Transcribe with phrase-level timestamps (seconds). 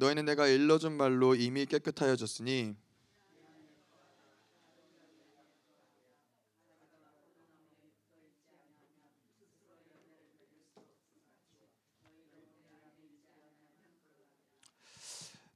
[0.00, 2.74] 너희는 내가 일러준 말로 이미 깨끗하여졌으니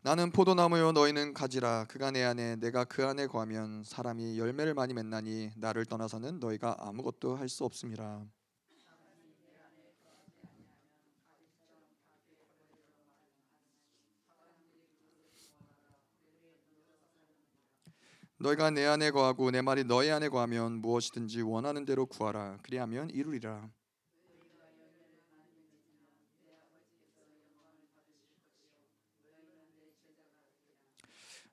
[0.02, 1.86] 나는 포도나무요 너희는 가지라.
[1.88, 7.36] 그가 내 안에 내가 그 안에 거하면 사람이 열매를 많이 맺나니 나를 떠나서는 너희가 아무것도
[7.36, 8.26] 할 수 없음이라
[18.44, 22.58] 너희가 내 안에 거하고 내 말이 너희 안에 거하면 무엇이든지 원하는 대로 구하라.
[22.62, 23.70] 그리하면 이루리라.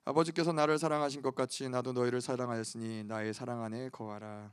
[0.04, 4.50] 아버지께서 나를 사랑하신 것 같이 나도 너희를 사랑하였으니 나의 사랑 안에 거하라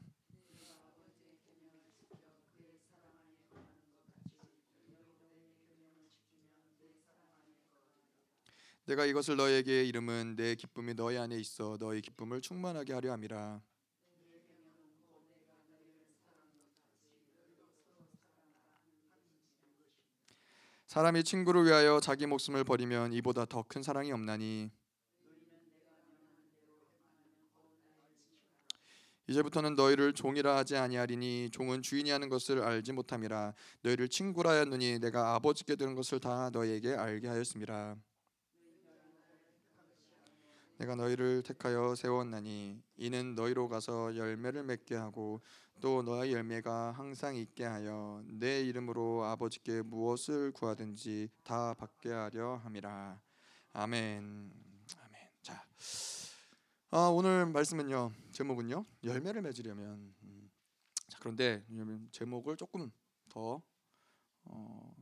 [8.90, 13.62] 내가 이것을 너희에게 이름은 내 기쁨이 너희 안에 있어 너희 기쁨을 충만하게 하려 함이라.
[20.88, 24.72] 사람이 친구를 위하여 자기 목숨을 버리면 이보다 더 큰 사랑이 없나니.
[29.28, 33.53] 이제부터는 너희를 종이라 하지 아니하리니 종은 주인이 하는 것을 알지 못함이라.
[33.84, 38.09] 너희를 친구라 하였느니 내가 아버지께 들은 것을 다 너희에게 알게 하였음이라
[40.80, 45.41] 내가 너희를 택하여 세웠나니 이는 너희로 가서 열매를 맺게 하고
[45.81, 53.19] 또 너희 열매가 항상 있게 하여 내 이름으로 아버지께 무엇을 구하든지 다 받게 하려 함이라.
[53.73, 54.52] 아멘.
[55.02, 55.22] 아멘.
[55.41, 55.66] 자
[56.91, 60.16] 아, 오늘 말씀은요 제목은요 열매를 맺으려면.
[60.23, 60.50] 음,
[61.09, 61.66] 자 그런데
[62.11, 62.89] 제목을 조금
[63.27, 63.61] 더
[64.45, 64.95] 어,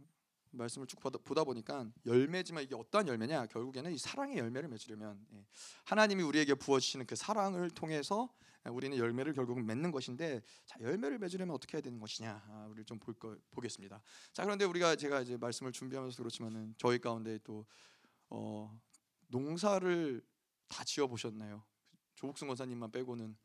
[0.57, 5.45] 말씀을 쭉 보다, 보니까 열매지만 이게 어떠한 열매냐 결국에는 이 사랑의 열매를 맺으려면 예,
[5.85, 8.29] 하나님이 우리에게 부어주시는 그 사랑을 통해서
[8.65, 13.13] 우리는 열매를 결국은 맺는 것인데 자 열매를 맺으려면 어떻게 해야 되는 것이냐 아, 우리 좀볼
[13.13, 14.01] 거 보겠습니다.
[14.33, 17.65] 자 그런데 우리가 제가 이제 말씀을 준비하면서 그렇지만은 저희 가운데 또
[18.29, 18.77] 어,
[19.27, 20.21] 농사를
[20.67, 21.63] 다 지어 보셨나요?
[22.15, 23.37] 조국승 원사님만 빼고는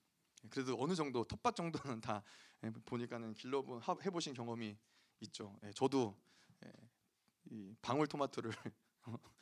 [0.51, 2.22] 그래도 어느 정도 텃밭 정도는 다
[2.65, 3.65] 예, 보니까는 길러
[4.05, 4.77] 해보신 경험이
[5.21, 5.56] 있죠.
[5.65, 6.31] 예, 저도 예, 이
[7.83, 8.53] 방울토마토를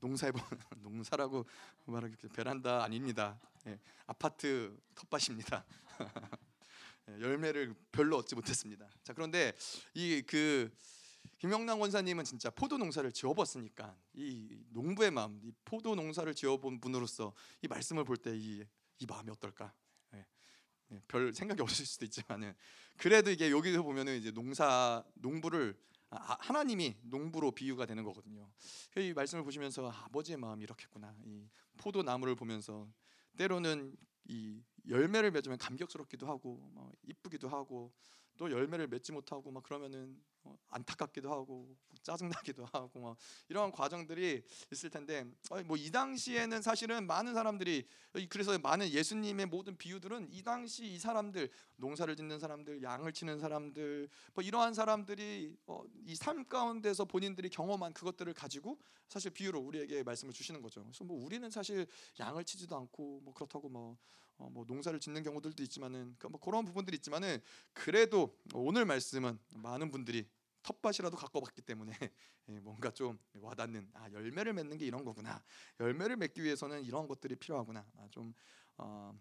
[0.00, 0.40] 농사해본
[0.78, 1.46] 농사라고
[1.86, 3.40] 말하기 베란다 아닙니다.
[3.66, 5.64] 예, 아파트 텃밭입니다.
[7.08, 8.88] 예, 열매를 별로 얻지 못했습니다.
[9.02, 9.52] 자 그런데
[9.94, 10.70] 이 그
[11.38, 17.68] 김영남 원사님은 진짜 포도 농사를 지어봤으니까 이 농부의 마음, 이 포도 농사를 지어본 분으로서 이
[17.68, 18.64] 말씀을 볼 때 이
[19.00, 19.72] 이 마음이 어떨까?
[20.14, 20.26] 예,
[20.92, 22.52] 예, 별 생각이 없을 수도 있지만은
[22.96, 28.50] 그래도 이게 여기서 보면은 이제 농사 농부를 아, 하나님이 농부로 비유가 되는 거거든요.
[28.96, 31.14] 이 말씀을 보시면서 아버지의 마음이 이렇겠구나.
[31.24, 32.88] 이 포도 나무를 보면서
[33.36, 37.92] 때로는 이 열매를 맺으면 감격스럽기도 하고 뭐 이쁘기도 하고
[38.38, 43.16] 또 열매를 맺지 못하고 막 그러면은 어, 안타깝기도 하고 짜증나기도 하고 막
[43.48, 45.24] 이런 과정들이 있을 텐데
[45.66, 47.86] 뭐 이 당시에는 사실은 많은 사람들이
[48.30, 54.08] 그래서 많은 예수님의 모든 비유들은 이 당시 이 사람들 농사를 짓는 사람들 양을 치는 사람들
[54.34, 58.78] 뭐 이러한 사람들이 어, 이삶 가운데서 본인들이 경험한 그것들을 가지고
[59.08, 60.82] 사실 비유로 우리에게 말씀을 주시는 거죠.
[60.82, 61.86] 그래서 뭐 우리는 사실
[62.20, 63.96] 양을 치지도 않고 뭐 그렇다고 뭐
[64.38, 67.40] 어, 뭐 농사를 짓는 경우들도 있지만은 그러니까 뭐 그런 부분들이 있지만은
[67.72, 70.28] 그래도 오늘 말씀은 많은 분들이
[70.62, 71.92] 텃밭이라도 갖고 봤기 때문에
[72.48, 75.42] 예, 뭔가 좀 와닿는 아 열매를 맺는 게 이런 거구나
[75.80, 78.34] 열매를 맺기 위해서는 이런 것들이 필요하구나 아, 좀
[78.76, 79.12] 어,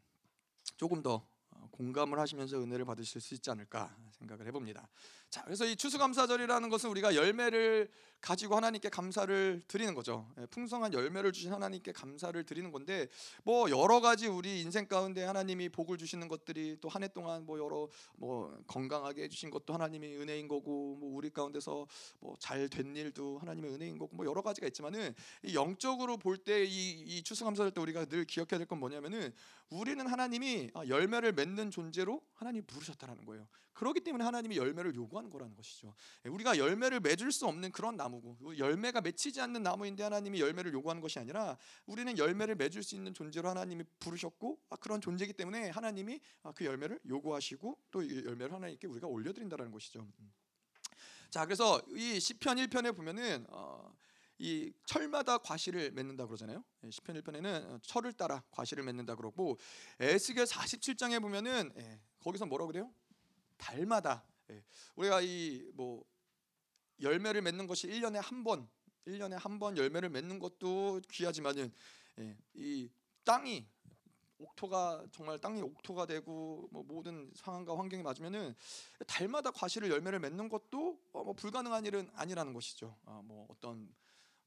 [0.77, 4.87] 조금 더 어, 공감을 하시면서 은혜를 받으실 수 있지 않을까 생각을 해봅니다.
[5.29, 7.89] 자, 그래서 이 추수감사절이라는 것은 우리가 열매를
[8.21, 10.27] 가지고 하나님께 감사를 드리는 거죠.
[10.39, 13.07] 예, 풍성한 열매를 주신 하나님께 감사를 드리는 건데
[13.43, 17.59] 뭐 여러 가지 우리 인생 가운데 하나님이 복을 주시는 것들이 또 한 해 동안 뭐
[17.59, 21.85] 여러 뭐 건강하게 해주신 것도 하나님의 은혜인 거고 뭐 우리 가운데서
[22.21, 25.13] 뭐 잘 된 일도 하나님의 은혜인 거고 뭐 여러 가지가 있지만은
[25.53, 29.31] 영적으로 볼 때이이 추수감사절 때 우리가 늘 기억해야 될 건 뭐냐면은
[29.69, 33.47] 우리는 하나님이 아, 열매를 맺는 존재로 하나님 부르셨다라는 거예요.
[33.77, 35.93] 그렇기 때문에 하나님이 열매를 요구하는 거라는 것이죠.
[36.25, 40.99] 예, 우리가 열매를 맺을 수 없는 그런 나무고 열매가 맺히지 않는 나무인데 하나님이 열매를 요구하는
[40.99, 46.19] 것이 아니라 우리는 열매를 맺을 수 있는 존재로 하나님이 부르셨고 아, 그런 존재이기 때문에 하나님이
[46.41, 49.99] 아, 그 열매를 요구하시고 또 열매를 하나님께 우리가 올려드린다라는 것이죠.
[49.99, 50.33] 음.
[51.29, 53.93] 자, 그래서 이 시편 1편에 보면은 어,
[54.39, 56.63] 이 철마다 과실을 맺는다 그러잖아요.
[56.83, 59.59] 예, 시편 1편에는 철을 따라 과실을 맺는다 그러고
[59.99, 62.91] 에스겔 47장에 보면은 예, 거기서 뭐라 그래요?
[63.57, 64.23] 달마다.
[64.49, 64.63] 예,
[64.95, 66.03] 우리가 이 뭐
[67.01, 68.67] 열매를 맺는 것이 1년에 한 번
[69.05, 71.71] 1년에 한 번 열매를 맺는 것도 귀하지만은
[72.19, 72.89] 예, 이
[73.23, 73.67] 땅이
[74.39, 78.53] 옥토가 정말 땅이 옥토가 되고 뭐 모든 상황과 환경이 맞으면은
[79.07, 82.95] 달마다 과실을 열매를 맺는 것도 어, 뭐 불가능한 일은 아니라는 것이죠.
[83.05, 83.93] 아, 뭐 어떤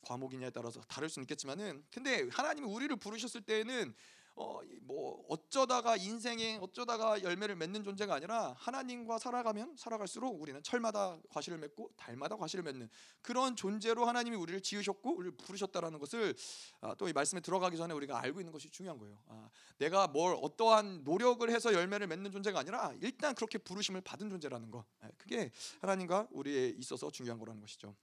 [0.02, 1.84] 과목이냐에 따라서 다를 수는 있겠지만은.
[1.90, 3.94] 근데 하나님이 우리를 부르셨을 때에는
[4.40, 11.58] 어, 뭐 어쩌다가 인생에 어쩌다가 열매를 맺는 존재가 아니라 하나님과 살아가면 살아갈수록 우리는 철마다 과실을
[11.58, 12.88] 맺고 달마다 과실을 맺는
[13.20, 16.34] 그런 존재로 하나님이 우리를 지으셨고 우리를 부르셨다라는 것을
[16.80, 19.18] 아, 또이 말씀에 들어가기 전에 우리가 알고 있는 것이 중요한 거예요.
[19.26, 24.70] 아, 내가 뭘 어떠한 노력을 해서 열매를 맺는 존재가 아니라 일단 그렇게 부르심을 받은 존재라는
[24.70, 24.86] 거.
[25.04, 25.52] 예, 그게
[25.82, 27.94] 하나님과 우리에 있어서 중요한 거라는 것이죠.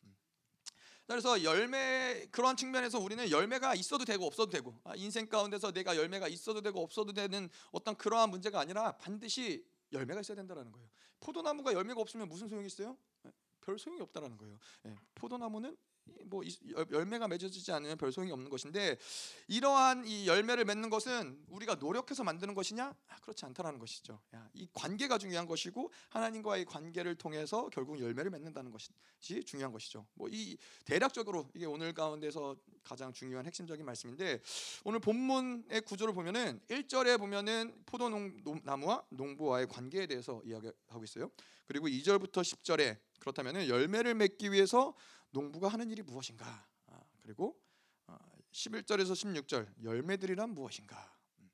[1.07, 1.11] 음.
[1.11, 6.27] 그래서 열매 그런 측면에서 우리는 열매가 있어도 되고 없어도 되고 아, 인생 가운데서 내가 열매가
[6.27, 10.89] 있어도 되고 없어도 되는 어떤 그러한 문제가 아니라 반드시 열매가 있어야 된다는 거예요.
[11.19, 12.97] 포도나무가 열매가 없으면 무슨 소용이 있어요?
[13.25, 13.31] 예,
[13.61, 14.59] 별 소용이 없다라는 거예요.
[14.85, 15.77] 예, 포도나무는
[16.25, 16.43] 뭐
[16.91, 18.97] 열매가 맺어지지 않으면 별 소용이 없는 것인데
[19.47, 22.95] 이러한 이 열매를 맺는 것은 우리가 노력해서 만드는 것이냐?
[23.07, 24.19] 아, 그렇지 않다라는 것이죠.
[24.35, 28.91] 야, 이 관계가 중요한 것이고 하나님과의 관계를 통해서 결국 열매를 맺는다는 것이
[29.43, 30.05] 중요한 것이죠.
[30.13, 34.39] 뭐 이 대략적으로 이게 오늘 가운데서 가장 중요한 핵심적인 말씀인데
[34.83, 41.31] 오늘 본문의 구조를 보면은 1절에 보면은 포도나무와 농부와의 관계에 대해서 이야기하고 있어요.
[41.65, 44.93] 그리고 2절부터 10절에 그렇다면은 열매를 맺기 위해서
[45.31, 46.67] 농부가 하는 일이 무엇인가?
[46.87, 47.59] 아, 그리고
[48.51, 51.13] 11절에서 어, 16절 열매들이란 무엇인가?
[51.39, 51.49] 음.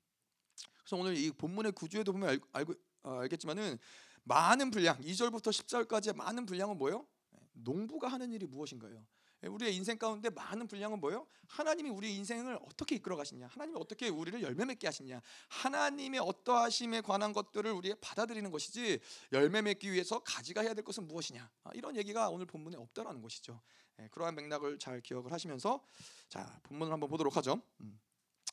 [0.78, 3.78] 그래서 오늘 이 본문의 구조에도 보면 알, 알고 어, 알겠지만은
[4.24, 7.06] 많은 분량 2절부터 10절까지의 많은 분량은 뭐요?
[7.30, 9.06] 네, 농부가 하는 일이 무엇인가요?
[9.44, 11.26] 예, 우리의 인생 가운데 많은 분량은 뭐요?
[11.48, 13.46] 하나님이 우리 인생을 어떻게 이끌어 가시냐?
[13.48, 15.20] 하나님이 어떻게 우리를 열매 맺게 하시냐?
[15.48, 19.00] 하나님의 어떠하심에 관한 것들을 우리가 받아들이는 것이지
[19.32, 21.50] 열매 맺기 위해서 가지가 해야 될 것은 무엇이냐?
[21.64, 23.60] 아, 이런 얘기가 오늘 본문에 없다라는 것이죠.
[24.00, 25.84] 예, 그러한 맥락을 잘 기억을 하시면서
[26.28, 27.60] 자 본문을 한번 보도록 하죠.
[27.80, 28.00] 음.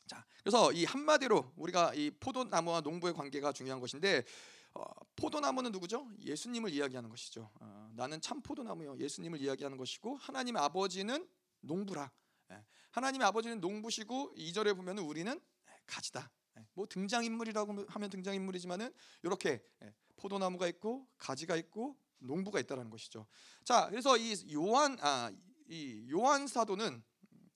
[0.07, 4.25] 자 그래서 이 한마디로 우리가 이 포도나무와 농부의 관계가 중요한 것인데
[4.73, 4.83] 어,
[5.15, 6.09] 포도나무는 누구죠?
[6.19, 7.51] 예수님을 이야기하는 것이죠.
[7.59, 8.97] 어, 나는 참 포도나무요.
[8.97, 11.27] 예수님을 이야기하는 것이고 하나님 아버지는
[11.61, 12.11] 농부라.
[12.51, 12.63] 예.
[12.91, 15.39] 하나님 아버지는 농부시고 2절에 보면 우리는
[15.85, 16.31] 가지다.
[16.57, 16.65] 예.
[16.73, 19.93] 뭐 등장 인물이라고 하면 등장 인물이지만은 이렇게 예.
[20.15, 23.25] 포도나무가 있고 가지가 있고 농부가 있다라는 것이죠.
[23.63, 25.31] 자, 그래서 이 요한 아,
[25.67, 27.03] 이 요한 사도는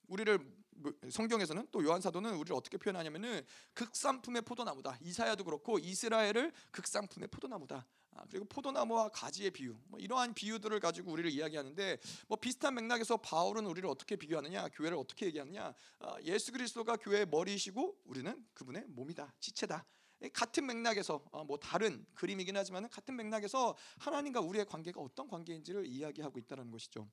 [0.08, 0.65] 우리를 뭐,
[1.10, 4.98] 성경에서는 또 요한 사도는 우리를 어떻게 표현하냐면은 극상품의 포도나무다.
[5.02, 7.86] 이사야도 그렇고 이스라엘을 극상품의 포도나무다.
[8.12, 11.98] 아, 그리고 포도나무와 가지의 비유, 뭐 이러한 비유들을 가지고 우리를 이야기하는데
[12.28, 17.98] 뭐 비슷한 맥락에서 바울은 우리를 어떻게 비교하느냐, 교회를 어떻게 얘기하느냐, 아, 예수 그리스도가 교회의 머리이시고
[18.06, 19.86] 우리는 그분의 몸이다, 지체다.
[20.34, 26.40] 같은 맥락에서 어, 뭐 다른 그림이긴 하지만 같은 맥락에서 하나님과 우리의 관계가 어떤 관계인지를 이야기하고
[26.40, 27.10] 있다는 것이죠.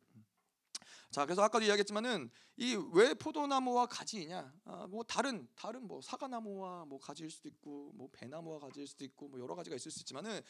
[1.12, 4.52] 자, 그래서 아까도 이야기했지만은 이 왜 포도나무와 가지이냐?
[4.64, 9.28] 아, 뭐 다른 다른 뭐 사과나무와 뭐 가지일 수도 있고 뭐 배나무와 가지일 수도 있고
[9.28, 10.40] 뭐 여러 가지가 있을 수 있지만은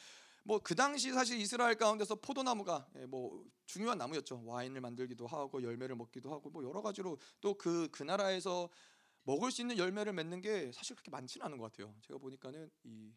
[0.44, 4.42] 뭐 그 당시 사실 이스라엘 가운데서 포도나무가 예, 뭐 중요한 나무였죠.
[4.44, 8.68] 와인을 만들기도 하고 열매를 먹기도 하고 뭐 여러 가지로 또 그그 그 나라에서
[9.24, 11.94] 먹을 수 있는 열매를 맺는 게 사실 그렇게 많지는 않은 것 같아요.
[12.02, 13.12] 제가 보니까는 이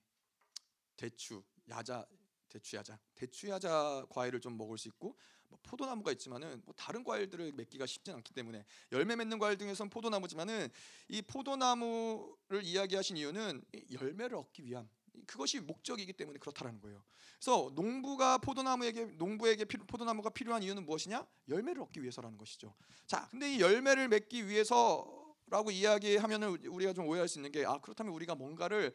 [0.97, 2.05] 대추, 야자,
[2.49, 5.17] 대추 야자, 대추 야자 과일을 좀 먹을 수 있고
[5.49, 10.69] 뭐 포도나무가 있지만은 뭐 다른 과일들을 맺기가 쉽지 않기 때문에 열매 맺는 과일 중에선 포도나무지만은
[11.09, 14.89] 이 포도나무를 이야기하신 이유는 열매를 얻기 위한
[15.25, 17.03] 그것이 목적이기 때문에 그렇다라는 거예요.
[17.39, 21.25] 그래서 농부가 포도나무에게 농부에게 포도나무가 필요한 이유는 무엇이냐?
[21.47, 22.73] 열매를 얻기 위해서라는 것이죠.
[23.05, 28.13] 자, 근데 이 열매를 맺기 위해서라고 이야기하면은 우리가 좀 오해할 수 있는 게 아 그렇다면
[28.13, 28.93] 우리가 뭔가를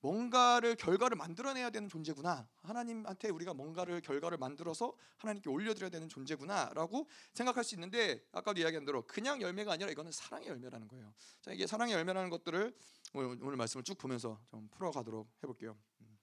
[0.00, 2.48] 뭔가를 결과를 만들어내야 되는 존재구나.
[2.62, 9.06] 하나님한테 우리가 뭔가를 결과를 만들어서 하나님께 올려드려야 되는 존재구나라고 생각할 수 있는데 아까도 이야기한 대로
[9.06, 11.12] 그냥 열매가 아니라 이거는 사랑의 열매라는 거예요.
[11.42, 12.74] 자 이게 사랑의 열매라는 것들을
[13.12, 15.76] 오늘, 말씀을 쭉 보면서 좀 풀어가도록 해볼게요.
[16.00, 16.18] 음.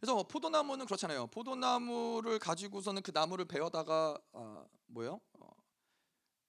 [0.00, 1.28] 그래서 뭐 포도나무는 그렇잖아요.
[1.28, 5.20] 포도나무를 가지고서는 그 나무를 베어다가 아, 뭐요?
[5.34, 5.48] 어,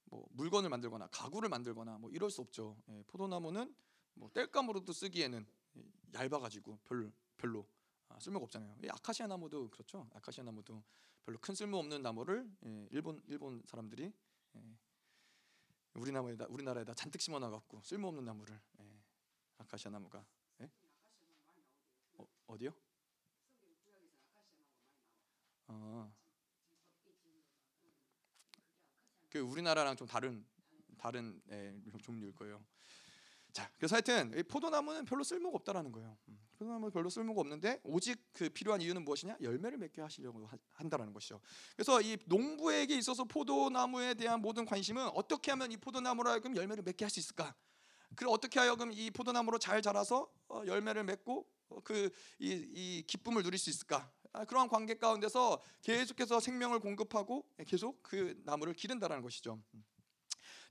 [0.06, 2.78] 뭐 물건을 만들거나 가구를 만들거나 뭐 이럴 수 없죠.
[2.90, 3.76] 예, 포도나무는
[4.14, 5.46] 뭐 땔감으로도 쓰기에는
[6.14, 7.68] 얇아가지고 별로 별로
[8.10, 8.78] 아, 쓸모가 없잖아요.
[8.84, 10.08] 이 아카시아 나무도 그렇죠.
[10.14, 10.84] 아카시아 나무도
[11.26, 14.12] 별로 큰 쓸모 없는 나무를 예, 일본 일본 사람들이
[14.56, 14.78] 예,
[15.94, 19.04] 우리나라에다 우리나라에다 잔뜩 심어놔 갖고 쓸모 없는 나무를 예,
[19.60, 20.26] 아카시아 나무가
[20.62, 20.70] 예?
[22.18, 22.72] 어, 어디요?
[25.68, 26.14] 어,
[29.30, 30.46] 그 우리나라랑 좀 다른
[30.98, 31.74] 다른 예,
[32.04, 32.64] 종류일 거예요.
[33.54, 36.18] 자, 그래서 하여튼 이 포도나무는 별로 쓸모가 없다라는 거예요.
[36.30, 39.38] 음, 포도나무 별로 쓸모가 없는데 오직 그 필요한 이유는 무엇이냐?
[39.42, 41.42] 열매를 맺게 하시려고 하- 한다라는 것이죠.
[41.76, 47.04] 그래서 이 농부에게 있어서 포도나무에 대한 모든 관심은 어떻게 하면 이 포도나무로 하여금 열매를 맺게
[47.06, 47.54] 할 수 있을까?
[48.16, 51.46] 그리고 어떻게 하여금 이 포도나무로 잘 자라서 어, 열매를 맺고
[51.84, 54.10] 그이 이 기쁨을 누릴 수 있을까?
[54.34, 59.62] 아, 그러한 관계 가운데서 계속해서 생명을 공급하고 계속 그 나무를 기른다라는 것이죠.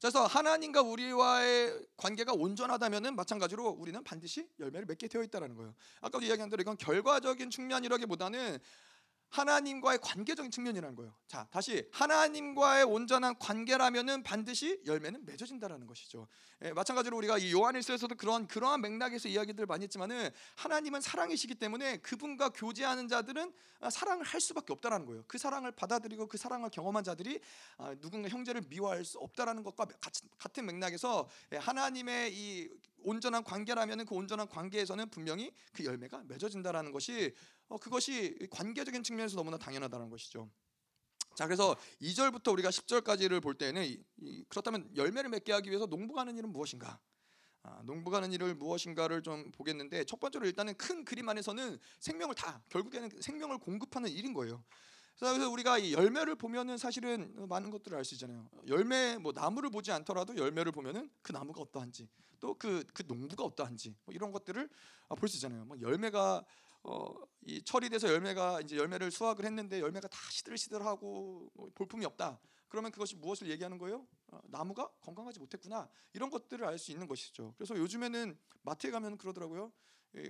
[0.01, 0.11] 음.
[0.11, 5.75] 그래서 하나님과 우리와의 관계가 온전하다면은 마찬가지로 우리는 반드시 열매를 맺게 되어 있다라는 거예요.
[6.01, 8.59] 아까도 이야기한 대로 이건 결과적인 측면이라기보다는
[9.31, 11.15] 하나님과의 관계적인 측면이라는 거예요.
[11.29, 16.27] 자, 다시 하나님과의 온전한 관계라면은 반드시 열매는 맺어진다라는 것이죠.
[16.63, 22.51] 예, 마찬가지로 우리가 이 요한일서에서도 그런 그러한 맥락에서 이야기들을 많이 했지만은 하나님은 사랑이시기 때문에 그분과
[22.51, 25.25] 교제하는 자들은 아, 사랑을 할 수밖에 없다라는 거예요.
[25.27, 27.41] 그 사랑을 받아들이고 그 사랑을 경험한 자들이
[27.79, 32.69] 아, 누군가 형제를 미워할 수 없다라는 것과 같- 같은 맥락에서 예, 하나님의 이
[33.03, 37.35] 온전한 관계라면은 그 온전한 관계에서는 분명히 그 열매가 맺어진다라는 것이
[37.69, 40.51] 어, 그것이 관계적인 측면에서 너무나 당연하다는 것이죠.
[41.37, 46.23] 자 그래서 2절부터 우리가 10절까지를 볼 때는 이, 이, 그렇다면 열매를 맺게 하기 위해서 농부가
[46.23, 47.01] 하는 일은 무엇인가?
[47.63, 52.63] 아, 농부가 하는 일을 무엇인가를 좀 보겠는데 첫 번째로 일단은 큰 그림 안에서는 생명을 다
[52.71, 54.65] 결국에는 생명을 공급하는 일인 거예요.
[55.21, 58.49] 그래서 우리가 이 열매를 보면은 사실은 많은 것들을 알 수 있잖아요.
[58.67, 62.09] 열매 뭐 나무를 보지 않더라도 열매를 보면은 그 나무가 어떠한지
[62.41, 64.69] 또 그그 농부가 어떠한지 뭐 이런 것들을
[65.11, 65.67] 아, 볼수 있잖아요.
[65.67, 66.45] 뭐 열매가
[66.85, 72.41] 어, 이 철이 돼서 열매가 이제 열매를 수확을 했는데 열매가 다 시들시들하고 뭐 볼품이 없다.
[72.69, 74.07] 그러면 그것이 무엇을 얘기하는 거예요?
[74.29, 75.87] 어, 나무가 건강하지 못했구나.
[76.15, 77.53] 이런 것들을 알 수 있는 것이죠.
[77.59, 79.71] 그래서 요즘에는 마트에 가면 그러더라고요.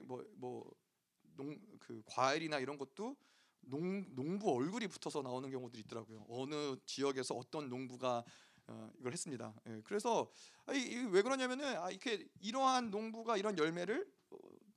[0.05, 3.17] 뭐뭐농그 과일이나 이런 것도
[3.63, 6.27] 농, 농부 얼굴이 붙어서 나오는 경우들이 있더라고요.
[6.29, 8.25] 어느 지역에서 어떤 농부가
[8.67, 9.55] 어, 이걸 했습니다.
[9.67, 10.31] 예, 그래서
[10.67, 14.37] 아, 이, 이 왜 그러냐면은 아, 이렇게 이러한 농부가 이런 열매를 어,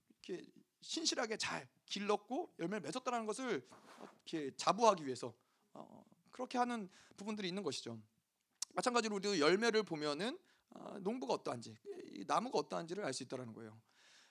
[0.10, 0.46] 이렇게
[0.82, 3.68] 신실하게 잘 길렀고 열매를 맺었다는 것을
[4.26, 5.34] 이렇게 자부하기 위해서
[5.74, 8.00] 어, 그렇게 하는 부분들이 있는 것이죠.
[8.74, 10.38] 마찬가지로 우리도 열매를 보면은
[10.72, 11.76] 어, 농부가 어떠한지,
[12.14, 13.80] 이 나무가 어떠한지를 알 수 있다라는 거예요.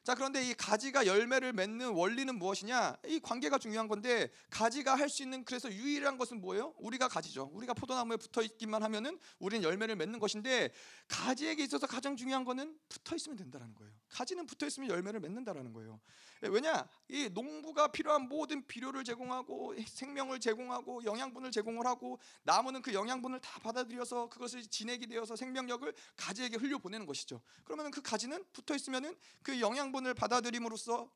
[0.05, 2.97] 자 그런데 이 가지가 열매를 맺는 원리는 무엇이냐?
[3.07, 6.75] 이 관계가 중요한 건데 가지가 할 수 있는 그래서 유일한 것은 뭐예요?
[6.79, 7.51] 우리가 가지죠.
[7.53, 10.73] 우리가 포도나무에 붙어 있기만 하면은 우리는 열매를 맺는 것인데
[11.07, 13.93] 가지에게 있어서 가장 중요한 거는 붙어 있으면 된다라는 거예요.
[14.09, 16.01] 가지는 붙어 있으면 열매를 맺는다라는 거예요.
[16.45, 16.89] 예, 왜냐?
[17.09, 23.61] 이 농부가 필요한 모든 비료를 제공하고 생명을 제공하고 영양분을 제공을 하고 나무는 그 영양분을 다
[23.61, 27.41] 받아들여서 그것을 진액이 되어서 생명력을 가지에게 흘려 보내는 것이죠.
[27.65, 31.11] 그러면 그 가지는 붙어 있으면은 그 영양 분을 받아들임으로써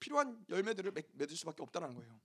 [0.00, 2.20] 필요한 열매들을 맺- 맺을 수밖에 없다는 거예요.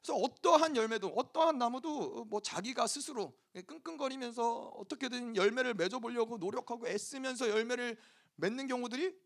[0.00, 3.32] 그래서 어떠한 열매도 어떠한 나무도 뭐 자기가 스스로
[3.66, 7.96] 끙끙거리면서 어떻게든 열매를 맺어 보려고 노력하고 애쓰면서 열매를
[8.36, 9.16] 맺는 경우들이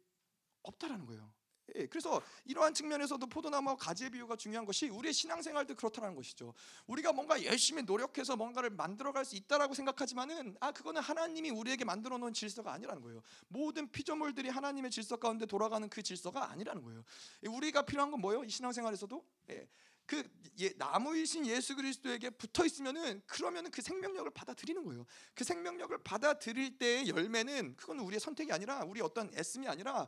[0.62, 1.32] 없다라는 거예요.
[1.74, 6.54] 예, 그래서 이러한 측면에서도 포도나무와 가지의 비유가 중요한 것이 우리의 신앙생활도 그렇다는 것이죠.
[6.86, 12.32] 우리가 뭔가 열심히 노력해서 뭔가를 만들어갈 수 있다라고 생각하지만은 아 그거는 하나님이 우리에게 만들어 놓은
[12.32, 13.22] 질서가 아니라는 거예요.
[13.48, 17.04] 모든 피조물들이 하나님의 질서 가운데 돌아가는 그 질서가 아니라는 거예요.
[17.42, 18.44] 예, 우리가 필요한 건 뭐예요?
[18.44, 19.68] 이 신앙생활에서도 예,
[20.06, 20.22] 그
[20.60, 25.04] 예, 나무이신 예수 그리스도에게 붙어 있으면은 그러면은 그 생명력을 받아들이는 거예요.
[25.34, 30.06] 그 생명력을 받아들일 때의 열매는 그건 우리의 선택이 아니라 우리 어떤 애씀이 아니라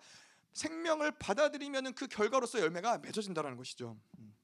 [0.53, 3.99] 생명을 받아들이면은 그 결과로서 열매가 맺어진다라는 것이죠.
[4.19, 4.38] 음.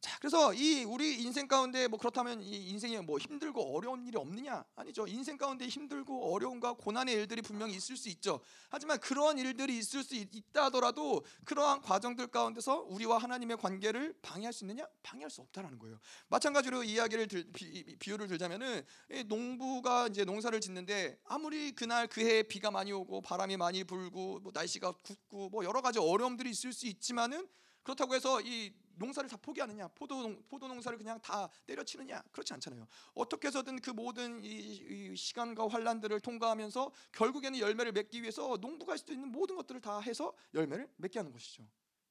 [0.00, 4.64] 자, 그래서 이 우리 인생 가운데 뭐 그렇다면 이 인생에 뭐 힘들고 어려운 일이 없느냐?
[4.74, 5.06] 아니죠.
[5.06, 8.40] 인생 가운데 힘들고 어려움과 고난의 일들이 분명히 있을 수 있죠.
[8.70, 14.54] 하지만 그러한 일들이 있을 수 있- 있다 하더라도 그러한 과정들 가운데서 우리와 하나님의 관계를 방해할
[14.54, 14.86] 수 있느냐?
[15.02, 15.98] 방해할 수 없다라는 거예요.
[16.28, 22.42] 마찬가지로 이야기를 들, 비, 비- 비유를 들자면은 이 농부가 이제 농사를 짓는데 아무리 그날 그해
[22.44, 26.86] 비가 많이 오고 바람이 많이 불고 뭐 날씨가 굽고 뭐 여러 가지 어려움들이 있을 수
[26.86, 27.46] 있지만은
[27.82, 32.86] 그렇다고 해서 이 농사를 다 포기하느냐 포도 농- 포도 농사를 그냥 다 때려치느냐 그렇지 않잖아요.
[33.14, 39.10] 어떻게 해서든 그 모든 이, 이 시간과 환란들을 통과하면서 결국에는 열매를 맺기 위해서 농부가 할수
[39.12, 41.66] 있는 모든 것들을 다 해서 열매를 맺게 하는 것이죠.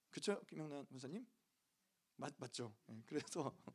[0.09, 1.25] 그렇죠, 김영란 원사님?
[2.15, 2.73] 맞 맞죠.
[2.89, 3.73] 예, 그래서 예,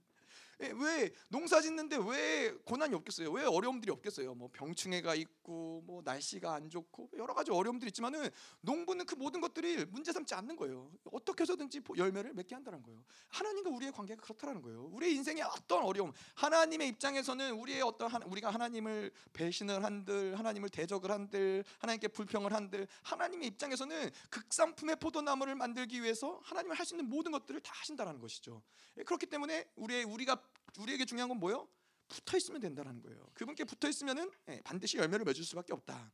[0.59, 3.31] 왜 농사 짓는데 왜 고난이 없겠어요?
[3.33, 4.35] 왜 어려움들이 없겠어요?
[4.35, 8.29] 뭐 병충해가 있고 뭐 날씨가 안 좋고 여러 가지 어려움들이 있지만은
[8.61, 10.91] 농부는 그 모든 것들이 문제 삼지 않는 거예요.
[11.13, 13.05] 어떻게 해서든지 보- 열매를 맺게 한다는 거예요.
[13.29, 14.85] 하나님과 우리의 관계가 그렇다는 거예요.
[14.93, 21.11] 우리의 인생의 어떤 어려움, 하나님의 입장에서는 우리의 어떤 하, 우리가 하나님을 배신을 한들, 하나님을 대적을
[21.11, 27.33] 한들, 하나님께 불평을 한들, 하나님의 입장에서는 극상품의 포도나무를 만들기 위해서 하나님을 할 수 있는 모든
[27.33, 28.63] 것들을 다 하신다는 것이죠.
[28.99, 30.37] 예, 그렇기 때문에 우리의 우리가
[30.79, 31.69] 우리에게 중요한 건 뭐요?
[32.09, 33.27] 붙어 있으면 된다는 거예요.
[33.35, 36.13] 그분께 붙어 있으면은 예, 반드시 열매를 맺을 수밖에 없다.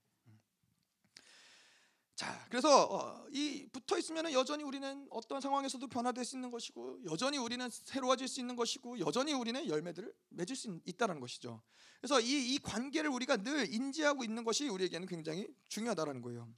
[2.15, 7.39] 자, 그래서 어, 이 붙어 있으면 여전히 우리는 어떤 상황에서도 변화될 수 있는 것이고 여전히
[7.39, 11.63] 우리는 새로워질 수 있는 것이고 여전히 우리는 열매들을 맺을 수 있- 있다라는 것이죠.
[11.99, 16.53] 그래서 이, 이 관계를 우리가 늘 인지하고 있는 것이 우리에게는 굉장히 중요하다라는 거예요.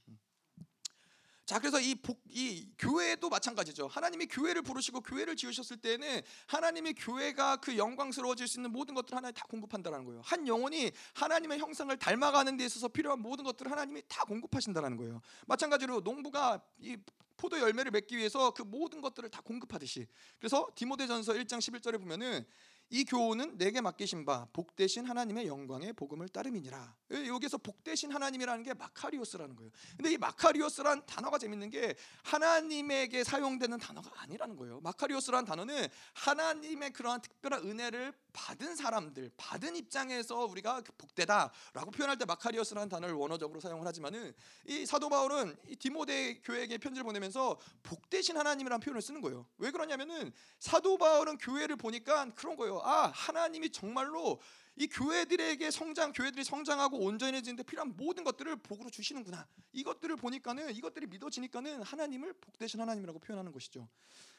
[1.43, 1.45] 음.
[1.45, 3.87] 자, 그래서 이, 복, 이 교회도 마찬가지죠.
[3.87, 9.33] 하나님이 교회를 부르시고 교회를 지으셨을 때는 하나님이 교회가 그 영광스러워질 수 있는 모든 것들을 하나님
[9.33, 10.21] 다 공급한다는 거예요.
[10.23, 15.21] 한 영혼이 하나님의 형상을 닮아가는 데 있어서 필요한 모든 것들을 하나님이 다 공급하신다는 거예요.
[15.45, 16.97] 마찬가지로 농부가 이
[17.35, 20.07] 포도 열매를 맺기 위해서 그 모든 것들을 다 공급하듯이.
[20.39, 22.45] 그래서 디모데전서 1장 11절에 보면은
[22.89, 26.95] 이 교훈은 내게 맡기신 바 복되신 하나님의 영광의 복음을 따름이니라.
[27.27, 29.71] 여기서 복되신 하나님이라는 게 마카리오스라는 거예요.
[29.97, 34.79] 근데 이 마카리오스란 단어가 재밌는 게 하나님에게 사용되는 단어가 아니라는 거예요.
[34.81, 42.25] 마카리오스란 단어는 하나님의 그러한 특별한 은혜를 받은 사람들, 받은 입장에서 우리가 그 복되다라고 표현할 때
[42.25, 44.33] 마카리오스라는 단어를 원어적으로 사용을 하지만은
[44.65, 49.45] 이 사도 바울은 이 디모데 교회에게 편지를 보내면서 복되신 하나님이라는 표현을 쓰는 거예요.
[49.57, 52.72] 왜 그러냐면은 사도 바울은 교회를 보니까 그런 거예요.
[52.83, 54.39] 아, 하나님이 정말로
[54.75, 59.47] 이 교회들에게 성장, 교회들이 성장하고 온전해지는데 필요한 모든 것들을 복으로 주시는구나.
[59.71, 63.87] 이것들을 보니까는 이것들이 믿어지니까는 하나님을 복되신 하나님이라고 표현하는 것이죠.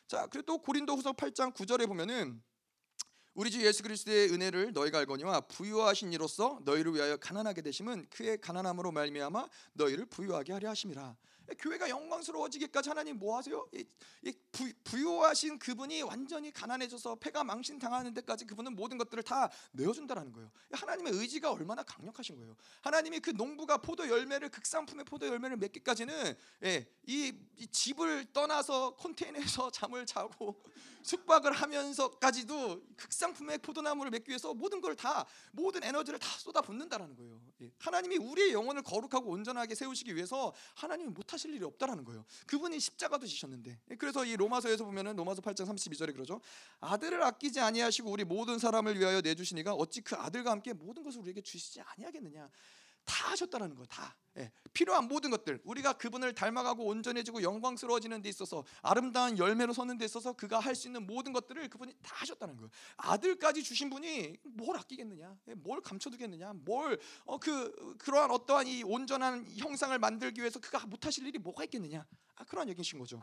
[0.09, 2.43] 자, 그리고 또 고린도후서 8장 9절에 보면은
[3.35, 8.93] 우리 주 예수 그리스도의 은혜를 너희가 알거니와 부유하신 이로써 너희를 위하여 가난하게 되심은 그의 가난함으로
[8.93, 11.17] 말미암아 너희를 부유하게 하려 하심이라.
[11.59, 13.69] 교회가 영광스러워지기까지 하나님 뭐 하세요?
[14.85, 20.51] 부유하신 그분이 완전히 가난해져서 폐가 망신 당하는 데까지 그분은 모든 것들을 다 내어준다라는 거예요.
[20.73, 22.57] 하나님의 의지가 얼마나 강력하신 거예요.
[22.81, 26.35] 하나님이 그 농부가 포도 열매를 극상품의 포도 열매를 맺기까지는
[26.65, 30.63] 예, 이, 이 집을 떠나서 컨테이너에서 잠을 자고
[31.05, 37.41] 숙박을 하면서까지도 극상품의 포도나무를 맺기 위해서 모든 걸 다 모든 에너지를 다 쏟아붓는다라는 거예요.
[37.63, 37.71] 예.
[37.79, 42.25] 하나님이 우리의 영혼을 거룩하고 온전하게 세우시기 위해서 하나님이 못하실 일이 없다라는 거예요.
[42.47, 43.97] 그분이 십자가도 지셨는데 예.
[43.97, 46.41] 그래서 이 로마서에서 보면은 로마서 8장 32절에 그러죠.
[46.81, 51.41] 아들을 아끼지 아니하시고 우리 모든 사람을 위하여 내주시니가 어찌 그 아들과 함께 모든 것을 우리에게
[51.41, 52.51] 주시지 아니하겠느냐.
[53.05, 54.17] 다 하셨다라는 거 다.
[54.37, 54.51] 예.
[54.73, 60.33] 필요한 모든 것들 우리가 그분을 닮아가고 온전해지고 영광스러워지는 데 있어서 아름다운 열매로 서는 데 있어서
[60.33, 62.69] 그가 할 수 있는 모든 것들을 그분이 다 하셨다는 거예요.
[62.97, 69.47] 아들까지 주신 분이 뭘 아끼겠느냐, 예, 뭘 감춰두겠느냐, 뭘 어, 그 그러한 어떠한 이 온전한
[69.57, 73.23] 형상을 만들기 위해서 그가 못하실 일이 뭐가 있겠느냐, 아, 그런 얘기신 거죠.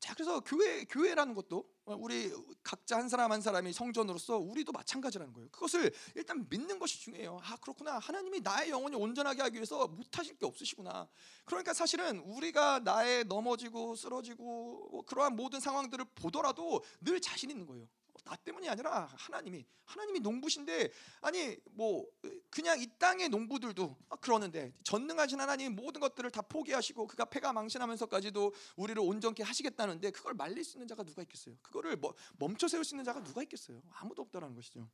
[0.00, 2.32] 자 그래서 교회 교회라는 것도 어, 우리
[2.62, 5.50] 각자 한 사람 한 사람이 성전으로서 우리도 마찬가지라는 거예요.
[5.50, 7.38] 그것을 일단 믿는 것이 중요해요.
[7.42, 7.98] 아 그렇구나.
[7.98, 11.06] 하나님이 나의 영혼이 온전하게 하기 위해서 못하실 게 없으시구나.
[11.44, 17.86] 그러니까 사실은 우리가 나의 넘어지고 쓰러지고 뭐 그러한 모든 상황들을 보더라도 늘 자신 있는 거예요.
[18.24, 20.90] 나 때문이 아니라 하나님이 하나님이 농부신데
[21.22, 22.06] 아니 뭐
[22.50, 29.00] 그냥 이 땅의 농부들도 그러는데 전능하신 하나님 모든 것들을 다 포기하시고 그가 패가 망신하면서까지도 우리를
[29.02, 31.56] 온전케 하시겠다는데 그걸 말릴 수 있는 자가 누가 있겠어요?
[31.62, 33.82] 그거를 뭐 멈춰 세울 수 있는 자가 누가 있겠어요?
[33.90, 34.88] 아무도 없다라는 것이죠.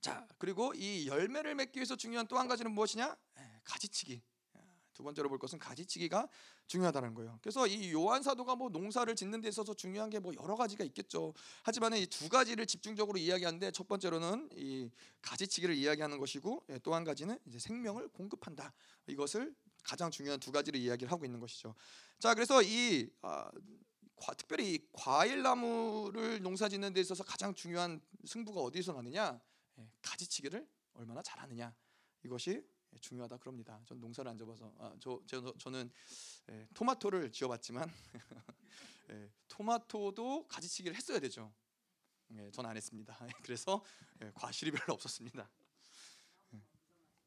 [0.00, 3.16] 자 그리고 이 열매를 맺기 위해서 중요한 또 한 가지는 무엇이냐?
[3.38, 4.22] 에, 가지치기.
[4.94, 6.28] 두 번째로 볼 것은 가지치기가
[6.66, 7.38] 중요하다는 거예요.
[7.42, 11.32] 그래서 이 요한 사도가 뭐 농사를 짓는 데 있어서 중요한 게 뭐 여러 가지가 있겠죠.
[11.62, 14.90] 하지만 이 두 가지를 집중적으로 이야기하는데 첫 번째로는 이
[15.22, 18.72] 가지치기를 이야기하는 것이고 예, 또한 가지는 이제 생명을 공급한다.
[19.06, 21.74] 이것을 가장 중요한 두 가지를 이야기를 하고 있는 것이죠.
[22.18, 23.50] 자, 그래서 이 아,
[24.16, 29.40] 과, 특별히 이 과일 나무를 농사짓는 데 있어서 가장 중요한 승부가 어디서 나느냐?
[29.78, 31.74] 예, 가지치기를 얼마나 잘하느냐.
[32.24, 32.62] 이것이
[32.98, 33.80] 중요하다 그럽니다.
[33.84, 35.90] 전 농사를 안 접어서 아, 저, 저 저는
[36.50, 37.90] 예, 토마토를 지어봤지만
[39.10, 41.52] 예, 토마토도 가지치기를 했어야 되죠.
[42.32, 43.16] 예, 전안 했습니다.
[43.42, 43.84] 그래서
[44.22, 45.48] 예, 과실이 별로 없었습니다.
[46.54, 46.62] 예,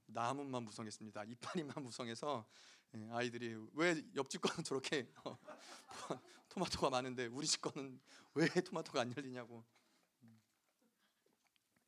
[0.07, 1.23] 나무만 무성했습니다.
[1.23, 2.45] 이파리만 무성해서
[2.95, 5.37] 예, 아이들이 왜 옆집 거는 저렇게 어,
[6.49, 7.99] 토마토가 많은데 우리 집 거는
[8.35, 9.63] 왜 토마토가 안 열리냐고.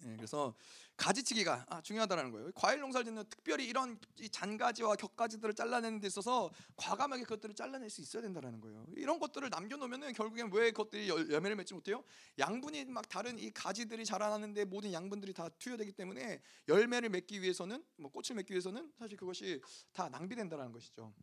[0.05, 0.53] 예, 그래서
[0.97, 2.51] 가지치기가 아, 중요하다는 거예요.
[2.55, 8.01] 과일 농사를 짓는 특별히 이런 이 잔가지와 격가지들을 잘라내는 데 있어서 과감하게 그것들을 잘라낼 수
[8.01, 8.85] 있어야 된다는 거예요.
[8.95, 12.03] 이런 것들을 남겨놓으면은 결국엔 왜 그것들이 열, 열매를 맺지 못해요?
[12.39, 18.11] 양분이 막 다른 이 가지들이 자라나는데 모든 양분들이 다 투여되기 때문에 열매를 맺기 위해서는 뭐
[18.11, 21.13] 꽃을 맺기 위해서는 사실 그것이 다 낭비된다는 것이죠.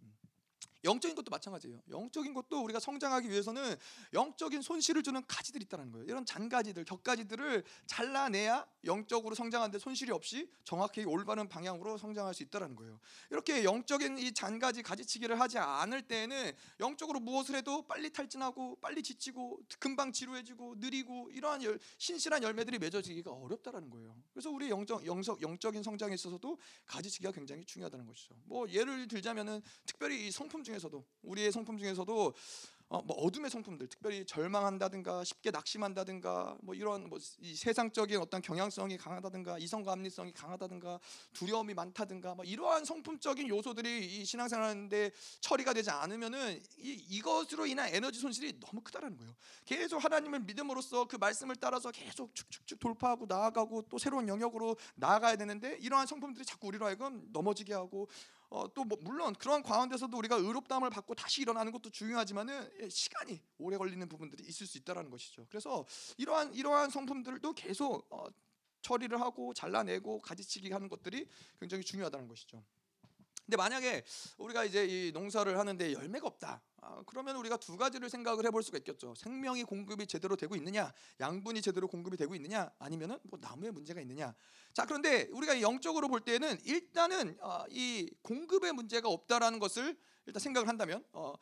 [0.85, 0.89] 음.
[0.93, 1.81] 영적인 것도 마찬가지예요.
[1.91, 3.77] 영적인 것도 우리가 성장하기 위해서는
[4.13, 6.07] 영적인 손실을 주는 가지들이 있다는 거예요.
[6.07, 12.99] 이런 잔가지들, 격가지들을 잘라내야 영적으로 성장하는데 손실이 없이 정확히 올바른 방향으로 성장할 수 있다는 거예요.
[13.31, 19.61] 이렇게 영적인 이 잔가지 가지치기를 하지 않을 때에는 영적으로 무엇을 해도 빨리 탈진하고 빨리 지치고
[19.79, 24.17] 금방 지루해지고 느리고 이러한 열, 신실한 열매들이 맺어지기가 어렵다라는 거예요.
[24.33, 28.35] 그래서 우리 영적 영적 영적인 성장에 있어서도 가지치기가 굉장히 중요하다는 것이죠.
[28.45, 32.35] 뭐 예를 들자면은 특별히 이 성품 중 에서도 우리의 성품 중에서도
[32.93, 38.99] 어, 뭐 어둠의 성품들, 특별히 절망한다든가 쉽게 낙심한다든가 뭐 이런 뭐 이 세상적인 어떤 경향성이
[38.99, 41.01] 강하다든가 이성과 합리성이 강하다든가
[41.33, 48.21] 두려움이 많다든가 뭐 이러한 성품적인 요소들이 이 신앙생활하는데 처리가 되지 않으면은 이, 이것으로 인한 에너지
[48.21, 49.35] 손실이 너무 크다라는 거예요.
[49.65, 55.79] 계속 하나님을 믿음으로써 그 말씀을 따라서 계속 축축축 돌파하고 나아가고 또 새로운 영역으로 나아가야 되는데
[55.81, 58.09] 이러한 성품들이 자꾸 우리로 하여금 넘어지게 하고
[58.53, 63.41] 어, 또 뭐 물론 그런 가운데서도 우리가 의롭다함을 받고 다시 일어나는 것도 중요하지만은 예, 시간이
[63.59, 65.47] 오래 걸리는 부분들이 있을 수 있다라는 것이죠.
[65.49, 65.87] 그래서
[66.19, 68.27] 이러한 이러한 성품들도 계속 어,
[68.83, 71.27] 처리를 하고 잘라내고 가지치기 하는 것들이
[71.59, 72.63] 굉장히 중요하다는 것이죠.
[73.45, 74.05] 근데 만약에
[74.39, 76.63] 우리가 이제 이 농사를 하는데 열매가 없다.
[76.81, 79.15] 아, 그러면 우리가 두 가지를 생각을 해볼 수가 있겠죠.
[79.15, 84.35] 생명이 공급이 제대로 되고 있느냐, 양분이 제대로 공급이 되고 있느냐, 아니면은 뭐 나무에 문제가 있느냐.
[84.73, 90.69] 자, 그런데 우리가 영적으로 볼 때는 일단은 어, 이 공급에 문제가 없다라는 것을 일단 생각을
[90.69, 91.35] 한다면 어, 어,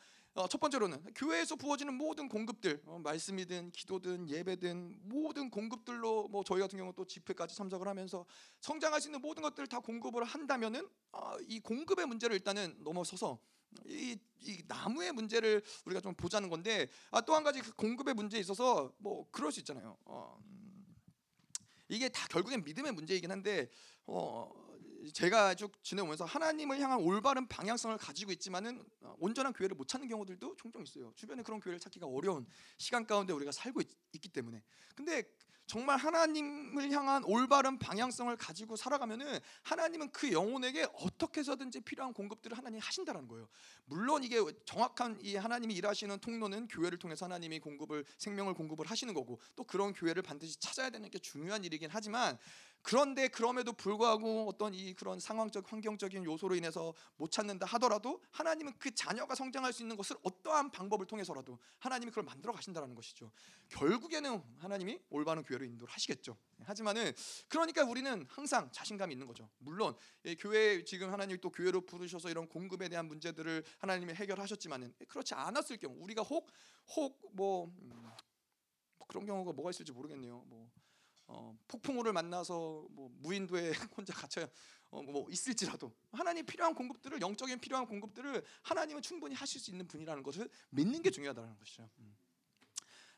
[0.49, 6.79] 첫 번째로는 교회에서 부어지는 모든 공급들, 어, 말씀이든 기도든 예배든 모든 공급들로 뭐 저희 같은
[6.79, 8.25] 경우 또 집회까지 참석을 하면서
[8.61, 13.39] 성장할 수 있는 모든 것들을 다 공급을 한다면은 어, 이 공급의 문제를 일단은 넘어서서
[13.85, 18.39] 이, 이, 나무의 문제를 우리가 좀 보자는 건데 아, 또 한 가지 그 공급의 문제에
[18.39, 19.97] 있어서 뭐 그럴 수 있잖아요.
[20.05, 20.95] 어, 음,
[21.89, 23.69] 이게 다 결국엔 믿음의 문제이긴 한데
[24.05, 24.49] 어,
[25.13, 30.55] 제가 쭉 지내오면서 하나님을 향한 올바른 방향성을 가지고 있지만은 어, 온전한 교회를 못 찾는 경우들도
[30.57, 31.11] 종종 있어요.
[31.15, 32.45] 주변에 그런 교회를 찾기가 어려운
[32.77, 33.87] 시간 가운데 우리가 살고 있,
[34.21, 34.61] 기 때문에.
[34.95, 35.23] 근데
[35.71, 42.81] 정말 하나님을 향한 올바른 방향성을 가지고 살아가면은 하나님은 그 영혼에게 어떻게 해서든지 필요한 공급들을 하나님이
[42.81, 43.47] 하신다는 거예요.
[43.85, 49.39] 물론 이게 정확한 이 하나님이 일하시는 통로는 교회를 통해서 하나님이 공급을 생명을 공급을 하시는 거고
[49.55, 52.37] 또 그런 교회를 반드시 찾아야 되는 게 중요한 일이긴 하지만
[52.81, 58.93] 그런데 그럼에도 불구하고 어떤 이 그런 상황적 환경적인 요소로 인해서 못 찾는다 하더라도 하나님은 그
[58.93, 63.31] 자녀가 성장할 수 있는 것을 어떠한 방법을 통해서라도 하나님이 그걸 만들어 가신다는 것이죠.
[63.69, 66.37] 결국에는 하나님이 올바른 교회로 인도를 하시겠죠.
[66.63, 67.13] 하지만은
[67.47, 69.49] 그러니까 우리는 항상 자신감이 있는 거죠.
[69.59, 69.95] 물론
[70.39, 75.95] 교회 지금 하나님이 또 교회로 부르셔서 이런 공급에 대한 문제들을 하나님이 해결하셨지만은 그렇지 않았을 경우
[75.99, 76.51] 우리가 혹
[76.95, 77.89] 혹뭐 음,
[78.97, 80.43] 뭐 그런 경우가 뭐가 있을지 모르겠네요.
[80.47, 80.69] 뭐
[81.31, 84.47] 어, 폭풍우를 만나서 뭐 무인도에 혼자 갇혀
[84.89, 90.21] 어, 뭐 있을지라도 하나님 필요한 공급들을 영적인 필요한 공급들을 하나님은 충분히 하실 수 있는 분이라는
[90.23, 91.89] 것을 믿는 게 중요하다는 것이죠.
[91.99, 92.20] 음.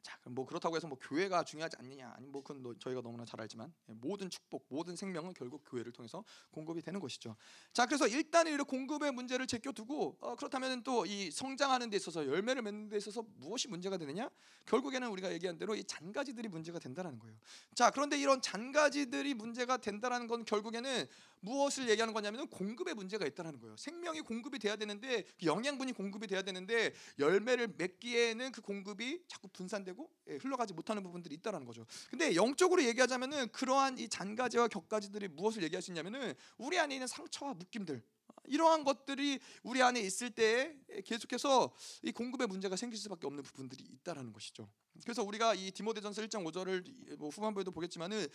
[0.04, 2.14] 자, 그럼 뭐 그렇다고 해서 뭐 교회가 중요하지 않느냐?
[2.18, 6.24] 아니 뭐 그건 저희가 너무나 잘 알지만 예, 모든 축복, 모든 생명은 결국 교회를 통해서
[6.52, 7.36] 공급이 되는 것이죠.
[7.72, 12.62] 자, 그래서 일단 이 공급의 문제를 제껴두고 어, 그렇다면 또 이 성장하는 데 있어서 열매를
[12.62, 14.30] 맺는 데 있어서 무엇이 문제가 되느냐?
[14.66, 17.36] 결국에는 우리가 얘기한 대로 이 잔가지들이 문제가 된다는 거예요.
[17.76, 21.06] 자, 그런데 이런 잔가지들이 문제가 된다는 건 결국에는
[21.42, 23.76] 무엇을 얘기하는 거냐면 공급에 문제가 있다는 거예요.
[23.76, 29.93] 생명이 공급이 돼야 되는데 그 영양분이 공급이 돼야 되는데 열매를 맺기에는 그 공급이 자꾸 분산되고
[30.28, 31.86] 예, 흘러가지 못하는 부분들이 있다는 거죠.
[32.10, 37.54] 근데 영적으로 얘기하자면은 그러한 이 잔가지와 격가지들이 무엇을 얘기할 수 있냐면은 우리 안에 있는 상처와
[37.54, 38.04] 묶임들
[38.46, 40.76] 이러한 것들이 우리 안에 있을 때
[41.06, 44.70] 계속해서 이 공급에 문제가 생길 수밖에 없는 부분들이 있다라는 것이죠.
[45.02, 48.28] 그래서 우리가 이 디모데전서 1장 5절을 뭐 후반부에도 보겠지만은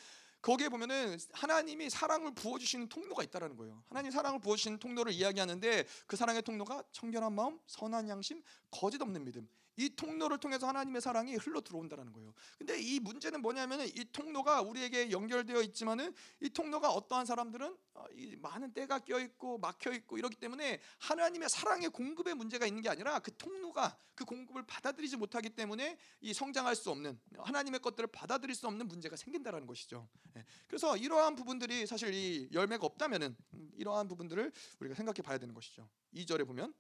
[0.42, 3.82] 거기에 보면은 하나님이 사랑을 부어 주시는 통로가 있다라는 거예요.
[3.88, 9.24] 하나님 사랑을 부어 주시는 통로를 이야기하는데 그 사랑의 통로가 청결한 마음, 선한 양심, 거짓 없는
[9.24, 9.48] 믿음.
[9.80, 12.34] 이 통로를 통해서 하나님의 사랑이 흘러 들어온다는 거예요.
[12.58, 18.34] 근데 이 문제는 뭐냐면은 이 통로가 우리에게 연결되어 있지만은 이 통로가 어떠한 사람들은 어, 이
[18.36, 23.20] 많은 때가 껴 있고 막혀 있고 이렇기 때문에 하나님의 사랑의 공급에 문제가 있는 게 아니라
[23.20, 28.54] 그 통로가 그 공급을 받아들이지 못하기 때문에 이 성 장할 수 없는 하나님의 것들을 받아들일
[28.54, 30.08] 수 없는 문제가 생긴다는 것이죠.
[30.36, 30.44] 예.
[30.66, 35.88] 그래서 이러한 부분들이 사실 이 열매가 없다면은 음, 이러한 부분들을 우리가 생각해 봐야 되는 것이죠.
[36.14, 36.74] 2절에 보면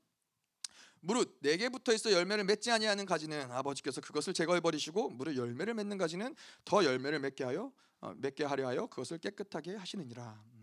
[1.00, 5.98] 무릇 내게 붙어 있어 열매를 맺지 아니하는 가지는 아버지께서 그것을 제거해 버리시고 무릇 열매를 맺는
[5.98, 10.57] 가지는 더 열매를 맺게 하여 어, 맺게 하려 하여 그것을 깨끗하게 하시느니라.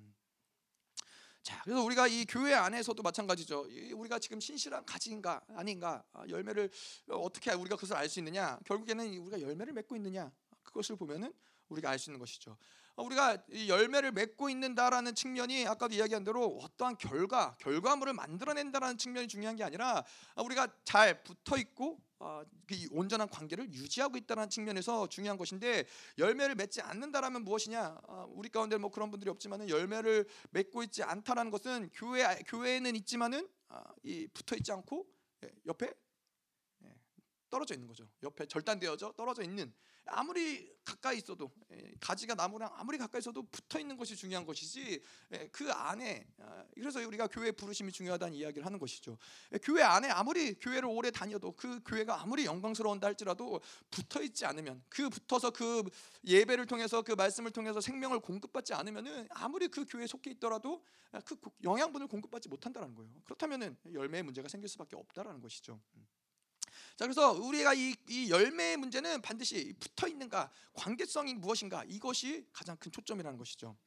[1.45, 1.47] 음.
[1.47, 3.67] 자, 그래서 우리가 이 교회 안에서도 마찬가지죠.
[3.93, 6.69] 우리가 지금 신실한 가지인가 아닌가 아, 열매를
[7.09, 8.57] 어떻게 우리가 그것을 알 수 있느냐?
[8.65, 10.31] 결국에는 우리가 열매를 맺고 있느냐?
[10.63, 11.31] 그것을 보면은
[11.69, 12.57] 우리가 알 수 있는 것이죠.
[12.95, 19.27] 어, 우리가 이 열매를 맺고 있는다라는 측면이 아까도 이야기한 대로 어떠한 결과, 결과물을 만들어낸다라는 측면이
[19.27, 20.03] 중요한 게 아니라
[20.35, 25.85] 어, 우리가 잘 붙어 있고 어, 그 온전한 관계를 유지하고 있다는 측면에서 중요한 것인데
[26.17, 27.99] 열매를 맺지 않는다라면 무엇이냐?
[28.07, 33.47] 어, 우리 가운데 뭐 그런 분들이 없지만은 열매를 맺고 있지 않다라는 것은 교회 교회에는 있지만은
[34.33, 35.05] 붙어 있지 않고
[35.43, 35.91] 예, 옆에 예,
[37.55, 38.05] 떨어져 있는 거죠.
[38.21, 39.73] 옆에 절단되어져 떨어져 있는
[40.07, 45.47] 아무리 가까이 있어도 예, 가지가 나무랑 아무리 가까이 있어도 붙어 있는 것이 중요한 것이지 예,
[45.53, 49.17] 그 안에 아, 그래서 우리가 교회 부르심이 중요하다는 이야기를 하는 것이죠.
[49.53, 54.83] 예, 교회 안에 아무리 교회를 오래 다녀도 그 교회가 아무리 영광스러운다 할지라도 붙어 있지 않으면
[54.89, 55.83] 그 붙어서 그
[56.25, 61.37] 예배를 통해서 그 말씀을 통해서 생명을 공급받지 않으면은 아무리 그 교회에 속해 있더라도 아, 그
[61.63, 63.13] 영양분을 공급받지 못한다는 거예요.
[63.23, 65.79] 그렇다면은 열매의 문제가 생길 수밖에 없다라는 것이죠.
[66.95, 66.97] 음.
[66.97, 72.91] 자 그래서 우리가 이, 이 열매의 문제는 반드시 붙어 있는가 관계성이 무엇인가 이것이 가장 큰
[72.91, 73.77] 초점이라는 것이죠.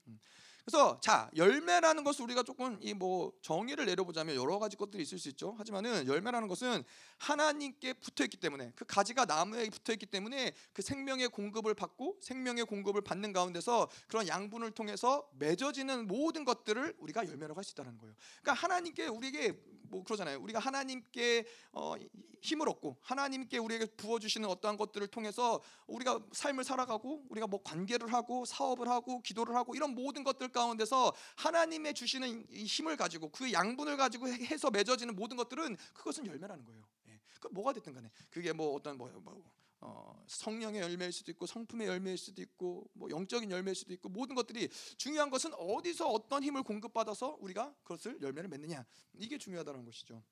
[0.69, 0.71] 음.
[0.71, 5.29] 그래서 자 열매라는 것을 우리가 조금 이 뭐 정의를 내려보자면 여러 가지 것들이 있을 수
[5.29, 5.55] 있죠.
[5.57, 6.83] 하지만은 열매라는 것은
[7.19, 12.65] 하나님께 붙어 있기 때문에 그 가지가 나무에 붙어 있기 때문에 그 생명의 공급을 받고 생명의
[12.65, 18.15] 공급을 받는 가운데서 그런 양분을 통해서 맺어지는 모든 것들을 우리가 열매라고 할 수 있다는 거예요.
[18.43, 19.53] 그러니까 하나님께 우리에게
[19.91, 20.41] 뭐 그러잖아요.
[20.41, 21.95] 우리가 하나님께 어,
[22.43, 28.13] 힘을 얻고 하나님께 우리에게 부어 주시는 어떠한 것들을 통해서 우리가 삶을 살아가고 우리가 뭐 관계를
[28.13, 33.97] 하고 사업을 하고 기도를 하고 이런 모든 것들 가운데서 하나님의 주시는 힘을 가지고 그 양분을
[33.97, 36.83] 가지고 해서 맺어지는 모든 것들은 그것은 열매라는 거예요.
[37.09, 37.21] 예.
[37.41, 39.43] 그 뭐가 됐든 간에 그게 뭐 어떤 뭐, 뭐
[39.81, 44.35] 어, 성령의 열매일 수도 있고 성품의 열매일 수도 있고 뭐 영적인 열매일 수도 있고 모든
[44.35, 50.23] 것들이 중요한 것은 어디서 어떤 힘을 공급받아서 우리가 그것을 열매를 맺느냐 이게 중요하다는 것이죠.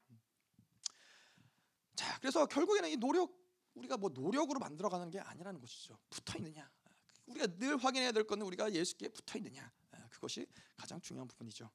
[1.95, 3.35] 자, 그래서 결국에는 이 노력
[3.75, 5.99] 우리가 뭐 노력으로 만들어가는 게 아니라는 것이죠.
[6.11, 6.69] 붙어 있느냐.
[7.27, 9.71] 우리가 늘 확인해야 될 것은 우리가 예수께 붙어 있느냐.
[10.17, 11.71] 그것이 가장 중요한 부분이죠.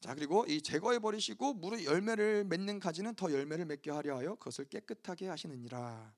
[0.00, 4.66] 자 그리고 이 제거해 버리시고 물의 열매를 맺는 가지는 더 열매를 맺게 하려 하여 그것을
[4.66, 6.14] 깨끗하게 하시느니라.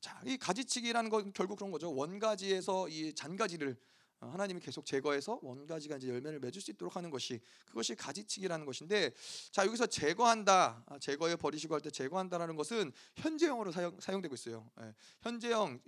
[0.00, 1.94] 자, 이 가지치기라는 건 결국 그런 거죠.
[1.94, 3.78] 원가지에서 이 잔가지를 어,
[4.28, 9.12] 하나님이 계속 제거해서 원가지가 이제 열매를 맺을 수 있도록 하는 것이 그것이 가지치기라는 것인데
[9.50, 14.94] 자 여기서 제거한다 아, 제거해 버리시고 할 때 제거한다라는 것은 현재형으로 사용, 사용되고 있어요 예,
[15.22, 15.80] 현재형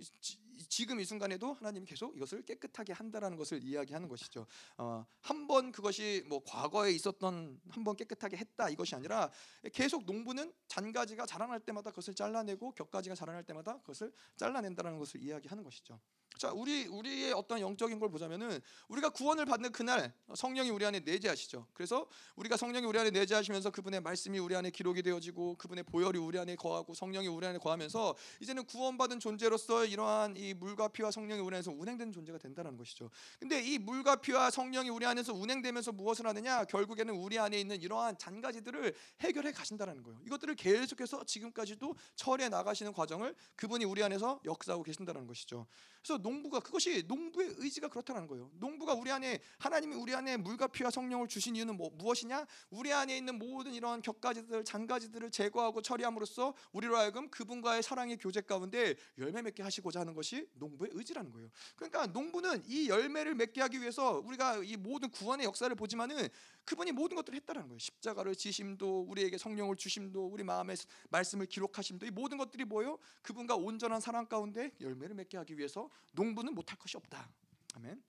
[0.69, 4.47] 지금 이 순간에도 하나님이 계속 이것을 깨끗하게 한다라는 것을 이야기하는 것이죠.
[4.77, 9.29] 어, 한 번 그것이 뭐 과거에 있었던 한 번 깨끗하게 했다 이것이 아니라
[9.73, 15.99] 계속 농부는 잔가지가 자라날 때마다 그것을 잘라내고 격가지가 자라날 때마다 그것을 잘라낸다라는 것을 이야기하는 것이죠.
[16.37, 18.59] 자, 우리 우리의 어떤 영적인 걸 보자면은
[18.89, 21.67] 우리가 구원을 받는 그날 성령이 우리 안에 내재하시죠.
[21.73, 26.37] 그래서 우리가 성령이 우리 안에 내재하시면서 그분의 말씀이 우리 안에 기록이 되어지고 그분의 보혈이 우리
[26.37, 31.55] 안에 거하고 성령이 우리 안에 거하면서 이제는 구원받은 존재로서 이러한 이 물과 피와 성령이 우리
[31.55, 33.09] 안에서 운행되는 존재가 된다는 것이죠.
[33.39, 36.65] 근데 이 물과 피와 성령이 우리 안에서 운행되면서 무엇을 하느냐?
[36.65, 40.19] 결국에는 우리 안에 있는 이러한 잔가지들을 해결해 가신다는 거예요.
[40.25, 45.65] 이것들을 계속해서 지금까지도 처리해 나가시는 과정을 그분이 우리 안에서 역사하고 계신다는 것이죠.
[46.01, 48.49] 그래서 농부가 그것이 농부의 의지가 그렇다는 거예요.
[48.55, 52.47] 농부가 우리 안에 하나님이 우리 안에 물과 피와 성령을 주신 이유는 뭐, 무엇이냐?
[52.71, 58.95] 우리 안에 있는 모든 이러한 격가지들, 잔가지들을 제거하고 처리함으로써 우리로 하여금 그분과의 사랑의 교제 가운데
[59.19, 61.49] 열매 맺게 하시고자 하는 것이 농부의 의지라는 거예요.
[61.75, 66.27] 그러니까 농부는 이 열매를 맺게 하기 위해서 우리가 이 모든 구원의 역사를 보지만은
[66.63, 67.77] 그분이 모든 것들을 했다는 거예요.
[67.77, 70.75] 십자가를 지심도 우리에게 성령을 주심도 우리 마음의
[71.11, 72.97] 말씀을 기록하심도 이 모든 것들이 뭐요?
[73.21, 77.29] 그분과 온전한 사랑 가운데 열매를 맺게 하기 위해서 농부는 못할 것이 없다.
[77.75, 78.01] 아멘.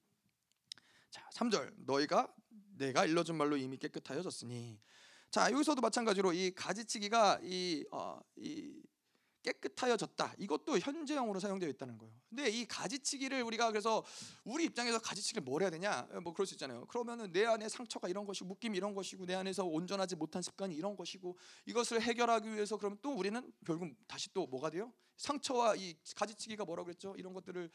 [1.10, 2.32] 자, 3절 너희가
[2.76, 4.78] 내가 일러준 말로 이미 깨끗하여졌으니
[5.30, 8.82] 자 여기서도 마찬가지로 이 가지치기가 이, 어, 이
[9.42, 10.34] 깨끗하여졌다.
[10.38, 12.12] 이것도 현재형으로 사용되어 있다는 거예요.
[12.28, 14.04] 근데 이 가지치기를 우리가 그래서
[14.44, 16.02] 우리 입장에서 가지치기를 뭘 해야 되냐?
[16.22, 16.84] 뭐 그럴 수 있잖아요.
[16.86, 20.96] 그러면은 내 안에 상처가 이런 것이고 묶임이 이런 것이고 내 안에서 온전하지 못한 습관이 이런
[20.96, 24.92] 것이고 이것을 해결하기 위해서 그러면 또 우리는 결국 다시 또 뭐가 돼요?
[25.16, 27.14] 상처와 이 가지치기가 뭐라고 그랬죠?
[27.16, 27.70] 이런 것들을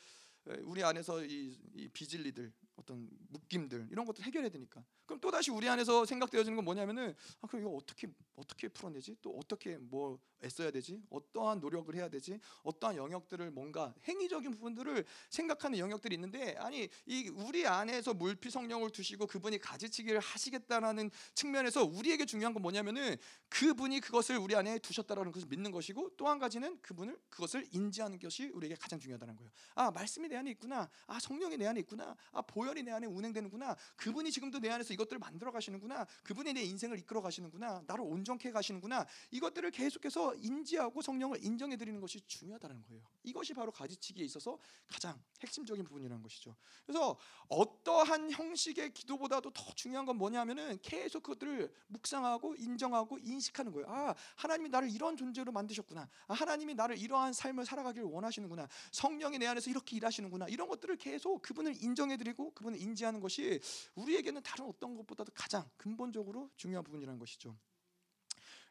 [0.63, 4.83] 우리 안에서 이, 이 비질리들 어떤 묶임들 이런 것들 해결해야 되니까.
[5.05, 9.17] 그럼 또 다시 우리 안에서 생각되어지는 건 뭐냐면은 아 그럼 이거 어떻게 어떻게 풀어내지?
[9.21, 11.03] 또 어떻게 뭐 애써야 되지?
[11.11, 12.39] 어떠한 노력을 해야 되지?
[12.63, 19.27] 어떠한 영역들을 뭔가 행위적인 부분들을 생각하는 영역들이 있는데 아니 이 우리 안에서 물피 성령을 두시고
[19.27, 23.15] 그분이 가지치기를 하시겠다라는 측면에서 우리에게 중요한 건 뭐냐면은
[23.49, 28.45] 그분이 그것을 우리 안에 두셨다라는 것을 믿는 것이고 또 한 가지는 그분을 그것을 인지하는 것이
[28.53, 29.51] 우리에게 가장 중요하다는 거예요.
[29.75, 30.89] 아 말씀이 내 안에 있구나.
[31.07, 32.15] 아 성령이 내 안에 있구나.
[32.31, 33.75] 아 보혈이 내 안에 운행되는구나.
[33.97, 36.07] 그분이 지금도 내 안에서 이것들을 만들어 가시는구나.
[36.23, 37.83] 그분이 내 인생을 이끌어 가시는구나.
[37.85, 39.05] 나를 온전케 해 가시는구나.
[39.31, 43.03] 이것들을 계속해서 인지하고 성령을 인정해 드리는 것이 중요하다는 거예요.
[43.23, 46.55] 이것이 바로 가지치기에 있어서 가장 핵심적인 부분이라는 것이죠.
[46.85, 47.17] 그래서
[47.49, 53.87] 어떠한 형식의 기도보다도 더 중요한 건 뭐냐면은 계속 그것들을 묵상하고 인정하고 인식하는 거예요.
[53.89, 56.07] 아 하나님이 나를 이런 존재로 만드셨구나.
[56.27, 58.69] 아, 하나님이 나를 이러한 삶을 살아가기를 원하시는구나.
[58.93, 60.47] 성령이 내 안에서 이렇게 일하시 는구나.
[60.47, 63.59] 이런 것들을 계속 그분을 인정해드리고 그분을 인지하는 것이
[63.95, 67.57] 우리에게는 다른 어떤 것보다도 가장 근본적으로 중요한 부분이라는 것이죠.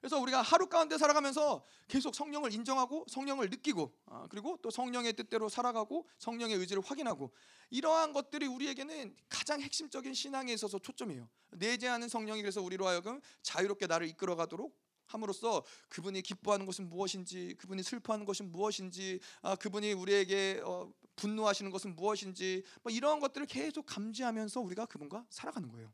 [0.00, 5.50] 그래서 우리가 하루 가운데 살아가면서 계속 성령을 인정하고 성령을 느끼고 아, 그리고 또 성령의 뜻대로
[5.50, 7.30] 살아가고 성령의 의지를 확인하고
[7.68, 11.28] 이러한 것들이 우리에게는 가장 핵심적인 신앙에 있어서 초점이에요.
[11.50, 14.74] 내재하는 성령이 그래서 우리로 하여금 자유롭게 나를 이끌어가도록
[15.10, 21.96] 함으로써 그분이 기뻐하는 것은 무엇인지, 그분이 슬퍼하는 것은 무엇인지, 아, 그분이 우리에게 어, 분노하시는 것은
[21.96, 25.92] 무엇인지, 뭐 이러한 것들을 계속 감지하면서 우리가 그분과 살아가는 거예요.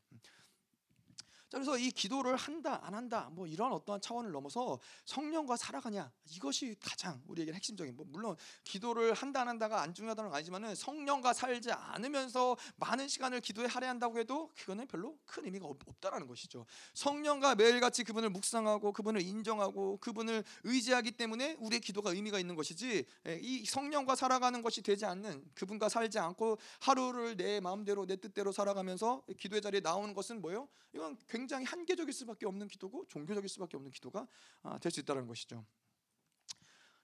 [1.49, 6.75] 자, 그래서 이 기도를 한다 안 한다 뭐 이런 어떠한 차원을 넘어서 성령과 살아가냐 이것이
[6.81, 11.71] 가장 우리에게 핵심적인 뭐 물론 기도를 한다 안 한다가 안 중요하다는 건 아니지만은 성령과 살지
[11.71, 16.67] 않으면서 많은 시간을 기도에 할애한다고 해도 그거는 별로 큰 의미가 없, 다라는 것이죠.
[16.95, 23.39] 성령과 매일같이 그분을 묵상하고 그분을 인정하고 그분을 의지하기 때문에 우리의 기도가 의미가 있는 것이지 예,
[23.41, 29.23] 이 성령과 살아가는 것이 되지 않는 그분과 살지 않고 하루를 내 마음대로 내 뜻대로 살아가면서
[29.39, 30.69] 기도의 자리에 나오는 것은 뭐요?
[30.93, 34.27] 이건 굉장히 한계적일 수밖에 없는 기도고 종교적일 수밖에 없는 기도가
[34.63, 35.67] 아, 될수 있다는 것이죠.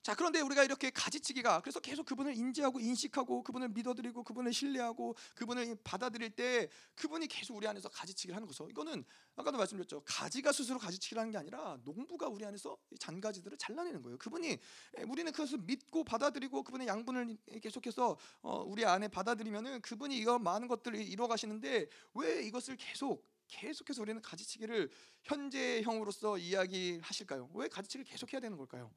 [0.02, 5.76] 자 그런데 우리가 이렇게 가지치기가 그래서 계속 그분을 인지하고 인식하고 그분을 믿어드리고 그분을 신뢰하고 그분을
[5.84, 8.68] 받아들일 때 그분이 계속 우리 안에서 가지치기를 하는 거죠.
[8.68, 9.04] 이거는
[9.36, 10.02] 아까도 말씀드렸죠.
[10.04, 14.18] 가지가 스스로 가지치기를 하는 게 아니라 농부가 우리 안에서 잔가지들을 잘라내는 거예요.
[14.18, 14.58] 그분이
[15.06, 21.00] 우리는 그것을 믿고 받아들이고 그분의 양분을 계속해서 어, 우리 안에 받아들이면은 그분이 이거 많은 것들을
[21.00, 24.90] 이루어 가시는데 왜 이것을 계속 계속해서 우리는 가지치기를
[25.22, 27.50] 현재형으로서 이야기하실까요?
[27.54, 28.90] 왜 가지치기를 계속해야 되는 걸까요?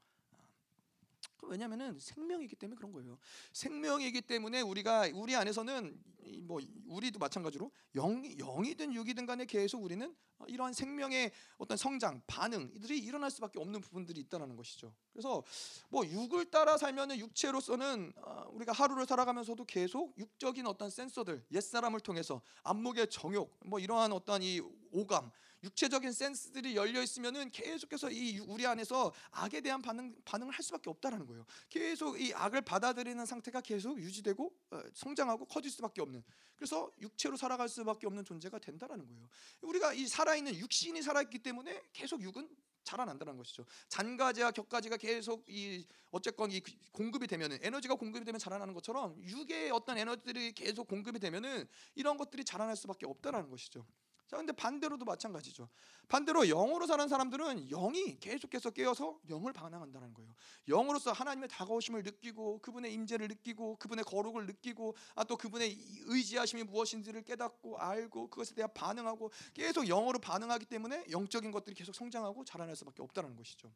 [1.43, 3.17] 왜냐하면 생명이기 때문에 그런 거예요.
[3.53, 5.99] 생명이기 때문에 우리가 우리 안에서는
[6.41, 10.15] 뭐 우리도 마찬가지로 영 영이든 육이든 간에 계속 우리는
[10.47, 14.93] 이러한 생명의 어떤 성장 반응들이 일어날 수밖에 없는 부분들이 있다라는 것이죠.
[15.13, 15.43] 그래서
[15.89, 22.01] 뭐 육을 따라 살면은 육체로서는 어, 우리가 하루를 살아가면서도 계속 육적인 어떤 센서들 옛 사람을
[22.01, 25.31] 통해서 안목의 정욕 뭐 이러한 어떤 이 오감
[25.65, 31.25] 육체적인 센스들이 열려 있으면은 계속해서 이 우리 안에서 악에 대한 반응 반응을 할 수밖에 없다라는
[31.25, 31.45] 거예요.
[31.69, 36.23] 계속 이 악을 받아들이는 상태가 계속 유지되고 어, 성장하고 커질 수밖에 없는.
[36.55, 39.27] 그래서 육체로 살아갈 수밖에 없는 존재가 된다라는 거예요.
[39.61, 42.47] 우리가 이 살아있는 육신이 살아있기 때문에 계속 육은
[42.83, 43.65] 자라난다는 것이죠.
[43.89, 49.97] 잔가지와 격가지가 계속 이 어쨌건 이 공급이 되면은 에너지가 공급이 되면 자라나는 것처럼 육의 어떤
[49.97, 53.85] 에너지들이 계속 공급이 되면은 이런 것들이 자라날 수밖에 없다라는 것이죠.
[54.27, 55.69] 자, 근데 반대로도 마찬가지죠.
[56.07, 60.33] 반대로 영으로 사는 사람들은 영이 계속해서 깨어서 영을 반항한다는 거예요.
[60.67, 67.23] 영으로서 하나님의 다가오심을 느끼고 그분의 임재를 느끼고 그분의 거룩을 느끼고 아 또 그분의 의지하심이 무엇인지를
[67.23, 73.01] 깨닫고 알고 그것에 대해 반응하고 계속 영으로 반응하기 때문에 영적인 것들이 계속 성장하고 자라날 수밖에
[73.01, 73.71] 없다는 것이죠.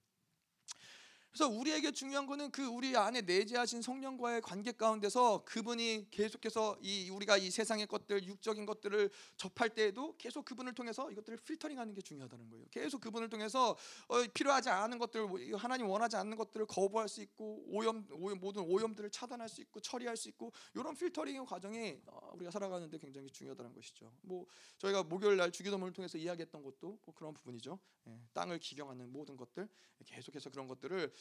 [1.31, 7.37] 그래서 우리에게 중요한 거는 그 우리 안에 내재하신 성령과의 관계 가운데서 그분이 계속해서 이 우리가
[7.37, 12.65] 이 세상의 것들 육적인 것들을 접할 때에도 계속 그분을 통해서 이것들을 필터링하는 게 중요하다는 거예요.
[12.71, 18.07] 계속 그분을 통해서 어, 필요하지 않은 것들 하나님 원하지 않는 것들을 거부할 수 있고 오염,
[18.11, 22.97] 오염 모든 오염들을 차단할 수 있고 처리할 수 있고 이런 필터링의 과정이 어, 우리가 살아가는데
[22.97, 24.11] 굉장히 중요하다는 것이죠.
[24.21, 24.47] 뭐
[24.79, 27.77] 저희가 목요일 날 주기도문을 통해서 이야기했던 것도 뭐 그런 부분이죠.
[28.07, 29.67] 예, 땅을 기경하는 모든 것들
[30.05, 31.18] 계속해서 그런 것들을 아,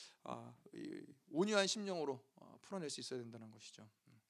[1.30, 3.88] 온유한 심령으로 어, 풀어낼 수 있어야 된다는 것이죠.
[4.08, 4.20] 음.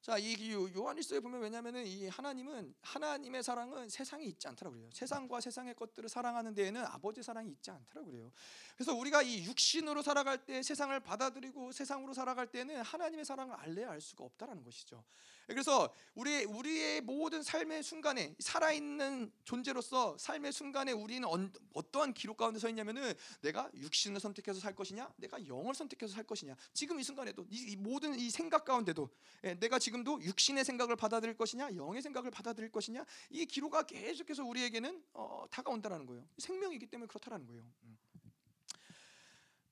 [0.00, 4.88] 자, 이 요한일서에 보면 왜냐하면은 이 하나님은 하나님의 사랑은 세상에 있지 않더라 그래요.
[4.92, 8.32] 세상과 세상의 것들을 사랑하는 데에는 아버지 사랑이 있지 않더라 그래요.
[8.76, 14.00] 그래서 우리가 이 육신으로 살아갈 때 세상을 받아들이고 세상으로 살아갈 때는 하나님의 사랑을 알래야 알
[14.00, 15.04] 수가 없다라는 것이죠.
[15.54, 21.26] 그래서 우리 우리의 모든 삶의 순간에 살아 있는 존재로서 삶의 순간에 우리는
[21.72, 26.54] 어떠한 기록 가운데 서 있냐면은 내가 육신을 선택해서 살 것이냐, 내가 영을 선택해서 살 것이냐.
[26.74, 29.08] 지금 이 순간에도 이, 모든 이 생각 가운데도
[29.44, 33.06] 예, 내가 지금도 육신의 생각을 받아들일 것이냐, 영의 생각을 받아들일 것이냐.
[33.30, 36.28] 이 기로가 계속해서 우리에게는 어, 다가온다라는 거예요.
[36.36, 37.62] 생명이기 때문에 그렇다라는 거예요.
[37.84, 37.98] 음.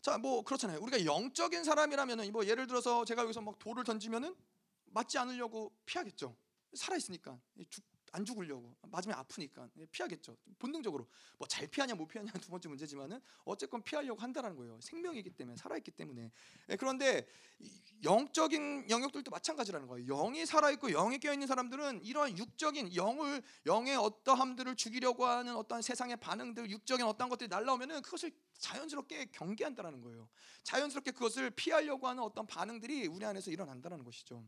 [0.00, 0.80] 자, 뭐 그렇잖아요.
[0.80, 4.34] 우리가 영적인 사람이라면은 뭐 예를 들어서 제가 여기서 막 돌을 던지면은
[4.96, 6.34] 맞지 않으려고 피하겠죠.
[6.74, 7.38] 살아 있으니까
[8.12, 10.36] 안 죽으려고 맞으면 아프니까 예, 피하겠죠.
[10.58, 11.06] 본능적으로
[11.38, 14.80] 뭐 잘 피하냐 못 피하냐 두 번째 문제지만은 어쨌건 피하려고 한다는 거예요.
[14.80, 16.32] 생명이기 때문에 살아있기 때문에
[16.70, 17.26] 예, 그런데
[18.04, 20.06] 영적인 영역들도 마찬가지라는 거예요.
[20.06, 26.70] 영이 살아있고 영이 깨어있는 사람들은 이러한 육적인 영을 영의 어떠함들을 죽이려고 하는 어떤 세상의 반응들
[26.70, 30.28] 육적인 어떤 것들이 날라오면은 그것을 자연스럽게 경계한다라는 거예요.
[30.62, 34.42] 자연스럽게 그것을 피하려고 하는 어떤 반응들이 우리 안에서 일어난다는 것이죠.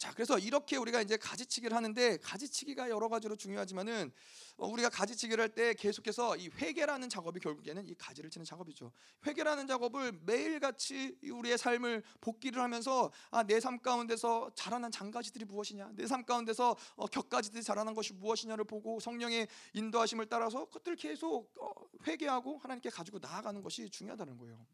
[0.00, 4.10] 자, 그래서 이렇게 우리가 이제 가지치기를 하는데 가지치기가 여러 가지로 중요하지만은
[4.56, 8.92] 어, 우리가 가지치기를 할 때 계속해서 이 회개라는 작업이 결국에는 이 가지를 치는 작업이죠.
[9.26, 16.06] 회개라는 작업을 매일같이 우리의 삶을 복기를 하면서 아, 내 삶 가운데서 자라난 장가지들이 무엇이냐, 내
[16.06, 21.72] 삶 가운데서 어, 격가지들이 자라난 것이 무엇이냐를 보고 성령의 인도하심을 따라서 그것들 계속 어,
[22.06, 24.66] 회개하고 하나님께 가지고 나아가는 것이 중요하다는 거예요.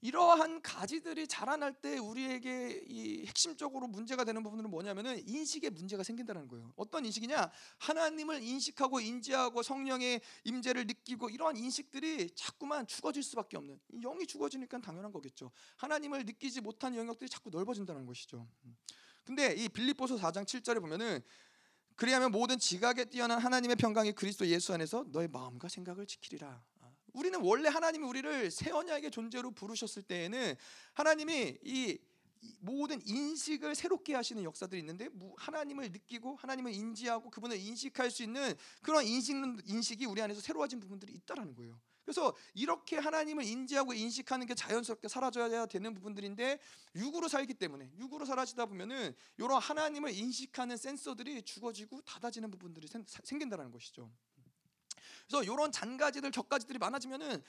[0.00, 6.72] 이러한 가지들이 자라날 때 우리에게 이 핵심적으로 문제가 되는 부분은 뭐냐면은 인식에 문제가 생긴다는 거예요.
[6.76, 7.50] 어떤 인식이냐?
[7.78, 15.12] 하나님을 인식하고 인지하고 성령의 임재를 느끼고 이러한 인식들이 자꾸만 죽어질 수밖에 없는 영이 죽어지니까 당연한
[15.12, 15.50] 거겠죠.
[15.76, 18.46] 하나님을 느끼지 못한 영역들이 자꾸 넓어진다는 것이죠.
[19.24, 21.20] 근데 이 빌립보서 4장 7절에 보면은
[21.96, 26.62] 그리하면 모든 지각에 뛰어난 하나님의 평강이 그리스도 예수 안에서 너의 마음과 생각을 지키리라.
[27.18, 30.54] 우리는 원래 하나님이 우리를 새 언약의 존재로 부르셨을 때에는
[30.94, 31.98] 하나님이 이
[32.60, 39.04] 모든 인식을 새롭게 하시는 역사들이 있는데 하나님을 느끼고 하나님을 인지하고 그분을 인식할 수 있는 그런
[39.04, 39.34] 인식
[39.66, 41.80] 인식이 우리 안에서 새로워진 부분들이 있다라는 거예요.
[42.04, 46.60] 그래서 이렇게 하나님을 인지하고 인식하는 게 자연스럽게 사라져야 되는 부분들인데
[46.94, 52.88] 육으로 살기 때문에 육으로 살아지다 보면은 이런 하나님을 인식하는 센서들이 죽어지고 닫아지는 부분들이
[53.24, 54.10] 생긴다는 것이죠.
[55.28, 57.42] 그래서 이런 잔가지들 격가지들이 많아지면은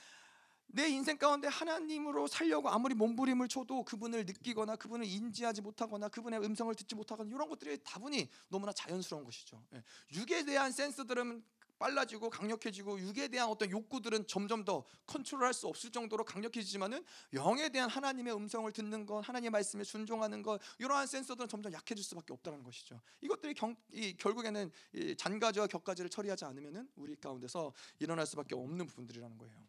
[0.72, 6.74] 내 인생 가운데 하나님으로 살려고 아무리 몸부림을 쳐도 그분을 느끼거나 그분을 인지하지 못하거나 그분의 음성을
[6.76, 9.64] 듣지 못하거나 이런 것들이 다분히 너무나 자연스러운 것이죠.
[9.74, 9.84] 예.
[10.14, 11.44] 육에 대한 센스들은
[11.80, 17.04] 빨라지고 강력해지고 육에 대한 어떤 욕구들은 점점 더 컨트롤할 수 없을 정도로 강력해지지만은
[17.34, 22.34] 영에 대한 하나님의 음성을 듣는 것, 하나님의 말씀에 순종하는 것 이러한 센서들은 점점 약해질 수밖에
[22.34, 23.02] 없다는 것이죠.
[23.22, 29.38] 이것들이 경, 이, 결국에는 이 잔가지와 격가지를 처리하지 않으면은 우리 가운데서 일어날 수밖에 없는 부분들이라는
[29.38, 29.69] 거예요.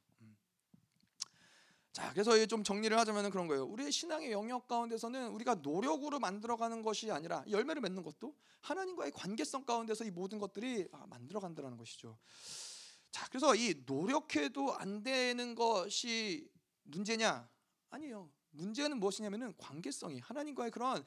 [1.93, 3.65] 자, 그래서 좀 정리를 하자면 그런 거예요.
[3.65, 10.05] 우리의 신앙의 영역 가운데서는 우리가 노력으로 만들어가는 것이 아니라 열매를 맺는 것도 하나님과의 관계성 가운데서
[10.05, 12.17] 이 모든 것들이 아, 만들어간다는 것이죠.
[13.11, 16.49] 자, 그래서 이 노력해도 안 되는 것이
[16.85, 17.49] 문제냐?
[17.91, 18.31] 아니요.
[18.53, 21.05] 문제는 무엇이냐면은 관계성이 하나님과의 그런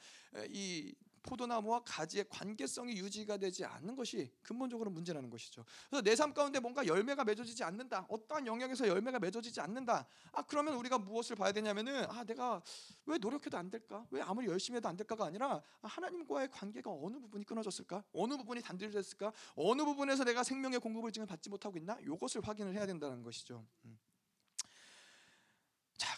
[0.48, 0.94] 이
[1.24, 5.64] 포도나무와 가지의 관계성이 유지가 되지 않는 것이 근본적으로 문제라는 것이죠.
[5.90, 8.06] 그래서 내 삶 가운데 뭔가 열매가 맺어지지 않는다.
[8.08, 10.06] 어떠한 영역에서 열매가 맺어지지 않는다.
[10.32, 12.62] 아 그러면 우리가 무엇을 봐야 되냐면은 아 내가
[13.06, 14.06] 왜 노력해도 안 될까?
[14.10, 18.04] 왜 아무리 열심히 해도 안 될까가 아니라 아, 하나님과의 관계가 어느 부분이 끊어졌을까?
[18.12, 19.32] 어느 부분이 단절됐을까?
[19.56, 21.98] 어느 부분에서 내가 생명의 공급을 지금 받지 못하고 있나?
[22.00, 23.66] 이것을 확인을 해야 된다는 것이죠.
[23.86, 23.98] 음.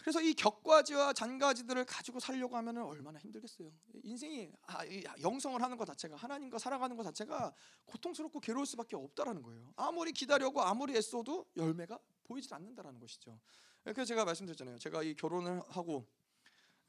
[0.07, 3.71] 자, 그래서 이 격과지와 잔가지들을 가지고 살려고 하면 얼마나 힘들겠어요.
[4.03, 4.85] 인생이 아,
[5.21, 7.53] 영성을 하는 것 자체가 하나님과 살아가는 것 자체가
[7.85, 9.73] 고통스럽고 괴로울 수밖에 없다라는 거예요.
[9.75, 13.37] 아무리 기다려고 아무리 애써도 열매가 보이질 않는다라는 것이죠.
[13.83, 14.77] 그래서 제가 말씀드렸잖아요.
[14.79, 16.07] 제가 이 결혼을 하고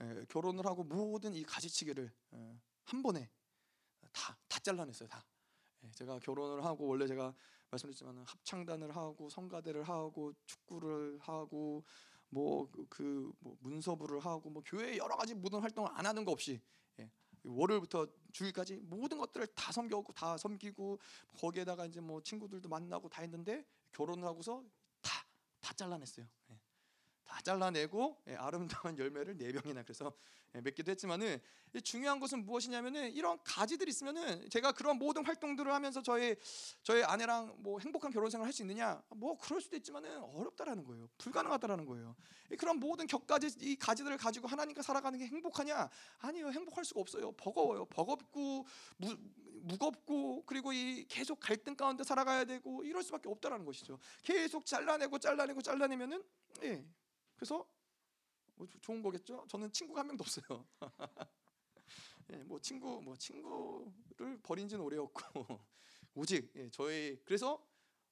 [0.00, 3.28] 에, 결혼을 하고 모든 이 가지치기를 에, 한 번에
[4.12, 5.08] 다 다 잘라냈어요.
[5.08, 5.24] 다.
[5.84, 7.34] 에, 제가 결혼을 하고 원래 제가
[7.70, 11.84] 말씀드렸지만 합창단을 하고 성가대를 하고 축구를 하고
[12.30, 16.60] 뭐그 그뭐 문서부를 하고 뭐 교회 여러 가지 모든 활동을 안 하는 거 없이
[17.00, 17.10] 예.
[17.44, 20.98] 월요일부터 주일까지 모든 것들을 다 섬기고 다 섬기고
[21.38, 24.64] 거기에다가 이제 뭐 친구들도 만나고 다 했는데 결혼을 하고서
[25.00, 25.28] 다
[25.68, 26.26] 다 잘라냈어요.
[26.50, 26.57] 예.
[27.28, 30.12] 다 잘라내고 예, 아름다운 열매를 네 병이나 그래서
[30.54, 31.38] 예, 맺기도 했지만은
[31.84, 36.34] 중요한 것은 무엇이냐면은 이런 가지들이 있으면은 제가 그런 모든 활동들을 하면서 저희
[36.82, 39.00] 저희 아내랑 뭐 행복한 결혼 생활 할수 있느냐?
[39.10, 41.08] 뭐 그럴 수도 있지만은 어렵다라는 거예요.
[41.18, 42.16] 불가능하다라는 거예요.
[42.58, 45.90] 그런 모든 격가지 이 가지들을 가지고 하나님과 살아가는 게 행복하냐?
[46.20, 46.48] 아니요.
[46.50, 47.32] 행복할 수가 없어요.
[47.32, 47.84] 버거워요.
[47.84, 48.66] 버겁고
[48.96, 49.16] 무,
[49.60, 53.98] 무겁고 그리고 이 계속 갈등 가운데 살아가야 되고 이럴 수밖에 없다라는 것이죠.
[54.22, 56.24] 계속 잘라내고 잘라내고 잘라내면은
[56.62, 56.82] 예
[57.39, 57.64] 그래서
[58.57, 59.47] 뭐 좋은 거겠죠.
[59.49, 60.66] 저는 친구가 한 명도 없어요.
[62.32, 65.12] 예, 뭐 친구 뭐 친구를 버린 지는 오래였고
[66.14, 67.64] 오직 예, 저희 그래서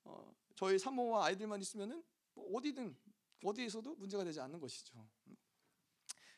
[0.05, 2.03] 어, 저희 사모와 아이들만 있으면은
[2.35, 2.97] 뭐 어디든
[3.45, 5.07] 어디에서도 문제가 되지 않는 것이죠.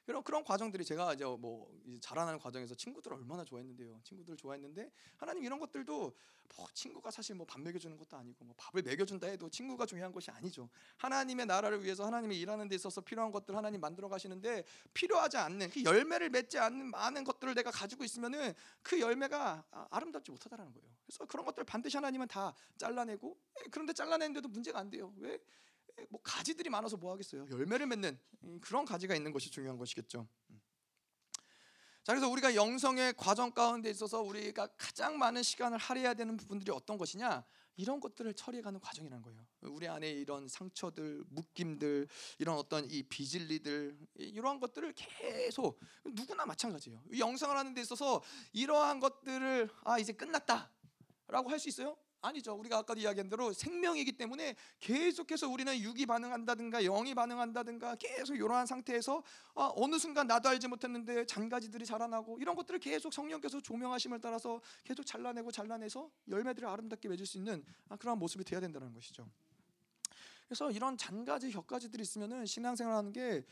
[0.09, 4.01] 그런 그런 과정들이 제가 이제 뭐 이제 자라나는 과정에서 친구들을 얼마나 좋아했는데요.
[4.05, 6.17] 친구들을 좋아했는데 하나님 이런 것들도
[6.57, 10.31] 뭐 친구가 사실 뭐 밥 먹여주는 것도 아니고 뭐 밥을 먹여준다 해도 친구가 중요한 것이
[10.31, 10.71] 아니죠.
[10.97, 15.85] 하나님의 나라를 위해서 하나님이 일하는 데 있어서 필요한 것들 하나님 만들어 가시는데 필요하지 않는 그
[15.85, 20.89] 열매를 맺지 않는 많은 것들을 내가 가지고 있으면은 그 열매가 아- 아름답지 못하다라는 거예요.
[21.05, 25.13] 그래서 그런 것들 반드시 하나님은 다 잘라내고 예, 그런데 잘라내는데도 문제가 안 돼요.
[25.19, 25.39] 왜?
[25.99, 27.47] 예, 뭐 가지들이 많아서 뭐 하겠어요.
[27.51, 30.29] 열매를 맺는 음, 그런 가지가 있는 것이 중요한 것이겠죠.
[30.51, 30.61] 음.
[32.05, 36.97] 자 그래서 우리가 영성의 과정 가운데 있어서 우리가 가장 많은 시간을 할애해야 되는 부분들이 어떤
[36.97, 37.45] 것이냐
[37.77, 39.47] 이런 것들을 처리해가는 과정이라는 거예요.
[39.63, 47.03] 우리 안에 이런 상처들, 묶임들, 이런 어떤 이 비질리들 이- 이러한 것들을 계속 누구나 마찬가지예요.
[47.13, 48.23] 이 영성을 하는 데 있어서
[48.53, 51.97] 이러한 것들을 아 이제 끝났다라고 할 수 있어요?
[52.21, 52.55] 아니죠.
[52.55, 59.23] 우리가 아까도 이야기한 대로 생명이기 때문에 계속해서 우리는 육이 반응한다든가 영이 반응한다든가 계속 이러한 상태에서
[59.55, 65.05] 아, 어느 순간 나도 알지 못했는데 잔가지들이 자라나고 이런 것들을 계속 성령께서 조명하심을 따라서 계속
[65.05, 69.29] 잘라내고 잘라내서 열매들을 아름답게 맺을 수 있는 아, 그러한 모습이 돼야 된다는 것이죠.
[70.49, 73.45] 그래서 이런 잔가지 격가지들이 있으면은 신앙생활하는 게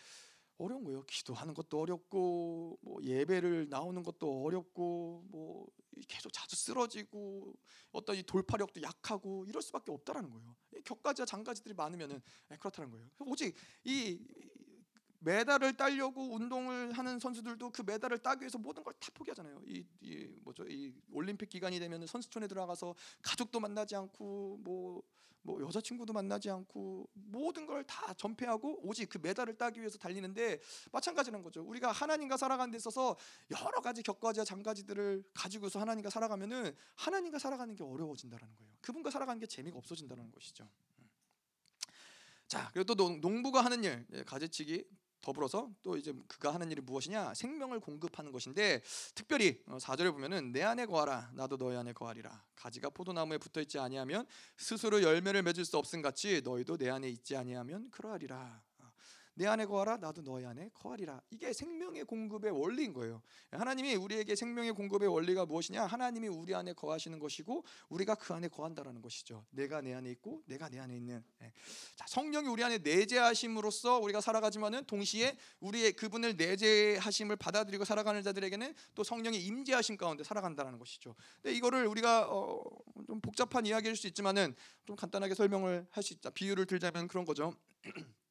[0.58, 1.02] 어려운 거예요.
[1.04, 5.66] 기도하는 것도 어렵고 뭐 예배를 나오는 것도 어렵고 뭐
[6.08, 7.54] 계속 자주 쓰러지고
[7.92, 10.56] 어떤 이 돌파력도 약하고 이럴 수밖에 없다라는 거예요.
[10.76, 13.08] 이 격가지와 장가지들이 많으면은 예, 그렇다는 거예요.
[13.20, 13.54] 오직
[13.84, 14.18] 이
[15.20, 19.60] 메달을 따려고 운동을 하는 선수들도 그 메달을 따기 위해서 모든 걸 다 포기하잖아요.
[19.66, 20.64] 이, 이 뭐죠?
[20.68, 25.02] 이 올림픽 기간이 되면 선수촌에 들어가서 가족도 만나지 않고 뭐,
[25.42, 30.60] 뭐 여자친구도 만나지 않고 모든 걸 다 전폐하고 오직 그 메달을 따기 위해서 달리는데
[30.92, 31.62] 마찬가지는 거죠.
[31.62, 33.16] 우리가 하나님과 살아가는 데 있어서
[33.50, 38.72] 여러 가지 격가지와 장가지들을 가지고서 하나님과 살아가면은 하나님과 살아가는 게 어려워진다라는 거예요.
[38.80, 40.68] 그분과 살아가는 게 재미가 없어진다는 것이죠.
[42.48, 44.84] 자, 그리고 또 농- 농부가 하는 일, 예, 가지치기
[45.26, 47.34] 더불어서 또 이제 그가 하는 일이 무엇이냐?
[47.34, 48.80] 생명을 공급하는 것인데
[49.12, 52.44] 특별히 어, 4절에 보면은 내 안에 거하라 나도 너희 안에 거하리라.
[52.54, 54.24] 가지가 포도나무에 붙어 있지 아니하면
[54.56, 58.62] 스스로 열매를 맺을 수 없음 같이 너희도 내 안에 있지 아니하면 그러하리라.
[59.36, 61.20] 어, 내 안에 거하라 나도 너희 안에 거하리라.
[61.30, 63.22] 이게 생명의 공급의 원리인 거예요.
[63.50, 65.84] 하나님이 우리에게 생명의 공급의 원리가 무엇이냐?
[65.86, 69.44] 하나님이 우리 안에 거하시는 것이고 우리가 그 안에 거한다라는 것이죠.
[69.50, 71.22] 내가 내 안에 있고 내가 내 안에 있는.
[71.42, 71.52] 예.
[71.94, 79.04] 자, 성령이 우리 안에 내재하심으로써 우리가 살아가지만은 동시에 우리의 그분을 내재하심을 받아들이고 살아가는 자들에게는 또
[79.04, 81.14] 성령의 임재하심 가운데 살아간다는 것이죠.
[81.42, 82.62] 근데 이거를 우리가 어,
[83.06, 84.54] 좀 복잡한 이야기일 수 있지만은
[84.86, 86.30] 좀 간단하게 설명을 할 수 있다.
[86.30, 87.52] 비유를 들자면 그런 거죠.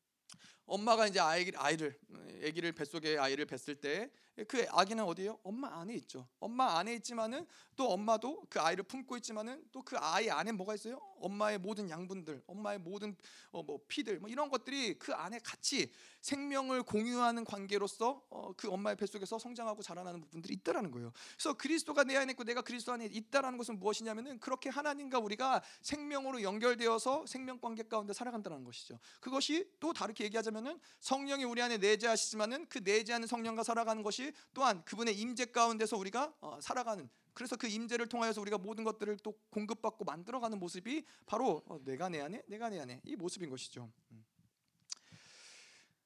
[0.66, 1.98] 엄마가 이제 아이, 아이를
[2.44, 4.10] 아기를 뱃속에 아이를 뱄을 때
[4.48, 5.40] 그 아기는 어디에요?
[5.44, 6.28] 엄마 안에 있죠.
[6.40, 11.00] 엄마 안에 있지만은 또 엄마도 그 아이를 품고 있지만은 또 그 아이 안에 뭐가 있어요?
[11.20, 13.16] 엄마의 모든 양분들, 엄마의 모든
[13.52, 18.96] 어, 뭐 피들 뭐 이런 것들이 그 안에 같이 생명을 공유하는 관계로서 어, 그 엄마의
[18.98, 21.14] 뱃 속에서 성장하고 자라나는 부분들이 있다라는 거예요.
[21.36, 26.42] 그래서 그리스도가 내 안에 있고 내가 그리스도 안에 있다라는 것은 무엇이냐면은 그렇게 하나님과 우리가 생명으로
[26.42, 29.00] 연결되어서 생명 관계 가운데 살아간다는 것이죠.
[29.20, 35.18] 그것이 또 다르게 얘기하자면은 성령이 우리 안에 내재하시지만은 그 내재하는 성령과 살아가는 것이 또한 그분의
[35.20, 40.58] 임재 가운데서 우리가 어, 살아가는 그래서 그 임재를 통하여서 우리가 모든 것들을 또 공급받고 만들어가는
[40.58, 43.92] 모습이 바로 어, 내가 내 안에 내가 내 안에 이 모습인 것이죠.
[44.12, 44.26] 음.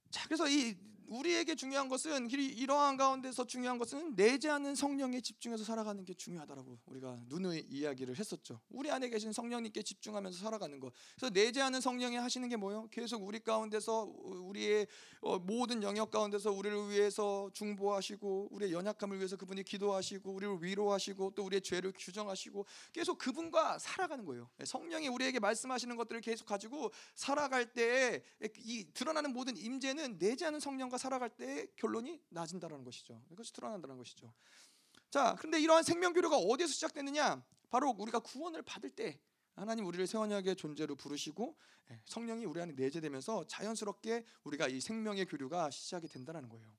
[0.10, 0.76] 자, 그래서 이
[1.10, 7.18] 우리에게 중요한 것은 이- 이러한 가운데서 중요한 것은 내재하는 성령에 집중해서 살아가는 게 중요하다라고 우리가
[7.28, 8.62] 누누이 이야기를 했었죠.
[8.70, 10.94] 우리 안에 계신 성령님께 집중하면서 살아가는 것.
[11.16, 12.88] 그래서 내재하는 성령이 하시는 게 뭐예요?
[12.92, 14.86] 계속 우리 가운데서 우리의
[15.22, 21.44] 어, 모든 영역 가운데서 우리를 위해서 중보하시고 우리의 연약함을 위해서 그분이 기도하시고 우리를 위로하시고 또
[21.44, 24.48] 우리의 죄를 규정하시고 계속 그분과 살아가는 거예요.
[24.64, 28.22] 성령이 우리에게 말씀하시는 것들을 계속 가지고 살아갈 때에
[28.60, 33.24] 이 드러나는 모든 임재는 내재하는 성령과 살아갈 때의 결론이 낮은다라는 것이죠.
[33.32, 34.32] 이것이 드러난다는 것이죠.
[35.10, 37.44] 자, 그런데 이러한 생명 교류가 어디에서 시작되느냐?
[37.70, 39.20] 바로 우리가 구원을 받을 때
[39.56, 41.58] 하나님 우리를 새 언약의 존재로 부르시고
[41.92, 46.78] 예, 성령이 우리 안에 내재되면서 자연스럽게 우리가 이 생명의 교류가 시작이 된다는 거예요.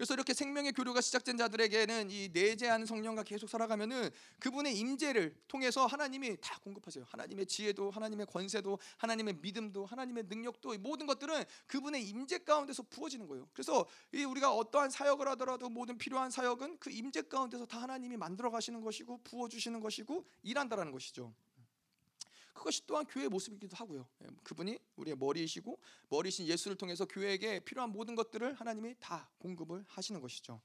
[0.00, 0.10] 음.
[0.10, 6.38] 그래서 이렇게 생명의 교류가 시작된 자들에게는 이 내재하는 성령과 계속 살아가면은 그분의 임재를 통해서 하나님이
[6.40, 7.04] 다 공급하세요.
[7.06, 13.26] 하나님의 지혜도, 하나님의 권세도, 하나님의 믿음도, 하나님의 능력도 이 모든 것들은 그분의 임재 가운데서 부어지는
[13.28, 13.46] 거예요.
[13.52, 18.50] 그래서 이 우리가 어떠한 사역을 하더라도 모든 필요한 사역은 그 임재 가운데서 다 하나님이 만들어
[18.50, 21.34] 가시는 것이고 부어 주시는 것이고 일한다라는 것이죠.
[22.52, 24.06] 그것이 또한 교회의 모습이기도 하고요.
[24.22, 25.78] 예, 그분이 우리의 머리이시고
[26.08, 30.60] 머리신 예수를 통해서 교회에게 필요한 모든 것들을 하나님이 다 공급을 하시는 것이죠.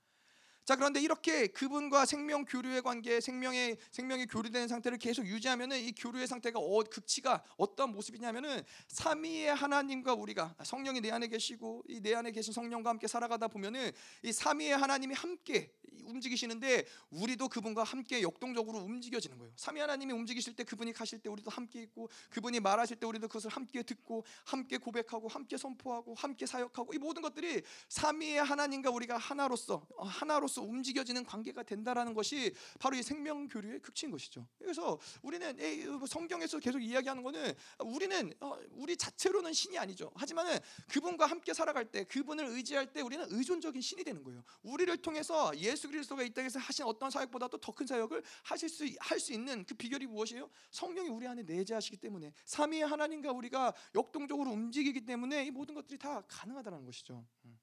[0.65, 6.25] 자 그런데 이렇게 그분과 생명 교류의 관계, 생명의 생명이 교류되는 상태를 계속 유지하면은 이 교류의
[6.25, 12.31] 상태가 어, 극치가 어떤 모습이냐면은 삼위의 하나님과 우리가 성령이 내 안에 계시고 이 내 안에
[12.31, 13.91] 계신 성령과 함께 살아가다 보면은
[14.21, 15.71] 이 삼위의 하나님이 함께
[16.05, 19.53] 움직이시는데 우리도 그분과 함께 역동적으로 움직여지는 거예요.
[19.55, 23.49] 삼위 하나님이 움직이실 때 그분이 가실 때 우리도 함께 있고 그분이 말하실 때 우리도 그것을
[23.49, 29.87] 함께 듣고 함께 고백하고 함께 선포하고 함께 사역하고 이 모든 것들이 삼위의 하나님과 우리가 하나로서
[29.97, 34.47] 어, 하나로서 움직여지는 관계가 된다라는 것이 바로 이 생명 교류의 극치인 것이죠.
[34.57, 40.11] 그래서 우리는 이 성경에서 계속 이야기하는 거는 우리는 어, 우리 자체로는 신이 아니죠.
[40.15, 44.43] 하지만은 그분과 함께 살아갈 때 그분을 의지할 때 우리는 의존적인 신이 되는 거예요.
[44.63, 49.19] 우리를 통해서 예수 그리스도가 이 땅에서 하신 어떤 사역보다도 더 큰 사역을 하실 수 할
[49.19, 50.49] 수 있는 그 비결이 무엇이에요?
[50.71, 56.21] 성령이 우리 안에 내재하시기 때문에 삼위의 하나님과 우리가 역동적으로 움직이기 때문에 이 모든 것들이 다
[56.27, 57.25] 가능하다는 것이죠.
[57.45, 57.59] 음.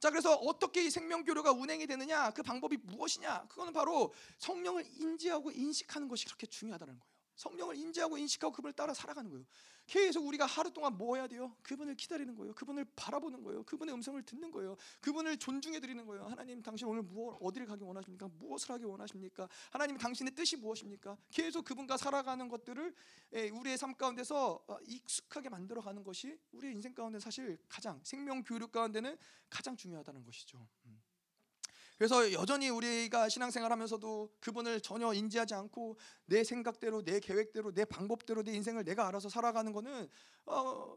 [0.00, 5.50] 자 그래서 어떻게 이 생명 교류가 운행이 되느냐 그 방법이 무엇이냐 그거는 바로 성령을 인지하고
[5.50, 7.17] 인식하는 것이 그렇게 중요하다는 거예요.
[7.38, 9.46] 성령을 인지하고 인식하고 그분을 따라 살아가는 거예요.
[9.86, 11.56] 계속 우리가 하루 동안 뭐 해야 돼요?
[11.62, 12.52] 그분을 기다리는 거예요.
[12.54, 13.62] 그분을 바라보는 거예요.
[13.62, 14.76] 그분의 음성을 듣는 거예요.
[15.00, 16.26] 그분을 존중해 드리는 거예요.
[16.26, 18.28] 하나님 당신 오늘 무엇 어디를 가기 원하십니까?
[18.38, 19.48] 무엇을 하기 원하십니까?
[19.70, 21.16] 하나님 당신의 뜻이 무엇입니까?
[21.30, 22.94] 계속 그분과 살아가는 것들을
[23.34, 28.42] 예, 우리의 삶 가운데서 어, 익숙하게 만들어 가는 것이 우리의 인생 가운데 사실 가장 생명
[28.42, 29.16] 교육 가운데는
[29.48, 30.66] 가장 중요하다는 것이죠.
[30.86, 30.97] 음.
[31.98, 38.44] 그래서 여전히 우리가 신앙생활 하면서도 그분을 전혀 인지하지 않고 내 생각대로 내 계획대로 내 방법대로
[38.44, 40.08] 내 인생을 내가 알아서 살아가는 거는
[40.46, 40.96] 어,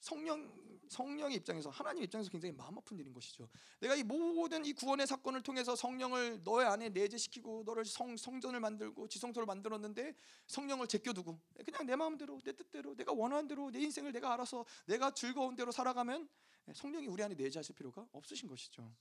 [0.00, 0.50] 성령
[0.88, 3.48] 성령의 입장에서 하나님 입장에서 굉장히 마음 아픈 일인 것이죠.
[3.80, 9.08] 내가 이 모든 이 구원의 사건을 통해서 성령을 너의 안에 내재시키고 너를 성 성전을 만들고
[9.08, 10.14] 지성소를 만들었는데
[10.48, 15.12] 성령을 제껴두고 그냥 내 마음대로 내 뜻대로 내가 원하는 대로 내 인생을 내가 알아서 내가
[15.12, 16.28] 즐거운 대로 살아가면
[16.74, 18.92] 성령이 우리 안에 내재하실 필요가 없으신 것이죠.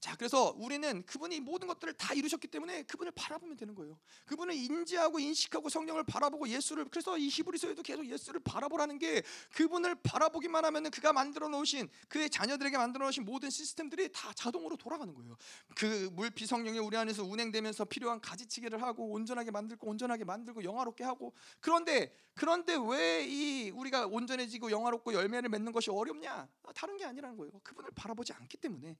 [0.00, 3.98] 자, 그래서 우리는 그분이 모든 것들을 다 이루셨기 때문에 그분을 바라보면 되는 거예요.
[4.24, 9.22] 그분을 인지하고 인식하고 성령을 바라보고 예수를 그래서 이 히브리서에도 계속 예수를 바라보라는 게
[9.54, 15.12] 그분을 바라보기만 하면은 그가 만들어 놓으신 그의 자녀들에게 만들어 놓으신 모든 시스템들이 다 자동으로 돌아가는
[15.14, 15.36] 거예요.
[15.76, 21.34] 그 물비 성령이 우리 안에서 운행되면서 필요한 가지치기를 하고 온전하게 만들고 온전하게 만들고 영화롭게 하고
[21.60, 26.48] 그런데 그런데 왜 이 우리가 온전해지고 영화롭고 열매를 맺는 것이 어렵냐?
[26.74, 27.52] 다른 게 아니라는 거예요.
[27.62, 28.96] 그분을 바라보지 않기 때문에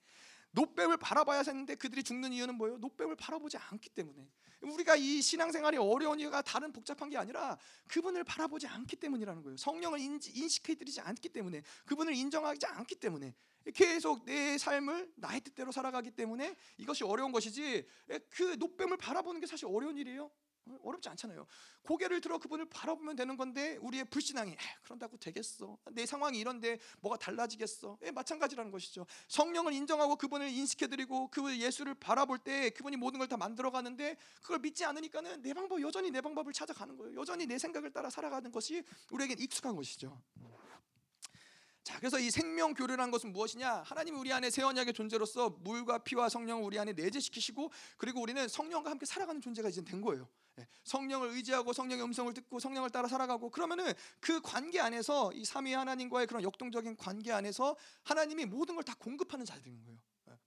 [0.53, 2.79] 노뱀을 바라봐야 했는데 그들이 죽는 이유는 뭐예요?
[2.79, 4.29] 노뱀을 바라보지 않기 때문에
[4.61, 7.57] 우리가 이 신앙생활이 어려운 이유가 다른 복잡한 게 아니라
[7.89, 9.57] 그분을 바라보지 않기 때문이라는 거예요.
[9.57, 13.35] 성령을 인식해드리지 않기 때문에 그분을 인정하지 않기 때문에
[13.75, 17.87] 계속 내 삶을 나의 뜻대로 살아가기 때문에 이것이 어려운 것이지
[18.31, 20.31] 그 노뱀을 바라보는 게 사실 어려운 일이에요.
[20.83, 21.47] 어렵지 않잖아요.
[21.83, 25.79] 고개를 들어 그분을 바라보면 되는 건데 우리의 불신앙이 그런다고 되겠어.
[25.93, 27.99] 내 상황이 이런데 뭐가 달라지겠어.
[28.05, 29.07] 예, 마찬가지라는 것이죠.
[29.29, 34.85] 성령을 인정하고 그분을 인식해드리고 그 예수를 바라볼 때 그분이 모든 걸 다 만들어가는데 그걸 믿지
[34.85, 37.21] 않으니까는 내 방법 여전히 내 방법을 찾아가는 거예요.
[37.21, 40.21] 여전히 내 생각을 따라 살아가는 것이 우리에겐 익숙한 것이죠.
[41.83, 43.83] 자, 그래서 이 생명 교류라는 것은 무엇이냐?
[43.87, 48.91] 하나님이 우리 안에 새 언약의 존재로서 물과 피와 성령을 우리 안에 내재시키시고 그리고 우리는 성령과
[48.91, 50.29] 함께 살아가는 존재가 이제 된 거예요.
[50.59, 55.73] 예, 성령을 의지하고 성령의 음성을 듣고 성령을 따라 살아가고 그러면은 그 관계 안에서 이 삼위
[55.73, 59.99] 하나님과의 그런 역동적인 관계 안에서 하나님이 모든 걸 다 공급하는 자들인 거예요.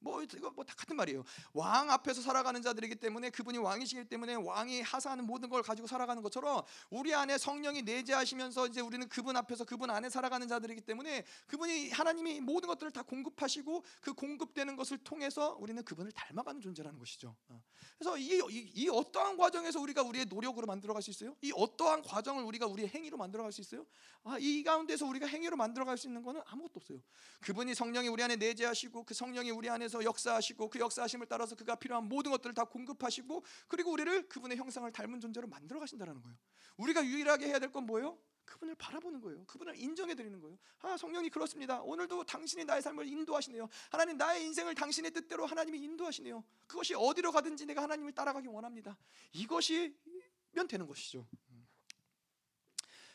[0.03, 1.23] 뭐 이거 뭐 다 같은 말이에요.
[1.53, 6.63] 왕 앞에서 살아가는 자들이기 때문에 그분이 왕이시기 때문에 왕이 하사하는 모든 걸 가지고 살아가는 것처럼
[6.89, 12.41] 우리 안에 성령이 내재하시면서 이제 우리는 그분 앞에서 그분 안에 살아가는 자들이기 때문에 그분이 하나님이
[12.41, 17.35] 모든 것들을 다 공급하시고 그 공급되는 것을 통해서 우리는 그분을 닮아가는 존재라는 것이죠.
[17.49, 17.61] 어.
[17.97, 21.35] 그래서 이, 이, 이 어떠한 과정에서 우리가 우리의 노력으로 만들어갈 수 있어요?
[21.41, 23.85] 이 어떠한 과정을 우리가 우리의 행위로 만들어갈 수 있어요?
[24.23, 26.99] 아, 이 가운데서 우리가 행위로 만들어갈 수 있는 것은 아무것도 없어요.
[27.41, 31.75] 그분이 성령이 우리 안에 내재하시고 그 성령이 우리 안에서 통해서 역사하시고 그 역사하심을 따라서 그가
[31.75, 36.37] 필요한 모든 것들을 다 공급하시고 그리고 우리를 그분의 형상을 닮은 존재로 만들어 가신다는 거예요.
[36.77, 38.17] 우리가 유일하게 해야 될 건 뭐예요?
[38.45, 39.45] 그분을 바라보는 거예요.
[39.45, 40.57] 그분을 인정해 드리는 거예요.
[40.81, 41.81] 아, 성령이 그렇습니다.
[41.81, 43.67] 오늘도 당신이 나의 삶을 인도하시네요.
[43.89, 46.43] 하나님 나의 인생을 당신의 뜻대로 하나님이 인도하시네요.
[46.67, 48.97] 그것이 어디로 가든지 내가 하나님을 따라가기 원합니다.
[49.31, 51.25] 이것이면 되는 것이죠.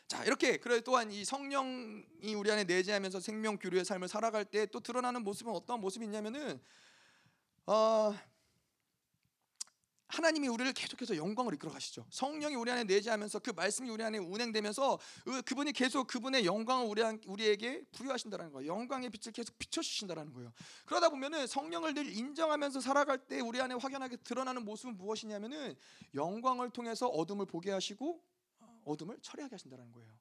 [0.09, 4.79] 자 이렇게 그래 또한 이 성령이 우리 안에 내재하면서 생명 교류의 삶을 살아갈 때 또
[4.79, 6.59] 드러나는 모습은 어떤 모습이 있냐면은
[7.67, 8.15] 어,
[10.07, 12.07] 하나님이 우리를 계속해서 영광을 이끌어 가시죠.
[12.09, 14.97] 성령이 우리 안에 내재하면서 그 말씀이 우리 안에 운행되면서
[15.45, 18.73] 그분이 계속 그분의 영광을 우리 우리에게 부여하신다는 거예요.
[18.73, 20.51] 영광의 빛을 계속 비춰 주신다는 거예요.
[20.85, 25.75] 그러다 보면은 성령을 늘 인정하면서 살아갈 때 우리 안에 확연하게 드러나는 모습은 무엇이냐면은
[26.15, 28.23] 영광을 통해서 어둠을 보게 하시고
[28.89, 30.11] 어둠을 처리하게 하신다는 거예요.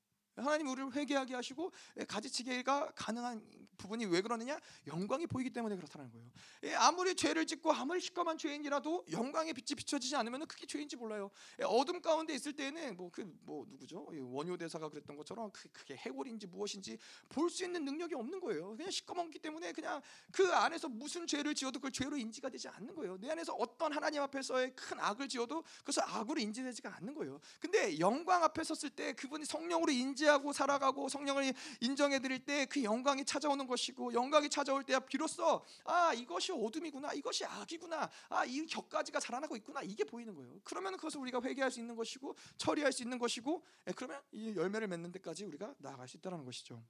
[0.44, 4.58] 하나님 우리를 회개하게 하시고 예, 가지치기가 가능한 부분이 왜 그러느냐?
[4.86, 6.26] 영광이 보이기 때문에 그렇다는 거예요.
[6.64, 11.30] 예, 아무리 죄를 짓고 아무리 시커먼 죄인이라도 영광의 빛이 비춰지지 않으면 그게 죄인지 몰라요.
[11.60, 14.08] 예, 어둠 가운데 있을 때는 뭐 그뭐 누구죠?
[14.12, 18.76] 이 원효 대사가 그랬던 것처럼 그, 그게 해골인지 무엇인지 볼 수 있는 능력이 없는 거예요.
[18.76, 23.16] 그냥 시커멓기 때문에 그냥 그 안에서 무슨 죄를 지어도 그걸 죄로 인지가 되지 않는 거예요.
[23.18, 27.40] 내 안에서 어떤 하나님 앞에서의 큰 악을 지어도 그것을 악으로 인지되지가 않는 거예요.
[27.58, 32.82] 근데 영광 앞에 섰을 때 그분이 성령으로 인지 하고 살아가고 성령을 인정해 드릴 때 그
[32.82, 39.20] 영광이 찾아오는 것이고 영광이 찾아올 때 비로소 아 이것이 어둠이구나 이것이 악이구나 아 이 격가지가
[39.20, 40.58] 자라나고 있구나 이게 보이는 거예요.
[40.64, 44.88] 그러면 그것을 우리가 회개할 수 있는 것이고 처리할 수 있는 것이고 예, 그러면 이 열매를
[44.88, 46.82] 맺는 데까지 우리가 나아갈 수 있다는 것이죠.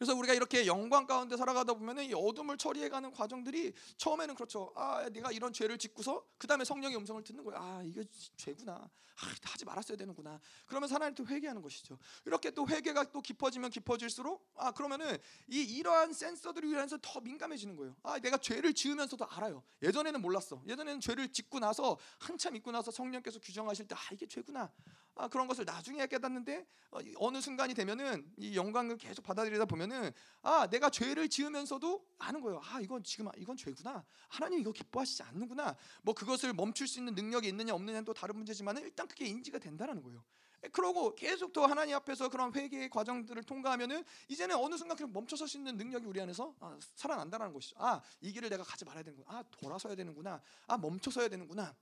[0.00, 4.72] 그래서 우리가 이렇게 영광 가운데 살아가다 보면은 이 어둠을 처리해가는 과정들이 처음에는 그렇죠.
[4.74, 7.60] 아, 내가 이런 죄를 짓고서 그 다음에 성령의 음성을 듣는 거예요.
[7.60, 8.02] 아, 이거
[8.34, 8.72] 죄구나.
[8.76, 10.40] 아, 하지 말았어야 되는구나.
[10.64, 11.98] 그러면서 하나님 또 회개하는 것이죠.
[12.24, 17.94] 이렇게 또 회개가 또 깊어지면 깊어질수록 아, 그러면은 이 이러한 센서들이 우리한테 더 민감해지는 거예요.
[18.02, 19.62] 아, 내가 죄를 지으면서도 알아요.
[19.82, 20.62] 예전에는 몰랐어.
[20.66, 24.72] 예전에는 죄를 짓고 나서 한참 있고 나서 성령께서 규정하실 때 아, 이게 죄구나.
[25.16, 30.10] 아, 그런 것을 나중에 깨닫는데 어, 이 어느 순간이 되면은 이 영광을 계속 받아들이다 보면은
[30.42, 32.60] 아 내가 죄를 지으면서도 아는 거예요.
[32.64, 34.04] 아 이건 지금 이건 죄구나.
[34.28, 35.76] 하나님 이거 기뻐하시지 않는구나.
[36.02, 40.02] 뭐 그것을 멈출 수 있는 능력이 있느냐 없느냐는 또 다른 문제지만은 일단 그게 인지가 된다는
[40.02, 40.24] 거예요.
[40.62, 45.48] 에, 그러고 계속 또 하나님 앞에서 그런 회개의 과정들을 통과하면은 이제는 어느 순간 그냥 멈춰설
[45.48, 47.76] 수 있는 능력이 우리 안에서 아, 살아난다는 것이죠.
[47.78, 49.38] 아이 길을 내가 가지 말아야 되는구나.
[49.38, 50.40] 아 돌아서야 되는구나.
[50.66, 51.74] 아 멈춰서야 되는구나.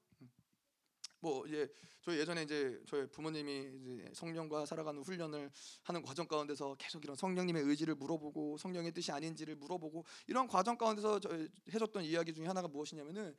[1.21, 1.69] 뭐 이제
[2.03, 5.51] 저희 예전에 이제 저희 부모님이 이제 성령과 살아가는 훈련을
[5.83, 11.21] 하는 과정 가운데서 계속 이런 성령님의 의지를 물어보고 성령의 뜻이 아닌지를 물어보고 이런 과정 가운데서
[11.21, 11.31] 저
[11.73, 13.35] 해줬던 이야기 중에 하나가 무엇이냐면은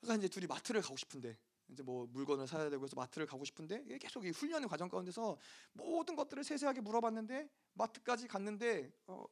[0.00, 1.38] 그러니까 이제 둘이 마트를 가고 싶은데
[1.68, 5.38] 이제 뭐 물건을 사야 되고 해서 마트를 가고 싶은데 계속 이 훈련의 과정 가운데서
[5.72, 9.24] 모든 것들을 세세하게 물어봤는데 마트까지 갔는데 어,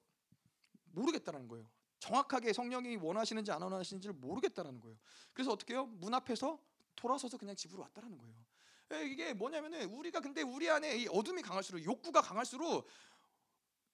[0.93, 1.69] 모르겠다라는 거예요.
[1.99, 4.97] 정확하게 성령이 원하시는지 안 원하시는지를 모르겠다라는 거예요.
[5.33, 5.87] 그래서 어떻게 해요?
[5.87, 6.59] 문 앞에서
[6.97, 8.35] 돌아서서 그냥 집으로 왔다라는 거예요.
[8.93, 12.87] 예, 이게 뭐냐면은 우리가 근데 우리 안에 이 어둠이 강할수록 욕구가 강할수록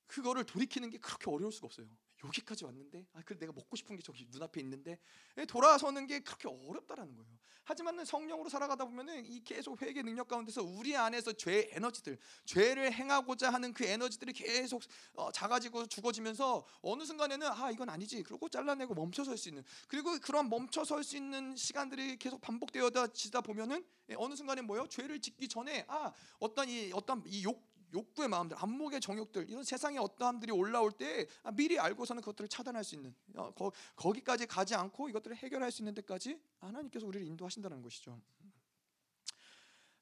[0.07, 1.87] 그거를 돌이키는 게 그렇게 어려울 수가 없어요.
[2.25, 4.99] 여기까지 왔는데 아그 내가 먹고 싶은 게 저기 눈앞에 있는데
[5.39, 7.39] 예, 돌아서는 게 그렇게 어렵다라는 거예요.
[7.65, 13.53] 하지만은 성령으로 살아가다 보면은 이 계속 회개 능력 가운데서 우리 안에서 죄 에너지들, 죄를 행하고자
[13.53, 14.83] 하는 그 에너지들이 계속
[15.15, 18.23] 어, 작아지고 죽어지면서 어느 순간에는 아 이건 아니지.
[18.25, 24.15] 그러고 잘라내고 멈춰설 수 있는 그리고 그런 멈춰설 수 있는 시간들이 계속 반복되어지다 보면은 예,
[24.19, 24.89] 어느 순간에 뭐요?
[24.89, 29.99] 죄를 짓기 전에 아 어떤 이 어떤 이 욕 욕구의 마음들, 안목의 정욕들 이런 세상의
[29.99, 35.09] 어떠함들이 올라올 때 아, 미리 알고서는 그것들을 차단할 수 있는 어, 거, 거기까지 가지 않고
[35.09, 38.21] 이것들을 해결할 수 있는 데까지 하나님께서 우리를 인도하신다는 것이죠.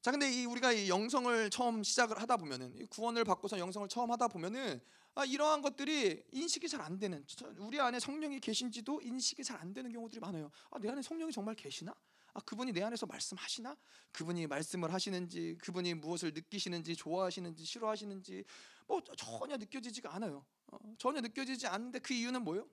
[0.01, 4.11] 자, 근데 이 우리가 이 영성을 처음 시작을 하다 보면은 이 구원을 받고서 영성을 처음
[4.13, 4.81] 하다 보면은
[5.15, 7.27] 아, 이러한 것들이 인식이 잘 안 되는
[7.59, 10.51] 우리 안에 성령이 계신지도 인식이 잘 안 되는 경우들이 많아요.
[10.71, 11.93] 아, 내 안에 성령이 정말 계시나?
[12.39, 13.77] 아, 그분이 내 안에서 말씀하시나?
[14.13, 18.45] 그분이 말씀을 하시는지, 그분이 무엇을 느끼시는지, 좋아하시는지, 싫어하시는지
[18.87, 20.47] 뭐 전혀 느껴지지가 않아요.
[20.69, 22.69] 어, 전혀 느껴지지 않는데 그 이유는 뭐예요?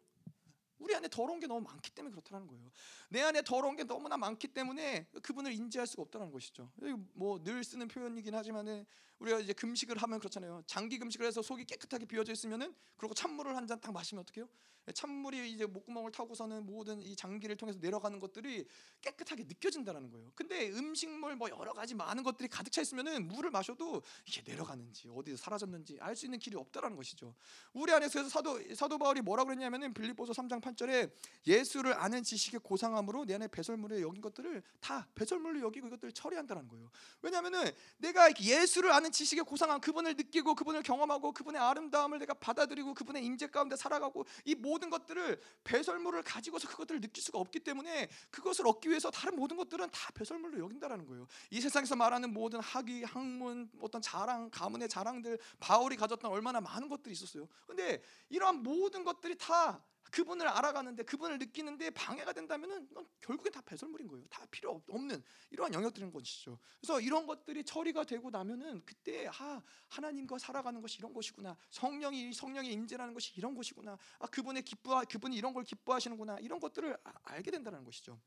[0.78, 2.70] 우리 안에 더러운 게 너무 많기 때문에 그렇다는 거예요.
[3.09, 6.70] 내 안에 더러운 게 너무나 많기 때문에 그분을 인지할 수가 없다는 것이죠.
[7.13, 8.86] 뭐 늘 쓰는 표현이긴 하지만은
[9.20, 10.63] 우리가 이제 금식을 하면 그렇잖아요.
[10.68, 14.47] 장기 금식을 해서 속이 깨끗하게 비워져 있으면은 그리고 찬물을 한 잔 딱 마시면 어떡해요?
[14.93, 18.68] 찬물이 이제 목구멍을 타고서는 모든 이 장기를 통해서 내려가는 것들이
[19.01, 20.32] 깨끗하게 느껴진다는 거예요.
[20.36, 25.38] 근데 음식물 뭐 여러 가지 많은 것들이 가득 차 있으면은 물을 마셔도 이게 내려가는지 어디서
[25.38, 27.34] 사라졌는지 알 수 있는 길이 없다라는 것이죠.
[27.74, 31.11] 우리 안에서 사도 사도 바울이 뭐라고 그랬냐면은 빌립보서 3장 8절에
[31.47, 36.91] 예수를 아는 지식의 고상함으로 내 안에 배설물에 여긴 것들을 다 배설물로 여기고 이것들을 처리한다는 거예요.
[37.24, 43.26] 왜냐하면은 내가 예수를 아는 지식의 고상함 그분을 느끼고 그분을 경험하고 그분의 아름다움을 내가 받아들이고 그분의
[43.26, 48.89] 임재 가운데 살아가고 이 모든 것들을 배설물을 가지고서 그것들을 느낄 수가 없기 때문에 그것을 얻기
[48.89, 51.28] 위해서 다른 모든 것들은 다 배설물로 여긴다라는 거예요.
[51.51, 57.14] 이 세상에서 말하는 모든 학위, 학문, 어떤 자랑, 가문의 자랑들 바울이 가졌던 얼마나 많은 것들이
[57.14, 57.47] 있었어요.
[57.66, 59.84] 근데 이러한 모든 것들이 다
[60.16, 62.88] 그분을 알아가는데 그분을 느끼는데 방해가 된다면은
[63.20, 64.26] 결국엔 다 배설물인 거예요.
[64.30, 66.57] 다 필요 없는 이러한 영역들인 것이죠.
[66.80, 71.57] 그래서 이런 것들이 처리가 되고 나면은 그때 아 하나님과 살아가는 것이 이런 것이구나.
[71.70, 73.97] 성령이 성령의 임재라는 것이 이런 것이구나.
[74.20, 76.39] 아 그분의 기뻐 그분이 이런 걸 기뻐하시는구나.
[76.39, 78.18] 이런 것들을 아, 알게 된다는 것이죠.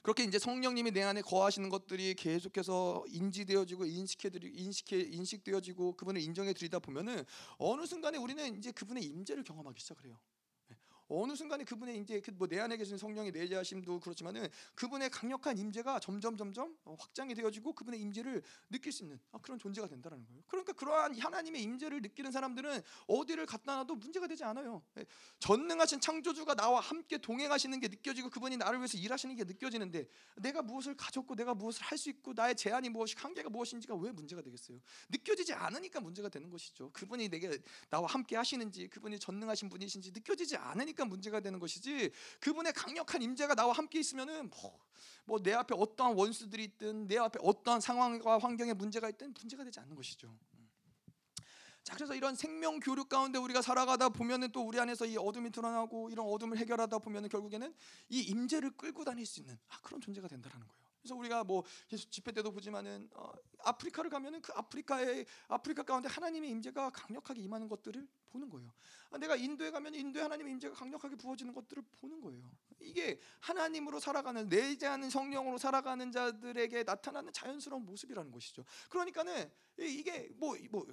[0.00, 6.78] 그렇게 이제 성령님이 내 안에 거하시는 것들이 계속해서 인지되어지고 인식해드리 인식해 인식되어지고 그분을 인정해 드리다
[6.78, 7.22] 보면은
[7.58, 10.18] 어느 순간에 우리는 이제 그분의 임재를 경험하기 시작을 해요.
[11.10, 16.36] 어느 순간에 그분의 이제 그 뭐내 안에 계신 성령의 내재하심도 그렇지만은 그분의 강력한 임재가 점점
[16.36, 20.42] 점점 어, 확장이 되어지고 그분의 임재를 느낄 수 있는 아, 그런 존재가 된다는 거예요.
[20.48, 24.82] 그러니까 그러한 하나님의 임재를 느끼는 사람들은 어디를 갖다 놔도 문제가 되지 않아요.
[24.98, 25.04] 예,
[25.38, 30.96] 전능하신 창조주가 나와 함께 동행하시는 게 느껴지고 그분이 나를 위해서 일하시는 게 느껴지는데 내가 무엇을
[30.96, 34.80] 가졌고 내가 무엇을 할 수 있고 나의 제한이 무엇이 한계가 무엇인지가 왜 문제가 되겠어요?
[35.10, 36.90] 느껴지지 않으니까 문제가 되는 것이죠.
[36.92, 37.58] 그분이 내게
[37.90, 43.72] 나와 함께 하시는지 그분이 전능하신 분이신지 느껴지지 않으니까 문제가 되는 것이지 그분의 강력한 임재가 나와
[43.72, 44.50] 함께 있으면은
[45.24, 49.94] 뭐내 앞에 어떠한 원수들이 있든 내 앞에 어떠한 상황과 환경에 문제가 있든 문제가 되지 않는
[49.94, 50.36] 것이죠.
[51.82, 56.10] 자 그래서 이런 생명 교류 가운데 우리가 살아가다 보면은 또 우리 안에서 이 어둠이 드러나고
[56.10, 57.74] 이런 어둠을 해결하다 보면은 결국에는
[58.10, 60.79] 이 임재를 끌고 다닐 수 있는 아, 그런 존재가 된다라는 거예요.
[61.00, 66.50] 그래서 우리가 뭐 예수 집회 때도 보지만은 어, 아프리카를 가면은 그 아프리카의 아프리카 가운데 하나님의
[66.50, 68.72] 임재가 강력하게 임하는 것들을 보는 거예요.
[69.10, 72.50] 아, 내가 인도에 가면 인도에 하나님의 임재가 강력하게 부어지는 것들을 보는 거예요.
[72.80, 78.64] 이게 하나님으로 살아가는 내재하는 성령으로 살아가는 자들에게 나타나는 자연스러운 모습이라는 것이죠.
[78.88, 80.86] 그러니까는 이- 이게 뭐뭐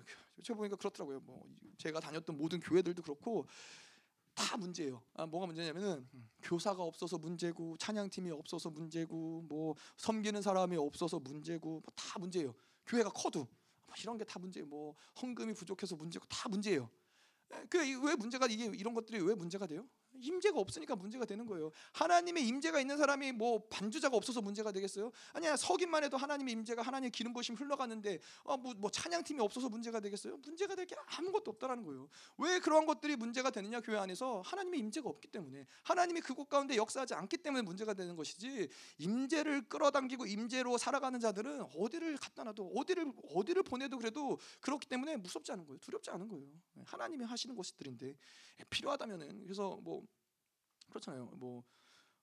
[0.44, 1.20] 제가 보니까 그렇더라고요.
[1.22, 1.46] 뭐
[1.78, 3.48] 제가 다녔던 모든 교회들도 그렇고
[4.38, 5.02] 다 문제예요.
[5.16, 11.82] 아, 뭐가 문제냐면은 음, 교사가 없어서 문제고 찬양팀이 없어서 문제고 뭐 섬기는 사람이 없어서 문제고
[11.82, 12.54] 뭐 다 문제예요.
[12.86, 13.40] 교회가 커도
[13.88, 14.68] 뭐 이런 게 다 문제예요.
[14.68, 16.90] 뭐 헌금이 부족해서 문제고 다 문제예요.
[17.70, 19.88] 그 왜 문제가 이게 이런 것들이 왜 문제가 돼요?
[20.20, 21.72] 임재가 없으니까 문제가 되는 거예요.
[21.94, 25.12] 하나님의 임재가 있는 사람이 뭐 반주자가 없어서 문제가 되겠어요?
[25.34, 30.00] 아니야 서기만 해도 하나님의 임재가 하나님의 기름 부심 흘러가는데 어, 뭐, 뭐 찬양팀이 없어서 문제가
[30.00, 30.38] 되겠어요?
[30.38, 32.10] 문제가 될 게 아무것도 없다라는 거예요.
[32.38, 37.14] 왜 그러한 것들이 문제가 되느냐 교회 안에서 하나님의 임재가 없기 때문에 하나님이 그곳 가운데 역사하지
[37.14, 43.64] 않기 때문에 문제가 되는 것이지 임재를 끌어당기고 임재로 살아가는 자들은 어디를 갖다 놔도 어디를 어디를
[43.64, 45.78] 보내도 그래도 그렇기 때문에 무섭지 않은 거예요.
[45.80, 46.48] 두렵지 않은 거예요.
[46.86, 48.16] 하나님이 하시는 것들인데
[48.70, 50.07] 필요하다면은 그래서 뭐
[50.90, 51.26] 그렇잖아요.
[51.36, 51.64] 뭐,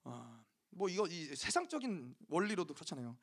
[0.04, 3.16] 아, 뭐 이거 이 세상적인 원리로도 그렇잖아요.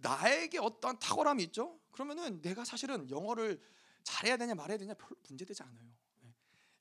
[0.00, 1.78] 나에게 어떠한 탁월함이 있죠?
[1.90, 3.60] 그러면은 내가 사실은 영어를
[4.04, 5.92] 잘해야 되냐 말해야 되냐 별 문제되지 않아요.
[6.24, 6.34] 예.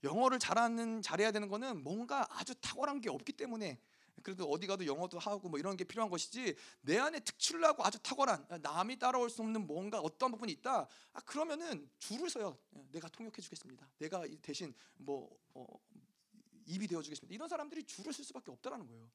[0.03, 3.79] 영어를 잘하는 잘해야 되는 거는 뭔가 아주 탁월한 게 없기 때문에
[4.23, 8.47] 그래도 어디 가도 영어도 하고 뭐 이런 게 필요한 것이지 내 안에 특출나고 아주 탁월한
[8.61, 10.87] 남이 따라올 수 없는 뭔가 어떤 부분이 있다.
[11.13, 12.57] 아 그러면은 줄을 서요.
[12.75, 13.87] 예, 내가 통역해 주겠습니다.
[13.97, 15.65] 내가 이 대신 뭐 어,
[16.67, 17.33] 입이 되어 주겠습니다.
[17.33, 19.09] 이런 사람들이 줄을 쓸 수밖에 없다라는 거예요.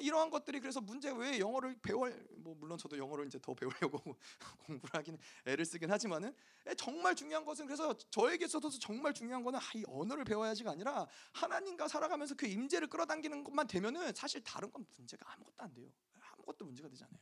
[0.00, 4.16] 이러한 것들이 그래서 문제 왜 영어를 배워 뭐 물론 저도 영어를 이제 더 배우려고
[4.66, 6.34] 공부를 하긴 애를 쓰긴 하지만은
[6.76, 11.88] 정말 중요한 것은 그래서 저에게 있어서 정말 중요한 거는 아, 이 언어를 배워야지가 아니라 하나님과
[11.88, 15.88] 살아가면서 그 임재를 끌어당기는 것만 되면은 사실 다른 건 문제가 아무것도 안 돼요.
[16.32, 17.20] 아무것도 문제가 되지 않아요.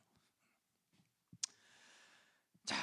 [2.65, 2.77] 자,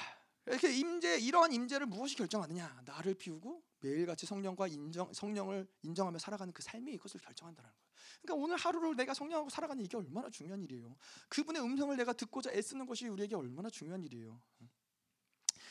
[0.52, 2.82] 이렇게 임재 이러한 임재를 무엇이 결정하느냐?
[2.86, 7.82] 나를 비우고 매일같이 성령과 인정 성령을 인정하며 살아가는 그 삶이 이것을 결정한다는 거예요.
[8.22, 10.96] 그러니까 오늘 하루를 내가 성령하고 살아가는 이게 얼마나 중요한 일이에요.
[11.30, 14.40] 그분의 음성을 내가 듣고자 애쓰는 것이 우리에게 얼마나 중요한 일이에요.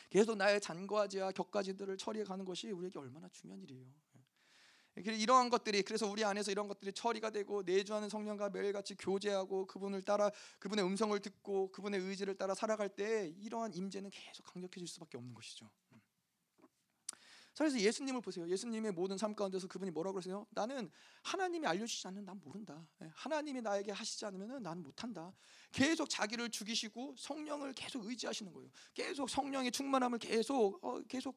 [0.09, 3.87] 계속 나의 잔과지와 격가지들을 처리해 가는 것이 우리에게 얼마나 중요한 일이에요.
[4.97, 10.31] 이러한 것들이 그래서 우리 안에서 이런 것들이 처리가 되고 내주하는 성령과 매일같이 교제하고 그분을 따라
[10.59, 15.71] 그분의 음성을 듣고 그분의 의지를 따라 살아갈 때 이러한 임재는 계속 강력해질 수밖에 없는 것이죠.
[17.61, 18.49] 그래서 예수님을 보세요.
[18.49, 20.47] 예수님의 모든 삶 가운데서 그분이 뭐라고 그러세요?
[20.49, 20.91] 나는
[21.23, 22.89] 하나님이 알려주시지 않으면 난 모른다.
[23.03, 25.31] 예, 하나님이 나에게 하시지 않으면 나는 못한다.
[25.71, 28.71] 계속 자기를 죽이시고 성령을 계속 의지하시는 거예요.
[28.95, 31.37] 계속 성령의 충만함을 계속 어, 계속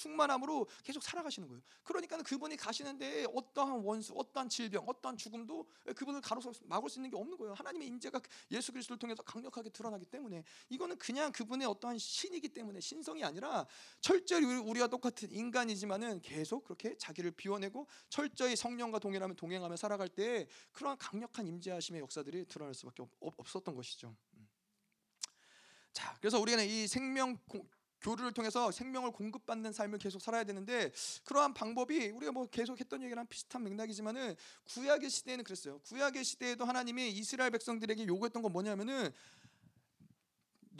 [0.00, 1.62] 충만함으로 계속 살아가시는 거예요.
[1.82, 7.16] 그러니까 그분이 가시는데 어떠한 원수, 어떠한 질병, 어떠한 죽음도 그분을 가로서 막을 수 있는 게
[7.16, 7.54] 없는 거예요.
[7.54, 8.20] 하나님의 임재가
[8.50, 13.66] 예수 그리스도를 통해서 강력하게 드러나기 때문에 이거는 그냥 그분의 어떠한 신이기 때문에 신성이 아니라
[14.00, 20.96] 철저히 우리와 똑같은 인간이지만은 계속 그렇게 자기를 비워내고 철저히 성령과 동행하며 동행하며 살아갈 때 그러한
[20.98, 24.16] 강력한 임재하심의 역사들이 드러날 수밖에 없었던 것이죠.
[24.34, 24.48] 음.
[25.92, 27.36] 자, 그래서 우리는 이 생명
[28.00, 30.92] 교류를 통해서 생명을 공급받는 삶을 계속 살아야 되는데
[31.24, 34.34] 그러한 방법이 우리가 뭐 계속 했던 얘기랑 비슷한 맥락이지만은
[34.64, 35.78] 구약의 시대에는 그랬어요.
[35.80, 39.12] 구약의 시대에도 하나님이 이스라엘 백성들에게 요구했던 건 뭐냐면은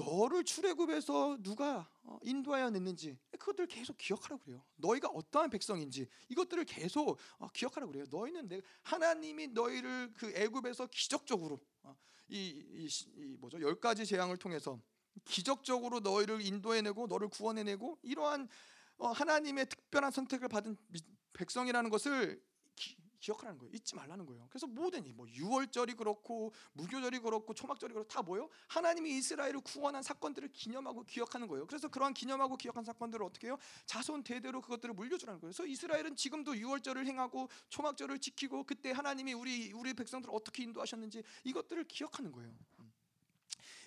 [0.01, 4.65] 너를 출애굽해서 누가 어, 인도하여 냈는지 그것들을 계속 기억하라고 그래요.
[4.77, 8.07] 너희가 어떠한 백성인지 이것들을 계속 어, 기억하라고 그래요.
[8.11, 11.95] 너희는 내 하나님이 너희를 그 애굽에서 기적적으로 어,
[12.29, 14.81] 이, 이, 이 뭐죠 열 가지 재앙을 통해서
[15.25, 18.49] 기적적으로 너희를 인도해내고 너를 구원해내고 이러한
[18.99, 20.77] 하나님의 특별한 선택을 받은
[21.33, 22.43] 백성이라는 것을
[23.21, 23.71] 기 억하라는 거예요.
[23.75, 24.47] 잊지 말라는 거예요.
[24.49, 28.49] 그래서 모든 이뭐 유월절이 그렇고 무교절이 그렇고 초막절이 그렇고 다 뭐요?
[28.69, 31.67] 하나님이 이스라엘을 구원한 사건들을 기념하고 기억하는 거예요.
[31.67, 33.59] 그래서 그러한 기념하고 기억한 사건들을 어떻게 해요?
[33.85, 35.53] 자손 대대로 그것들을 물려주라는 거예요.
[35.53, 41.85] 그래서 이스라엘은 지금도 유월절을 행하고 초막절을 지키고 그때 하나님이 우리 우리 백성들을 어떻게 인도하셨는지 이것들을
[41.85, 42.51] 기억하는 거예요.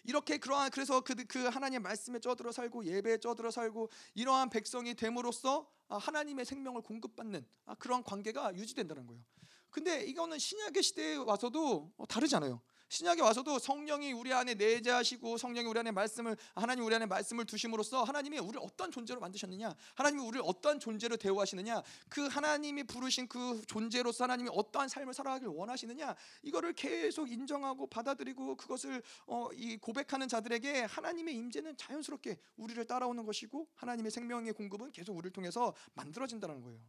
[0.03, 0.09] 음.
[0.09, 5.69] 이렇게 그러한 그래서 그, 그 하나님의 말씀에 쪄들어 살고 예배에 쪄들어 살고 이러한 백성이 됨으로써
[5.87, 9.23] 아, 하나님의 생명을 공급받는 아, 그런 관계가 유지된다는 거예요.
[9.69, 12.61] 근데 이거는 신약의 시대에 와서도 어, 다르잖아요.
[12.89, 18.03] 신약에 와서도 성령이 우리 안에 내재하시고 성령이 우리 안에 말씀을 하나님 우리 안에 말씀을 두심으로써
[18.03, 24.25] 하나님이 우리를 어떤 존재로 만드셨느냐 하나님이 우리를 어떠한 존재로 대우하시느냐 그 하나님이 부르신 그 존재로서
[24.25, 31.35] 하나님이 어떠한 삶을 살아가길 원하시느냐 이거를 계속 인정하고 받아들이고 그것을 어, 이 고백하는 자들에게 하나님의
[31.35, 36.79] 임재는 자연스럽게 우리를 따라오는 것이고 하나님의 생명의 공급은 계속 우리를 통해서 만들어진다는 거예요.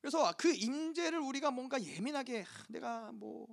[0.00, 3.48] 그래서 그 임재를 우리가 뭔가 예민하게 하, 내가 뭐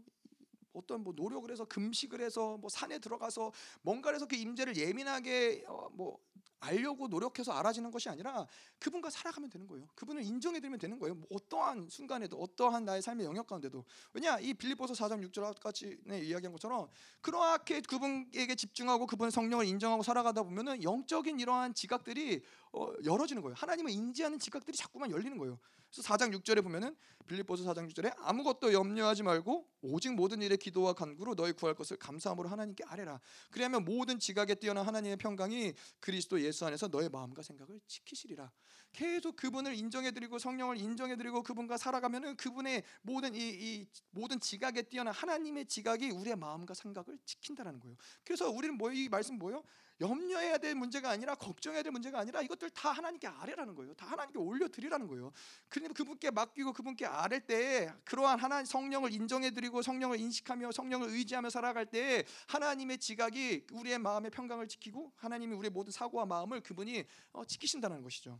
[0.76, 3.52] 어떤 뭐 노력을 해서 금식을 해서 뭐 산에 들어가서
[3.82, 6.20] 뭔가를 해서 그 임재를 예민하게 어, 뭐
[6.66, 8.48] 알려고 노력해서 알아지는 것이 아니라
[8.80, 9.88] 그분과 살아가면 되는 거예요.
[9.96, 11.16] 그분을 인정해 드리면 되는 거예요.
[11.16, 16.20] 뭐 어떠한 순간에도 어떠한 나의 삶의 영역 가운데도 왜냐 이 빌립보서 4장 6절 같이 네,
[16.20, 16.88] 이야기한 것처럼
[17.22, 22.44] 그렇게 그분에게 집중하고 그분 성령을 인정하고 살아가다 보면은 영적인 이러한 지각들이
[22.76, 23.56] 어, 열어지는 거예요.
[23.58, 25.60] 하나님을 인지하는 지각들이 자꾸만 열리는 거예요.
[25.90, 26.96] 그래서 4장 6절에 보면은
[27.28, 32.50] 빌립보서 4장 6절에 아무것도 염려하지 말고 오직 모든 일에 기도와 간구로 너희 구할 것을 감사함으로
[32.50, 33.22] 하나님께 아뢰라.
[33.52, 38.52] 그리하면 모든 지각에 뛰어난 하나님의 평강이 그리스도 예수 안에서 너의 마음과 생각을 지키시리라.
[38.92, 44.82] 계속 그분을 인정해 드리고 성령을 인정해 드리고 그분과 살아가면은 그분의 모든 이, 이 모든 지각에
[44.84, 47.96] 뛰어난 하나님의 지각이 우리의 마음과 생각을 지킨다라는 거예요.
[48.24, 49.64] 그래서 우리는 뭐 이 말씀 뭐요?
[50.02, 53.94] 염려해야 될 문제가 아니라 걱정해야 될 문제가 아니라 이것들 다 하나님께 아뢰라는 거예요.
[53.94, 55.32] 다 하나님께 올려드리라는 거예요.
[55.70, 61.86] 그러면 그분께 맡기고 그분께 아랠 때 그러한 하나님 성령을 인정해드리고 성령을 인식하며 성령을 의지하며 살아갈
[61.86, 68.02] 때 하나님의 지각이 우리의 마음의 평강을 지키고 하나님이 우리의 모든 사고와 마음을 그분이 어, 지키신다는
[68.02, 68.40] 것이죠.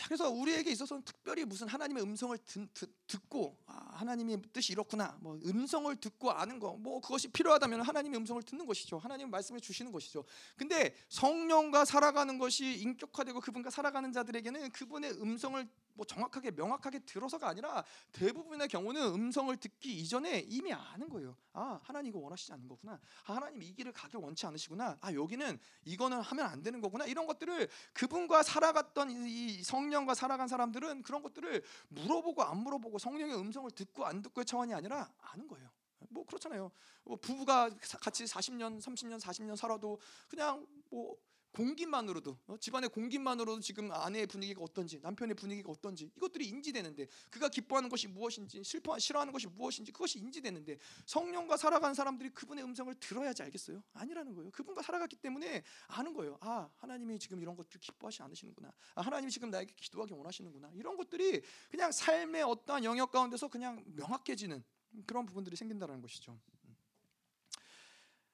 [0.00, 5.38] 자, 그래서 우리에게 있어서는 특별히 무슨 하나님의 음성을 듣, 고 아, 하나님의 뜻이 이렇구나 뭐
[5.44, 10.24] 음성을 듣고 아는 거 뭐 그것이 필요하다면 하나님의 음성을 듣는 것이죠 하나님의 말씀을 주시는 것이죠
[10.56, 17.84] 근데 성령과 살아가는 것이 인격화되고 그분과 살아가는 자들에게는 그분의 음성을 뭐 정확하게 명확하게 들어서가 아니라
[18.12, 21.36] 대부분의 경우는 음성을 듣기 이전에 이미 아는 거예요.
[21.52, 22.98] 아 하나님 이거 원하시지 않는 거구나.
[23.26, 24.96] 아, 하나님 이 길을 가길 원치 않으시구나.
[25.00, 27.04] 아 여기는 이거는 하면 안 되는 거구나.
[27.04, 33.36] 이런 것들을 그분과 살아갔던 이 성령 과 살아간 사람들은 그런 것들을 물어보고 안 물어보고 성령의
[33.36, 35.68] 음성을 듣고 안 듣고의 차원이 아니라 아는 거예요.
[36.08, 36.70] 뭐 그렇잖아요.
[37.04, 37.68] 뭐 부부가
[38.00, 41.16] 같이 40년, 30년, 40년 살아도 그냥 뭐
[41.52, 42.56] 공기만으로도 어?
[42.58, 48.62] 집안의 공기만으로도 지금 아내의 분위기가 어떤지 남편의 분위기가 어떤지 이것들이 인지되는데 그가 기뻐하는 것이 무엇인지
[48.64, 54.50] 슬퍼 싫어하는 것이 무엇인지 그것이 인지되는데 성령과 살아간 사람들이 그분의 음성을 들어야지 알겠어요 아니라는 거예요
[54.50, 59.50] 그분과 살아갔기 때문에 아는 거예요 아 하나님이 지금 이런 것들 기뻐하시 않으시는구나 아 하나님이 지금
[59.50, 64.62] 나에게 기도하기 원하시는구나 이런 것들이 그냥 삶의 어떠한 영역 가운데서 그냥 명확해지는
[65.06, 66.38] 그런 부분들이 생긴다는 것이죠.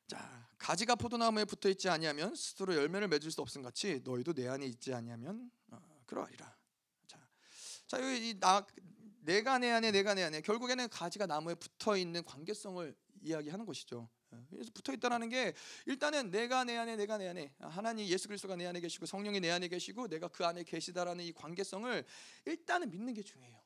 [0.06, 4.66] 자 가지가 포도나무에 붙어 있지 아니하면 스스로 열매를 맺을 수 없음 같이 너희도 내 안에
[4.66, 6.56] 있지 아니하면 어, 그러하리라.
[7.06, 7.18] 자,
[7.86, 8.66] 자 여기 나
[9.20, 14.08] 내가 내 안에 내가 내 안에 결국에는 가지가 나무에 붙어 있는 관계성을 이야기하는 것이죠.
[14.30, 15.52] 어, 그래서 붙어 있다라는 게
[15.84, 19.50] 일단은 내가 내 안에 내가 내 안에 하나님 예수 그리스도가 내 안에 계시고 성령이 내
[19.50, 22.04] 안에 계시고 내가 그 안에 계시다라는 이 관계성을
[22.46, 23.65] 일단은 믿는 게 중요해요.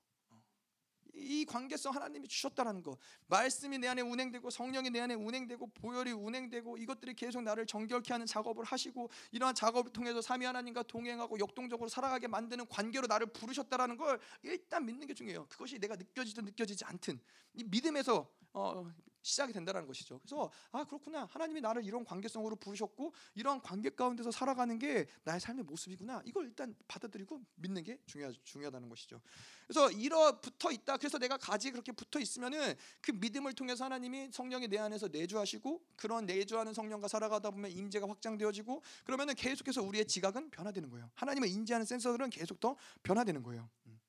[1.15, 2.97] 이 관계성 하나님이 주셨다라는 거.
[3.27, 8.27] 말씀이 내 안에 운행되고 성령이 내 안에 운행되고 보혈이 운행되고 이것들이 계속 나를 정결케 하는
[8.27, 14.21] 작업을 하시고 이러한 작업을 통해서 삼위 하나님과 동행하고 역동적으로 살아가게 만드는 관계로 나를 부르셨다라는 걸
[14.43, 15.47] 일단 믿는 게 중요해요.
[15.49, 17.21] 그것이 내가 느껴지든 느껴지지 않든
[17.55, 18.91] 이 믿음에서 어,
[19.23, 20.19] 시작이 된다는 것이죠.
[20.19, 25.65] 그래서 아 그렇구나 하나님이 나를 이런 관계성으로 부르셨고 이런 관계 가운데서 살아가는 게 나의 삶의
[25.65, 26.23] 모습이구나.
[26.25, 29.21] 이걸 일단 받아들이고 믿는 게 중요하, 중요하다는 것이죠.
[29.67, 30.97] 그래서 이러 붙어 있다.
[30.97, 36.27] 그래서 내가 가지 그렇게 붙어 있으면은 그 믿음을 통해서 하나님이 성령이 내 안에서 내주하시고 그런
[36.27, 41.11] 내주하는 성령과 살아가다 보면 임재가 확장되어지고 그러면은 계속해서 우리의 지각은 변화되는 거예요.
[41.15, 43.69] 하나님을 인지하는 센서들은 계속 더 변화되는 거예요.
[43.87, 44.01] 음.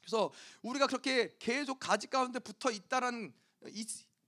[0.00, 0.32] 그래서
[0.62, 3.32] 우리가 그렇게 계속 가지 가운데 붙어 있다라는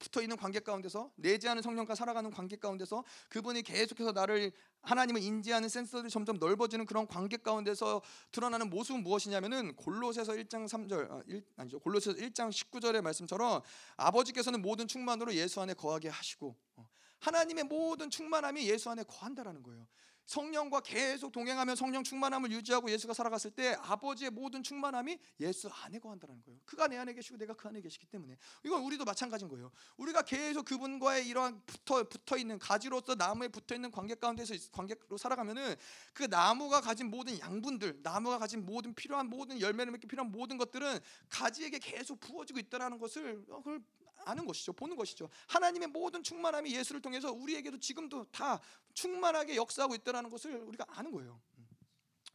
[0.03, 4.51] 붙어 있는 관계 가운데서 내재하는 성령과 살아가는 관계 가운데서 그분이 계속해서 나를
[4.83, 11.23] 하나님을 인지하는 센서들이 점점 넓어지는 그런 관계 가운데서 드러나는 모습은 무엇이냐면은 골로새서 1장 3절 아,
[11.27, 13.63] 1, 아니죠 골로새서 1장 19절의 말씀처럼
[13.97, 16.89] 아버지께서는 모든 충만으로 예수 안에 거하게 하시고 어,
[17.21, 19.87] 하나님의 모든 충만함이 예수 안에 거한다라는 거예요.
[20.27, 26.43] 성령과 계속 동행하며 성령 충만함을 유지하고 예수가 살아갔을 때 아버지의 모든 충만함이 예수 안에 거한다는
[26.43, 26.61] 거예요.
[26.65, 29.71] 그가 내 안에 계시고 내가 그 안에 계시기 때문에 이건 우리도 마찬가지인 거예요.
[29.97, 35.17] 우리가 계속 그분과의 이러한 붙어 붙어 있는 가지로서 나무에 붙어 있는 관계 가운데서 있- 관계로
[35.17, 35.75] 살아가면은
[36.13, 40.99] 그 나무가 가진 모든 양분들, 나무가 가진 모든 필요한 모든 열매를 맺기 필요한 모든 것들은
[41.29, 43.83] 가지에게 계속 부어지고 있다라는 것을 어, 그걸
[44.25, 44.73] 아는 것이죠.
[44.73, 45.29] 보는 것이죠.
[45.49, 48.61] 하나님의 모든 충만함이 예수를 통해서 우리에게도 지금도 다
[48.95, 51.41] 충만하게 역사하고 있다라는 것을 우리가 아는 거예요.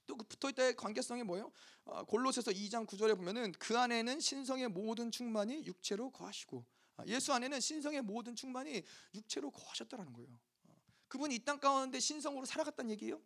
[0.07, 1.51] 또 그 붙어 있다의 관계성이 뭐예요?
[1.83, 6.65] 어, 골로새서 2장 9절에 보면은 그 안에는 신성의 모든 충만이 육체로 거하시고
[6.95, 8.83] 아, 예수 안에는 신성의 모든 충만이
[9.13, 10.39] 육체로 거하셨다라는 거예요.
[10.63, 10.75] 어,
[11.09, 13.21] 그분이 이 땅 가운데 신성으로 살아갔다는 얘기예요?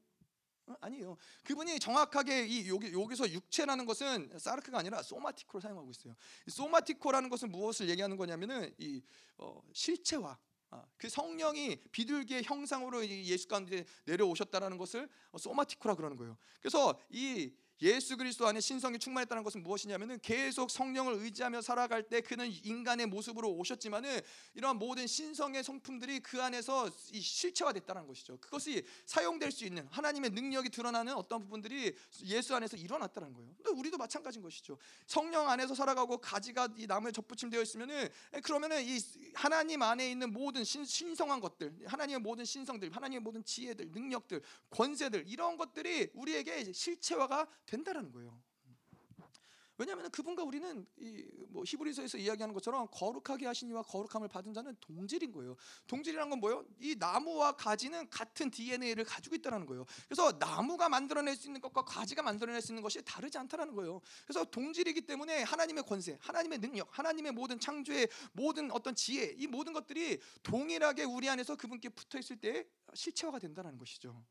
[0.72, 1.18] 어, 아니에요.
[1.44, 6.16] 그분이 정확하게 이 여기 여기서 육체라는 것은 사르크가 아니라 소마티코를 사용하고 있어요.
[6.48, 9.02] 이 소마티코라는 것은 무엇을 얘기하는 거냐면은 이
[9.38, 10.38] 어, 실체화.
[10.74, 16.38] 아, 그 성령이 비둘기의 형상으로 이 예수 가운데 내려오셨다라는 것을 어, 소마티코라 그러는 거예요.
[16.62, 17.52] 그래서 이
[17.82, 23.50] 예수 그리스도 안에 신성이 충만했다는 것은 무엇이냐면은 계속 성령을 의지하며 살아갈 때 그는 인간의 모습으로
[23.52, 24.22] 오셨지만은
[24.54, 28.38] 이러한 모든 신성의 성품들이 그 안에서 이 실체화됐다는 것이죠.
[28.40, 33.52] 그것이 사용될 수 있는 하나님의 능력이 드러나는 어떤 부분들이 예수 안에서 일어났다는 거예요.
[33.56, 34.78] 근데 우리도 마찬가지인 것이죠.
[35.08, 39.00] 성령 안에서 살아가고 가지가 이 나무에 접붙임되어 있으면은 에, 그러면은 이
[39.34, 45.26] 하나님 안에 있는 모든 신, 신성한 것들, 하나님의 모든 신성들, 하나님의 모든 지혜들, 능력들, 권세들
[45.28, 48.40] 이런 것들이 우리에게 실체화가 된다라는 거예요.
[49.82, 55.56] 왜냐하면 그분과 우리는 이 뭐 히브리서에서 이야기하는 것처럼 거룩하게 하시니와 거룩함을 받은 자는 동질인 거예요.
[55.88, 56.66] 동질이란 건 뭐예요?
[56.80, 59.86] 이 나무와 가지는 같은 DNA를 가지고 있다는 거예요.
[60.08, 64.02] 그래서 나무가 만들어낼 수 있는 것과 가지가 만들어낼 수 있는 것이 다르지 않다는 거예요.
[64.26, 69.74] 그래서 동질이기 때문에 하나님의 권세, 하나님의 능력, 하나님의 모든 창조의 모든 어떤 지혜, 이 모든
[69.74, 74.24] 것들이 동일하게 우리 안에서 그분께 붙어 있을 때 실체화가 된다는 것이죠.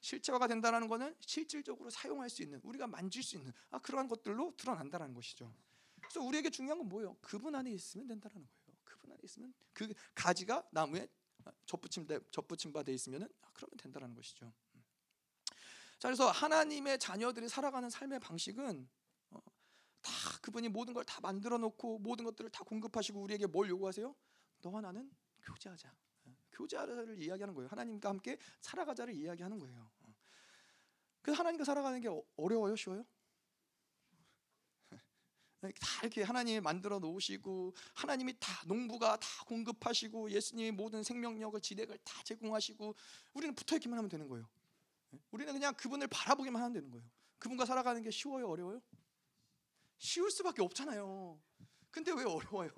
[0.00, 4.93] 실체화가 된다는 것은 실질적으로 사용할 수 있는 우리가 만질 수 있는 아, 그러한 것들로 드러난다
[4.98, 5.52] 는 것이죠.
[6.00, 7.16] 그래서 우리에게 중요한 건 뭐예요?
[7.20, 8.48] 그분 안에 있으면 된다는 거예요.
[8.84, 11.08] 그분 안에 있으면 그 가지가 나무에
[11.66, 14.52] 접붙임 접붙임 바돼 있으면은 아, 그러면 된다는 것이죠.
[15.98, 18.88] 자 그래서 하나님의 자녀들이 살아가는 삶의 방식은
[19.30, 19.38] 어,
[20.02, 24.14] 다 그분이 모든 걸 다 만들어 놓고 모든 것들을 다 공급하시고 우리에게 뭘 요구하세요?
[24.62, 25.10] 너와 나는
[25.42, 25.94] 교제하자.
[26.26, 27.68] 어, 교제하자를 이야기하는 거예요.
[27.68, 29.90] 하나님과 함께 살아가자를 이야기하는 거예요.
[30.02, 30.14] 어.
[31.22, 33.04] 그 하나님과 살아가는 게 어- 어려워요, 쉬워요?
[35.72, 42.22] 다 이렇게 하나님이 만들어 놓으시고 하나님이 다 농부가 다 공급하시고 예수님이 모든 생명력을 지대를 다
[42.24, 42.94] 제공하시고
[43.34, 44.46] 우리는 붙어 있기만 하면 되는 거예요.
[45.14, 45.18] 예?
[45.30, 47.04] 우리는 그냥 그분을 바라보기만 하면 되는 거예요.
[47.38, 48.80] 그분과 살아가는 게 쉬워요, 어려워요?
[49.98, 51.38] 쉬울 수밖에 없잖아요.
[51.90, 52.70] 근데 왜 어려워요?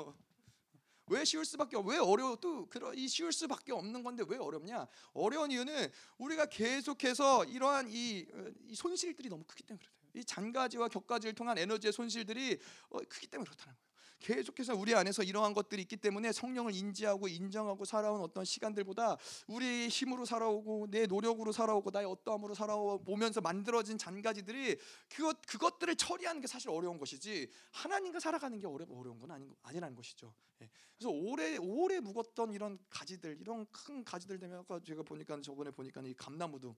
[1.08, 4.88] 왜 쉬울 수밖에 없- 왜 어려워 또 그런 이 쉬울 수밖에 없는 건데 왜 어렵냐?
[5.12, 9.95] 어려운 이유는 우리가 계속해서 이러한 이, 어, 이 손실들이 너무 크기 때문에 그렇대요.
[10.16, 12.58] 이 잔가지와 격가지를 통한 에너지의 손실들이
[12.88, 13.86] 어, 크기 때문에 그렇다는 거예요.
[14.18, 20.24] 계속해서 우리 안에서 이러한 것들이 있기 때문에 성령을 인지하고 인정하고 살아온 어떤 시간들보다 우리의 힘으로
[20.24, 26.98] 살아오고 내 노력으로 살아오고 나의 어떠함으로 살아오면서 만들어진 잔가지들이 그것 그것들을 처리하는 게 사실 어려운
[26.98, 30.34] 것이지 하나님과 살아가는 게 어려 어려운 건 아닌 아니라는 것이죠.
[30.62, 30.70] 예.
[30.96, 36.00] 그래서 오래 오래 묵었던 이런 가지들 이런 큰 가지들 되면 아까 제가 보니까 저번에 보니까
[36.02, 36.74] 이 감나무도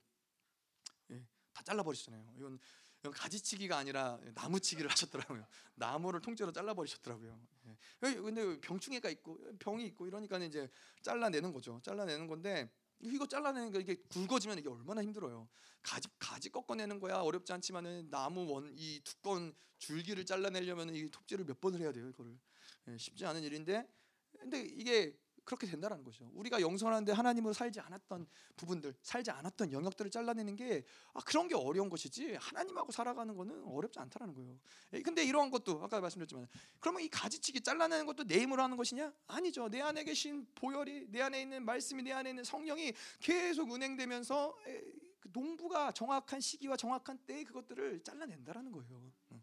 [1.11, 2.33] 예, 다 잘라버리셨잖아요.
[2.37, 2.59] 이건
[3.03, 5.45] 가지치기가 아니라 나무치기를 하셨더라고요.
[5.75, 7.39] 나무를 통째로 잘라버리셨더라고요.
[7.67, 7.77] 예.
[8.15, 10.69] 근데 병충해가 있고 병이 있고 이러니까 이제
[11.01, 11.79] 잘라내는 거죠.
[11.83, 12.69] 잘라내는 건데
[12.99, 15.47] 이거 잘라내는 거 이게 굵어지면 이게 얼마나 힘들어요.
[15.81, 21.61] 가지 가지 꺾어내는 거야 어렵지 않지만은 나무 원 이 두꺼운 줄기를 잘라내려면 이 톱질을 몇
[21.61, 22.09] 번을 해야 돼요.
[22.09, 22.37] 이거를
[22.89, 23.87] 예, 쉽지 않은 일인데
[24.37, 25.17] 근데 이게
[25.49, 26.29] 그렇게 된다는 거죠.
[26.35, 30.83] 우리가 영선한데 하나님으로 살지 않았던 부분들, 살지 않았던 영역들을 잘라내는 게
[31.13, 34.59] 아, 그런 게 어려운 것이지 하나님하고 살아가는 거는 어렵지 않다라는 거예요.
[34.93, 36.47] 예, 근데 이러한 것도 아까 말씀드렸지만
[36.79, 39.11] 그러면 이 가지치기 잘라내는 것도 내 힘으로 하는 것이냐?
[39.25, 39.67] 아니죠.
[39.69, 44.83] 내 안에 계신 보혈이 내 안에 있는 말씀이 내 안에 있는 성령이 계속 운행되면서 에,
[45.19, 49.11] 그 농부가 정확한 시기와 정확한 때에 그것들을 잘라낸다라는 거예요.
[49.31, 49.41] 응.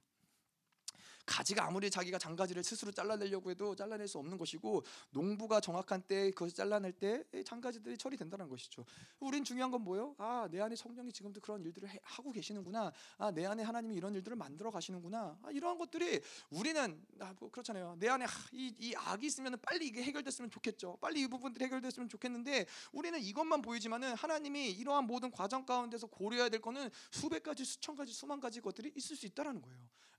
[1.26, 6.54] 가지가 아무리 자기가 장가지를 스스로 잘라내려고 해도 잘라낼 수 없는 것이고 농부가 정확한 때에 그것을
[6.54, 8.84] 잘라낼 때 장가지들이 처리된다는 것이죠.
[9.18, 10.14] 우린 중요한 건 뭐예요?
[10.18, 12.92] 아, 내 안에 성령이 지금도 그런 일들을 해- 하고 계시는구나.
[13.18, 15.38] 아, 내 안에 하나님이 이런 일들을 만들어 가시는구나.
[15.42, 16.20] 아, 이러한 것들이
[16.50, 17.96] 우리는 아, 뭐 그렇잖아요.
[17.98, 20.96] 내 안에 하, 이, 이 악이 있으면 빨리 이게 해결됐으면 좋겠죠.
[21.00, 26.60] 빨리 이 부분들이 해결됐으면 좋겠는데 우리는 이것만 보이지만은 하나님이 이러한 모든 과정 가운데서 고려해야 될
[26.60, 29.78] 거는 수백 가지, 수천 가지, 수만 가지 것들이 있을 수 있다라는 거예요.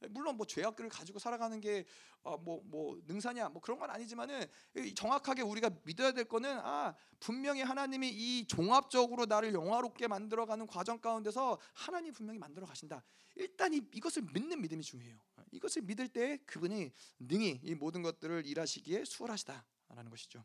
[0.10, 4.45] 물론 뭐 죄악을 가지고 살아가는 게뭐뭐 능사냐 뭐 그런 건 아니지만은
[4.77, 10.99] 이 정확하게 우리가 믿어야 될 거는 아 분명히 하나님이 이 종합적으로 나를 영화롭게 만들어가는 과정
[10.99, 13.03] 가운데서 하나님 분명히 만들어 가신다.
[13.35, 15.17] 일단 이, 이것을 믿는 믿음이 중요해요.
[15.51, 20.43] 이것을 믿을 때 그분이 능히 이 모든 것들을 일하시기에 수월하시다라는 것이죠.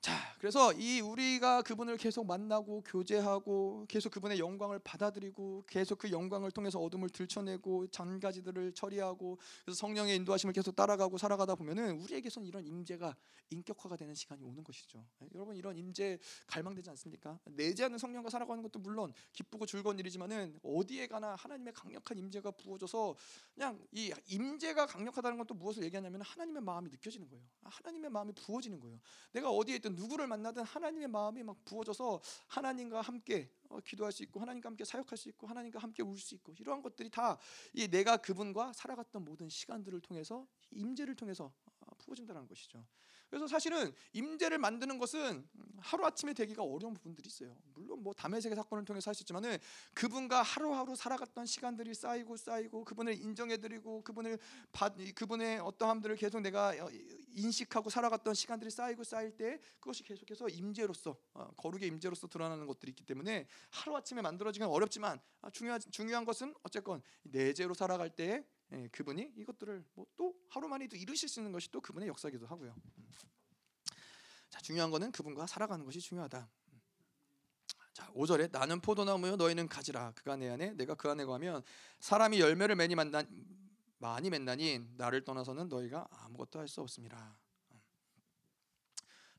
[0.00, 0.10] 음.
[0.10, 6.50] 자, 그래서 이 우리가 그분을 계속 만나고 교제하고 계속 그분의 영광을 받아들이고 계속 그 영광을
[6.50, 13.14] 통해서 어둠을 들춰내고 잔가지들을 처리하고 그래서 성령의 인도하심을 계속 따라가고 살아가다 보면은 우리에게선 이런 임재가
[13.50, 15.04] 인격화가 되는 시간이 오는 것이죠.
[15.18, 17.38] 네, 여러분 이런 임재 갈망되지 않습니까?
[17.44, 23.14] 내재하는 성령과 살아가는 것도 물론 기쁘고 즐거운 일이지만은 어디에 가나 하나님의 강력한 임재가 부어져서
[23.54, 27.44] 그냥 이 임재가 강력하다는 건또 무엇을 얘기하냐면 하나님의 마음이 느껴지는 거예요.
[27.64, 28.98] 아, 하나님의 마음이 부어지는 거예요.
[29.32, 34.40] 내가 어디에 있든 누구를 만나든 하나님의 마음이 막 부어져서 하나님과 함께 어, 기도할 수 있고
[34.40, 37.38] 하나님과 함께 사역할 수 있고 하나님과 함께 울 수 있고 이러한 것들이 다
[37.74, 42.84] 이 내가 그분과 살아갔던 모든 시간들을 통해서 임재를 통해서 어, 부어진다는 것이죠.
[43.30, 45.48] 그래서 사실은 임재를 만드는 것은
[45.78, 47.56] 하루 아침에 되기가 어려운 부분들이 있어요.
[47.74, 49.56] 물론 뭐 담에색의 사건을 통해서 할 수 있지만은
[49.94, 54.38] 그분과 하루하루 살아갔던 시간들이 쌓이고 쌓이고 그분을 인정해드리고 그분을
[54.72, 56.90] 받 그분의 어떠함들을 계속 내가 어,
[57.34, 63.04] 인식하고 살아갔던 시간들이 쌓이고 쌓일 때 그것이 계속해서 임재로서 어, 거룩의 임재로서 드러나는 것들이 있기
[63.04, 69.32] 때문에 하루 아침에 만들어지긴 어렵지만 아, 중요한 중요한 것은 어쨌건 내재로 살아갈 때 예, 그분이
[69.36, 72.74] 이것들을 뭐 또 하루 만에도 이루실 수 있는 것이 또 그분의 역사기도 하고요.
[74.48, 76.48] 자 중요한 거는 그분과 살아가는 것이 중요하다.
[77.92, 81.62] 자 5절에 나는 포도나무요 너희는 가지라 그가 내 안에 내가 그 안에 가면
[82.00, 83.22] 사람이 열매를 많이 만나
[83.98, 87.36] 많이 맺나니 나를 떠나서는 너희가 아무것도 할 수 없습니다.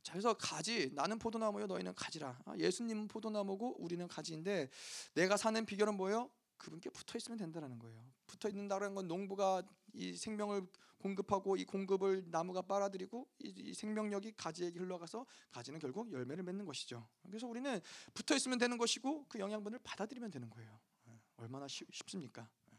[0.04, 4.70] 자 그래서 가지 나는 포도나무요 너희는 가지라 아, 예수님은 포도나무고 우리는 가지인데
[5.14, 6.30] 내가 사는 비결은 뭐예요?
[6.62, 8.06] 그분께 붙어 있으면 된다는 거예요.
[8.28, 9.64] 붙어 있는다는 건 농부가
[9.94, 10.68] 이 생명을
[11.00, 17.08] 공급하고 이 공급을 나무가 빨아들이고 이, 이 생명력이 가지에게 흘러가서 가지는 결국 열매를 맺는 것이죠.
[17.24, 17.82] 그래서 우리는
[18.14, 20.80] 붙어 있으면 되는 것이고 그 영양분을 받아들이면 되는 거예요.
[21.08, 22.48] 예, 얼마나 쉽, 쉽습니까?
[22.72, 22.78] 예.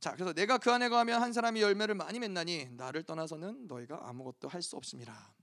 [0.00, 4.48] 자, 그래서 내가 그 안에 거하면 한 사람이 열매를 많이 맺나니 나를 떠나서는 너희가 아무것도
[4.48, 5.34] 할 수 없습니다.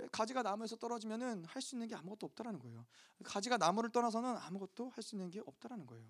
[0.00, 2.86] 예, 가지가 나무에서 떨어지면은 할 수 있는 게 아무것도 없다라는 거예요.
[3.24, 6.06] 가지가 나무를 떠나서는 아무것도 할 수 있는 게 없다라는 거예요.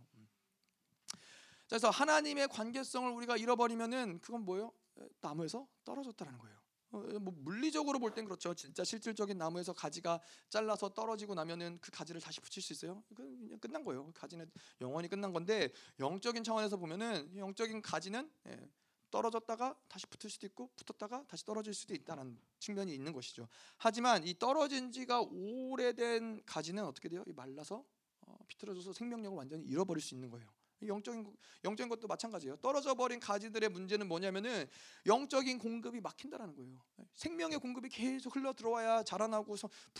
[1.69, 4.73] 그래서 하나님의 관계성을 우리가 잃어버리면은 그건 뭐예요?
[5.21, 6.57] 나무에서 떨어졌다는 거예요.
[6.93, 8.55] 어, 뭐 물리적으로 볼 땐 그렇죠.
[8.55, 13.03] 진짜 실질적인 나무에서 가지가 잘라서 떨어지고 나면은 그 가지를 다시 붙일 수 있어요?
[13.15, 14.13] 그냥 끝난 거예요.
[14.15, 18.71] 가지는 영원히 끝난 건데 영적인 차원에서 보면은 영적인 가지는 예,
[19.11, 23.49] 떨어졌다가 다시 붙을 수도 있고 붙었다가 다시 떨어질 수도 있다는 측면이 있는 것이죠.
[23.77, 27.25] 하지만 이 떨어진 지가 오래된 가지는 어떻게 돼요?
[27.27, 27.85] 말라서
[28.21, 30.49] 어, 비틀어져서 생명력을 완전히 잃어버릴 수 있는 거예요.
[30.85, 32.57] 영적인 영적인 것도 마찬가지예요.
[32.57, 34.67] 떨어져 버린 가지들의 문제는 뭐냐면은
[35.07, 36.83] 영적인 공급이 막힌다라는 거예요.
[37.15, 39.57] 생명의 공급이 계속 흘러 들어와야 자라나고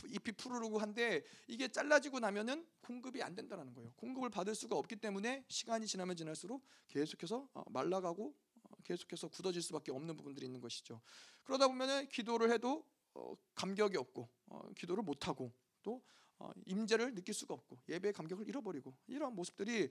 [0.07, 3.93] 잎이 푸르르고 한데 이게 잘라지고 나면은 공급이 안 된다라는 거예요.
[3.97, 8.35] 공급을 받을 수가 없기 때문에 시간이 지나면 지날수록 계속해서 어, 말라가고
[8.65, 11.01] 어, 계속해서 굳어질 수밖에 없는 부분들이 있는 것이죠.
[11.45, 12.85] 그러다 보면은 기도를 해도
[13.15, 14.29] 어, 감격이 없고
[14.77, 16.03] 기도를 못 하고 또
[16.67, 19.91] 임재를 느낄 수가 없고 예배의 감격을 잃어버리고 이러한 모습들이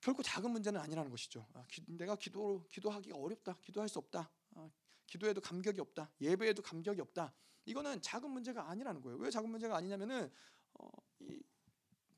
[0.00, 1.46] 결코 작은 문제는 아니라는 것이죠.
[1.54, 4.70] 아, 기, 내가 기도 기도하기가 어렵다, 기도할 수 없다, 아,
[5.06, 7.34] 기도에도 감격이 없다, 예배에도 감격이 없다.
[7.64, 9.18] 이거는 작은 문제가 아니라는 거예요.
[9.18, 10.32] 왜 작은 문제가 아니냐면은
[10.74, 10.88] 어,
[11.20, 11.42] 이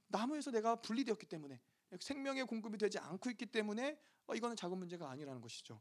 [0.09, 1.61] 나무에서 내가 분리되었기 때문에
[1.99, 5.81] 생명의 공급이 되지 않고 있기 때문에 어, 이거는 작은 문제가 아니라는 것이죠.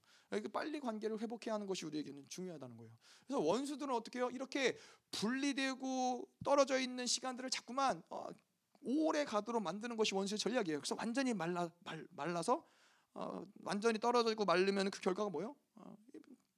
[0.52, 2.92] 빨리 관계를 회복해야 하는 것이 우리에게는 중요하다는 거예요.
[3.28, 4.30] 그래서 원수들은 어떻게 해요?
[4.32, 4.78] 이렇게
[5.12, 8.28] 분리되고 떨어져 있는 시간들을 자꾸만 어,
[8.90, 10.80] 오래 가도록 만드는 것이 원수의 전략이에요.
[10.80, 12.66] 그래서 완전히 말라 말, 말라서
[13.14, 15.56] 어, 완전히 떨어지고 말르면 그 결과가 뭐요?
[15.76, 15.96] 어,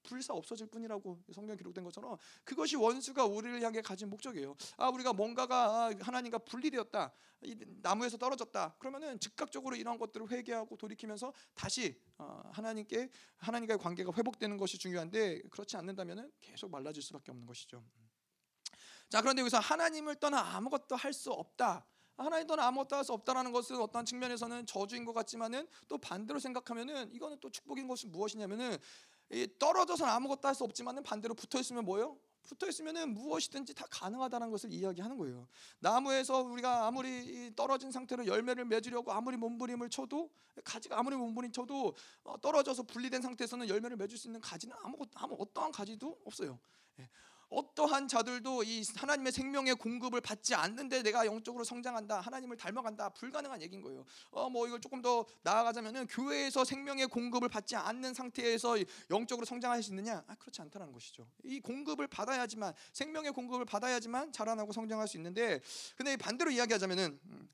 [0.03, 4.55] 불사 없어질 뿐이라고 성경 기록된 것처럼 그것이 원수가 우리를 향해 가진 목적이에요.
[4.77, 7.13] 아 우리가 뭔가가 아, 하나님과 분리되었다,
[7.81, 8.75] 나무에서 떨어졌다.
[8.77, 15.77] 그러면은 즉각적으로 이런 것들을 회개하고 돌이키면서 다시 어, 하나님께 하나님과의 관계가 회복되는 것이 중요한데 그렇지
[15.77, 17.83] 않는다면은 계속 말라질 수밖에 없는 것이죠.
[19.09, 21.85] 자 그런데 여기서 하나님을 떠나 아무것도 할 수 없다.
[22.17, 27.13] 하나님 또는 아무것도 할 수 없다라는 것은 어떤 측면에서는 저주인 것 같지만은 또 반대로 생각하면은
[27.13, 28.77] 이거는 또 축복인 것은 무엇이냐면은
[29.59, 32.17] 떨어져서는 아무것도 할 수 없지만은 반대로 붙어 있으면 뭐요?
[32.43, 35.47] 붙어 있으면은 무엇이든지 다 가능하다는 것을 이야기하는 거예요.
[35.79, 40.29] 나무에서 우리가 아무리 떨어진 상태로 열매를 맺으려고 아무리 몸부림을 쳐도
[40.63, 45.35] 가지가 아무리 몸부림 쳐도 어, 떨어져서 분리된 상태에서는 열매를 맺을 수 있는 가지는 아무것 아무
[45.39, 46.59] 어떠한 가지도 없어요.
[47.51, 47.57] 예.
[47.57, 53.81] 어떠한 자들도 이 하나님의 생명의 공급을 받지 않는데 내가 영적으로 성장한다, 하나님을 닮아간다 불가능한 얘기인
[53.81, 54.05] 거예요.
[54.31, 58.77] 어 뭐 이걸 조금 더 나아가자면은 교회에서 생명의 공급을 받지 않는 상태에서
[59.09, 60.23] 영적으로 성장할 수 있느냐?
[60.27, 61.25] 아, 그렇지 않다는 것이죠.
[61.43, 65.61] 이 공급을 받아야지만 생명의 공급을 받아야지만 자라나고 성장할 수 있는데
[65.95, 67.49] 근데 반대로 이야기하자면은 음,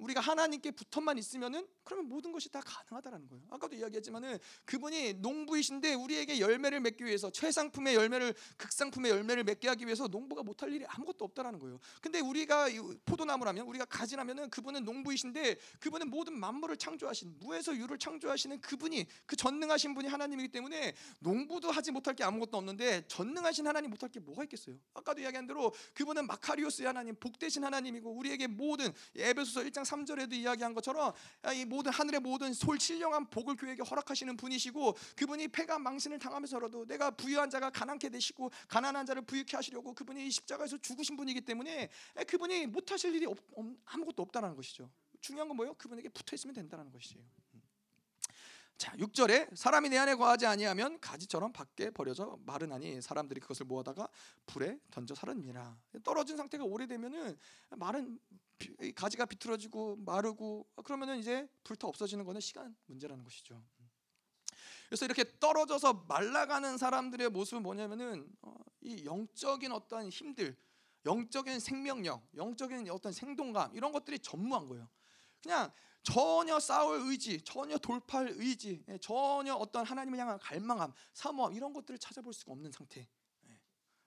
[0.00, 3.44] 우리가 하나님께 붙어만 있으면은 그러면 모든 것이 다 가능하다라는 거예요.
[3.50, 10.08] 아까도 이야기했지만은 그분이 농부이신데 우리에게 열매를 맺기 위해서 최상품의 열매를 극상품의 열매를 맺게 하기 위해서
[10.08, 11.78] 농부가 못할 일이 아무것도 없다라는 거예요.
[12.00, 18.60] 근데 우리가 이 포도나무라면 우리가 가지라면은 그분은 농부이신데 그분은 모든 만물을 창조하신 무에서 유를 창조하시는
[18.60, 24.08] 그분이 그 전능하신 분이 하나님이기 때문에 농부도 하지 못할 게 아무것도 없는데 전능하신 하나님 못할
[24.10, 24.76] 게 뭐가 있겠어요?
[24.94, 31.12] 아까도 이야기한 대로 그분은 마카리오스의 하나님 복되신 하나님이고 우리에게 모든 에베소서 1장 3절에도 이야기한 것처럼
[31.42, 36.86] 아, 이 모든 하늘의 모든 솔 신령한 복을 교회에게 허락하시는 분이시고 그분이 패가 망신을 당하면서라도
[36.86, 41.90] 내가 부유한 자가 가난케 되시고 가난한 자를 부유케 하시려고 그분이 이 십자가에서 죽으신 분이기 때문에
[42.16, 44.90] 에, 그분이 못하실 일이 없, 없, 아무것도 없다는 것이죠.
[45.20, 45.74] 중요한 건 뭐예요?
[45.74, 47.22] 그분에게 붙어 있으면 된다는 것이에요.
[48.80, 54.08] 자, 6절에 사람이 내 안에 거하지 아니하면 가지처럼 밖에 버려져 마르나니 사람들이 그것을 모아다가
[54.46, 55.78] 불에 던져 살았니라.
[56.02, 57.36] 떨어진 상태가 오래되면은
[57.76, 58.18] 마른
[58.56, 63.62] 비- 가지가 비틀어지고 마르고 그러면은 이제 불타 없어지는 거는 시간 문제라는 것이죠.
[64.88, 70.56] 그래서 이렇게 떨어져서 말라가는 사람들의 모습은 뭐냐면은 어, 이 영적인 어떤 힘들,
[71.04, 74.88] 영적인 생명력, 영적인 어떤 생동감 이런 것들이 전무한 거예요.
[75.42, 75.70] 그냥
[76.02, 81.98] 전혀 싸울 의지, 전혀 돌파할 의지, 예, 전혀 어떤 하나님을 향한 갈망함, 사모함 이런 것들을
[81.98, 83.06] 찾아볼 수가 없는 상태.
[83.48, 83.60] 예.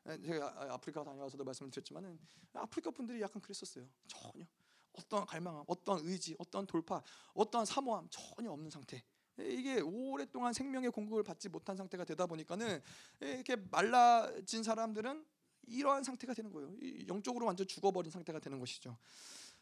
[0.07, 2.19] 예, 제가 아- 아프리카 다녀와서도 말씀드렸지만은
[2.53, 3.87] 아프리카 분들이 약간 그랬었어요.
[4.07, 4.45] 전혀
[4.93, 7.01] 어떤 갈망함, 어떤 의지, 어떤 돌파,
[7.33, 9.03] 어떤 사모함 전혀 없는 상태.
[9.39, 12.81] 예, 이게 오랫동안 생명의 공급을 받지 못한 상태가 되다 보니까는
[13.23, 15.25] 예, 이렇게 말라진 사람들은
[15.65, 16.75] 이러한 상태가 되는 거예요.
[16.81, 18.97] 이 영적으로 완전 죽어버린 상태가 되는 것이죠.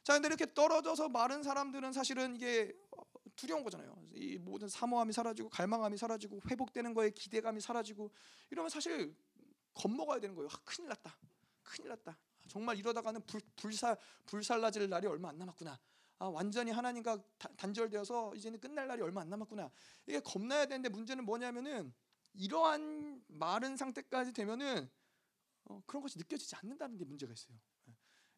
[0.03, 3.01] 자, 근데 이렇게 떨어져서 마른 사람들은 사실은 이게 어,
[3.35, 3.95] 두려운 거잖아요.
[4.13, 8.11] 이 모든 사모함이 사라지고 갈망함이 사라지고 회복되는 거에 기대감이 사라지고
[8.49, 9.15] 이러면 사실
[9.73, 10.49] 겁먹어야 되는 거예요.
[10.51, 11.17] 아, 큰일 났다.
[11.63, 12.17] 큰일 났다.
[12.47, 15.79] 정말 이러다가는 불, 불살 불살라질 날이 얼마 안 남았구나.
[16.19, 19.71] 아, 완전히 하나님과 다- 단절되어서 이제는 끝날 날이 얼마 안 남았구나.
[20.07, 21.93] 이게 겁나야 되는데 문제는 뭐냐면은
[22.33, 24.89] 이러한 마른 상태까지 되면은
[25.65, 27.57] 어, 그런 것이 느껴지지 않는다는 게 문제가 있어요.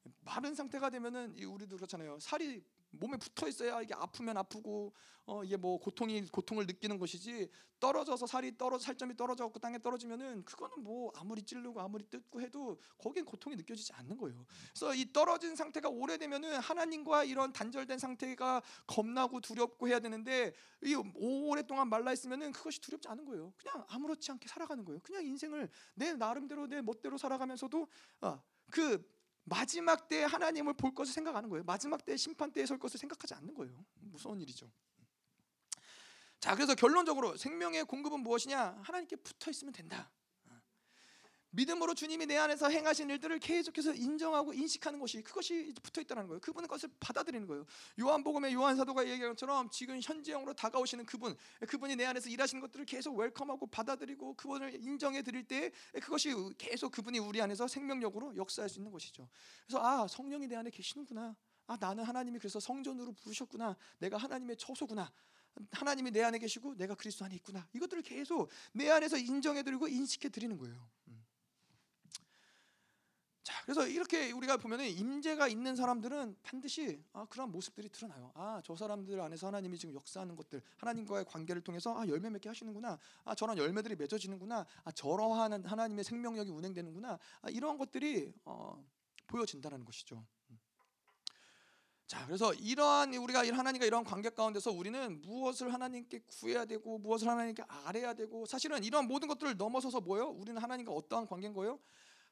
[0.05, 0.11] 예.
[0.21, 2.19] 마른 상태가 되면은 이 우리도 그렇잖아요.
[2.19, 2.63] 살이
[2.93, 4.93] 몸에 붙어 있어야 이게 아프면 아프고
[5.25, 7.49] 어 이게 뭐 고통이 고통을 느끼는 것이지
[7.79, 12.79] 떨어져서 살이 떨어 살점이 떨어져 갖고 땅에 떨어지면은 그거는 뭐 아무리 찌르고 아무리 뜯고 해도
[12.97, 14.45] 거기엔 고통이 느껴지지 않는 거예요.
[14.69, 20.53] 그래서 이 떨어진 상태가 오래되면은 하나님과 이런 단절된 상태가 겁나고 두렵고 해야 되는데
[20.83, 23.53] 이 오랫동안 말라 있으면은 그것이 두렵지 않은 거예요.
[23.57, 24.99] 그냥 아무렇지 않게 살아가는 거예요.
[25.01, 27.87] 그냥 인생을 내 나름대로 내 멋대로 살아가면서도
[28.21, 29.12] 어, 그
[29.43, 31.63] 마지막 때 하나님을 볼 것을 생각하는 거예요.
[31.63, 33.85] 마지막 때 심판 때에 설 것을 생각하지 않는 거예요.
[33.95, 34.71] 무서운 일이죠.
[36.39, 38.81] 자, 그래서 결론적으로 생명의 공급은 무엇이냐?
[38.83, 40.11] 하나님께 붙어 있으면 된다.
[41.53, 46.39] 믿음으로 주님이 내 안에서 행하신 일들을 계속해서 인정하고 인식하는 것이 그것이 붙어 있다는 거예요.
[46.41, 47.65] 그분은 그것을 받아들이는 거예요.
[47.99, 51.35] 요한복음의 요한 사도가 얘기한 것처럼 지금 현재형으로 다가오시는 그분,
[51.67, 57.19] 그분이 내 안에서 일하시는 것들을 계속 웰컴하고 받아들이고 그분을 인정해 드릴 때 그것이 계속 그분이
[57.19, 59.29] 우리 안에서 생명력으로 역사할 수 있는 것이죠.
[59.67, 61.35] 그래서 아 성령이 내 안에 계시는구나.
[61.67, 63.77] 아 나는 하나님이 그래서 성전으로 부르셨구나.
[63.99, 65.11] 내가 하나님의 처소구나.
[65.71, 67.67] 하나님이 내 안에 계시고 내가 그리스도 안에 있구나.
[67.73, 70.89] 이것들을 계속 내 안에서 인정해 드리고 인식해 드리는 거예요.
[73.43, 73.45] 음.
[73.45, 78.31] 자, 그래서 이렇게 우리가 보면은 임재가 있는 사람들은 반드시 아, 그런 모습들이 드러나요.
[78.35, 82.97] 아, 저 사람들 안에서 하나님이 지금 역사하는 것들, 하나님과의 관계를 통해서 아, 열매 맺게 하시는구나.
[83.25, 84.65] 아, 저런 열매들이 맺어지는구나.
[84.85, 87.19] 아, 저러한 하나님의 생명력이 운행되는구나.
[87.41, 88.81] 아, 이러한 것들이 어,
[89.27, 90.25] 보여진다는 것이죠.
[90.49, 90.59] 음.
[92.07, 97.63] 자, 그래서 이러한 우리가 하나님과 이러한 관계 가운데서 우리는 무엇을 하나님께 구해야 되고 무엇을 하나님께
[97.67, 100.27] 아뢰야 되고 사실은 이러한 모든 것들을 넘어서서 뭐요?
[100.27, 101.79] 우리는 하나님과 어떠한 관계인 거예요?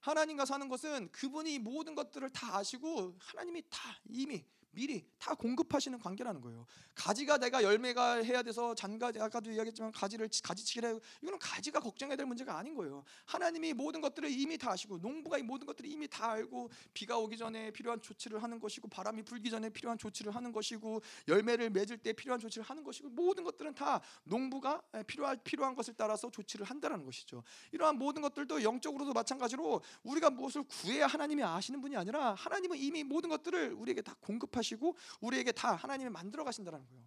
[0.01, 6.41] 하나님과 사는 것은 그분이 모든 것들을 다 아시고 하나님이 다 이미 미리 다 공급하시는 관계라는
[6.41, 6.65] 거예요.
[6.95, 10.99] 가지가 내가 열매가 해야 돼서 잔가지 아까도 이야기했지만 가지를 가지치기를.
[11.21, 13.03] 이거는 가지가 걱정해야 될 문제가 아닌 거예요.
[13.25, 17.37] 하나님이 모든 것들을 이미 다 아시고 농부가 이 모든 것들을 이미 다 알고 비가 오기
[17.37, 22.13] 전에 필요한 조치를 하는 것이고 바람이 불기 전에 필요한 조치를 하는 것이고 열매를 맺을 때
[22.13, 27.43] 필요한 조치를 하는 것이고 모든 것들은 다 농부가 필요할 필요한 것을 따라서 조치를 한다는 것이죠.
[27.71, 33.29] 이러한 모든 것들도 영적으로도 마찬가지로 우리가 무엇을 구해야 하나님이 아시는 분이 아니라 하나님은 이미 모든
[33.29, 37.03] 것들을 우리에게 다 공급하 하시고 우리에게 다 하나님이 만들어 가신다는 거예요.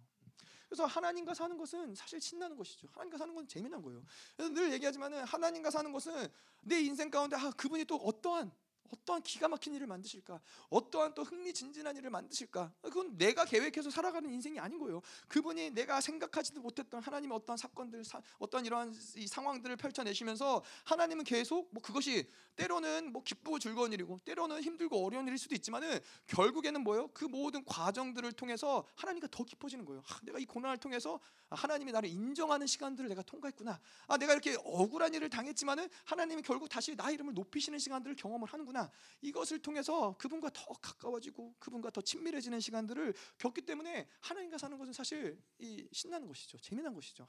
[0.67, 2.87] 그래서 하나님과 사는 것은 사실 신나는 것이죠.
[2.91, 4.03] 하나님과 사는 건 재미난 거예요.
[4.37, 6.27] 늘 얘기하지만은 하나님과 사는 것은
[6.61, 8.51] 내 인생 가운데 아 그분이 또 어떠한
[8.91, 10.39] 어떠한 기가 막힌 일을 만드실까?
[10.69, 12.71] 어떠한 또 흥미진진한 일을 만드실까?
[12.81, 15.01] 그건 내가 계획해서 살아가는 인생이 아닌 거예요.
[15.27, 21.69] 그분이 내가 생각하지도 못했던 하나님의 어떠한 사건들, 사, 어떤 이러한 이 상황들을 펼쳐내시면서 하나님은 계속
[21.71, 27.09] 뭐 그것이 때로는 뭐 기쁘고 즐거운 일이고 때로는 힘들고 어려운 일일 수도 있지만은 결국에는 뭐예요?
[27.13, 30.03] 그 모든 과정들을 통해서 하나님과 더 깊어지는 거예요.
[30.09, 33.79] 아, 내가 이 고난을 통해서 아, 하나님이 나를 인정하는 시간들을 내가 통과했구나.
[34.07, 38.74] 아, 내가 이렇게 억울한 일을 당했지만은 하나님이 결국 다시 나 이름을 높이시는 시간들을 경험을 하는구나.
[39.21, 45.41] 이것을 통해서 그분과 더 가까워지고 그분과 더 친밀해지는 시간들을 겪기 때문에 하나님과 사는 것은 사실
[45.59, 46.57] 이 신나는 것이죠.
[46.59, 47.27] 재미난 것이죠.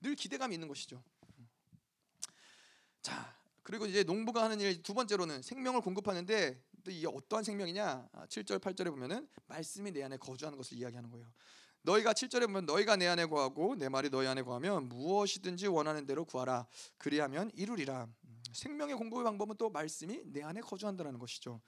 [0.00, 1.02] 늘 기대감이 있는 것이죠.
[3.02, 8.08] 자, 그리고 이제 농부가 하는 일 두 번째로는 생명을 공급하는데 또 이게 어떠한 생명이냐?
[8.28, 11.30] 7절 8절에 보면은 말씀이 내 안에 거주하는 것을 이야기하는 거예요.
[11.82, 16.24] 너희가 7절에 보면 너희가 내 안에 거하고 내 말이 너희 안에 거하면 무엇이든지 원하는 대로
[16.24, 16.66] 구하라
[16.96, 18.08] 그리하면 이루리라.
[18.52, 21.60] 생명의 공급의 방법은 또 말씀이 내 안에 거주한다는 것이죠.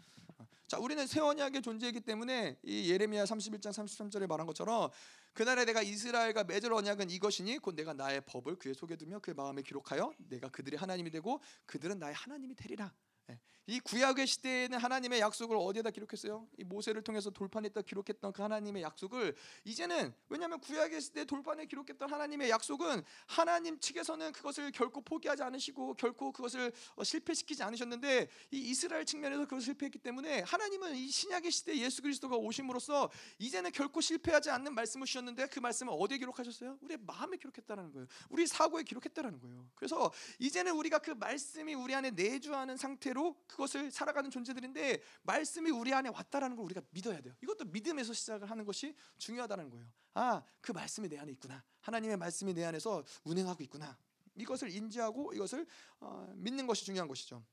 [0.67, 4.89] 자, 우리는 새 언약의 존재이기 때문에 이 예레미야 31장 33절에 말한 것처럼
[5.33, 9.63] 그날에 내가 이스라엘과 맺을 언약은 이것이니 곧 내가 나의 법을 그의 속에 두며 그의 마음에
[9.63, 12.93] 기록하여 내가 그들의 하나님이 되고 그들은 나의 하나님이 되리라.
[13.31, 13.39] 예.
[13.71, 16.49] 이 구약의 시대에는 하나님의 약속을 어디에다 기록했어요?
[16.59, 22.51] 이 모세를 통해서 돌판에다 기록했던 그 하나님의 약속을 이제는 왜냐하면 구약의 시대 돌판에 기록했던 하나님의
[22.51, 29.45] 약속은 하나님 측에서는 그것을 결코 포기하지 않으시고 결코 그것을 어, 실패시키지 않으셨는데 이 이스라엘 측면에서
[29.45, 33.09] 그것을 실패했기 때문에 하나님은 이 신약의 시대 예수 그리스도가 오심으로써
[33.39, 36.77] 이제는 결코 실패하지 않는 말씀을 주셨는데 그 말씀을 어디에 기록하셨어요?
[36.81, 38.09] 우리의 마음에 기록했다라는 거예요.
[38.31, 39.71] 우리 사고에 기록했다라는 거예요.
[39.77, 46.09] 그래서 이제는 우리가 그 말씀이 우리 안에 내주하는 상태로 그것을 살아가는 존재들인데 말씀이 우리 안에
[46.09, 47.35] 왔다라는 걸 우리가 믿어야 돼요.
[47.43, 49.87] 이것도 믿음에서 시작을 하는 것이 중요하다는 거예요.
[50.15, 51.63] 아, 그 말씀이 내 안에 있구나.
[51.81, 53.97] 하나님의 말씀이 내 안에서 운행하고 있구나.
[54.37, 55.67] 이것을 인지하고 이것을
[56.01, 57.45] 어, 믿는 것이 중요한 것이죠.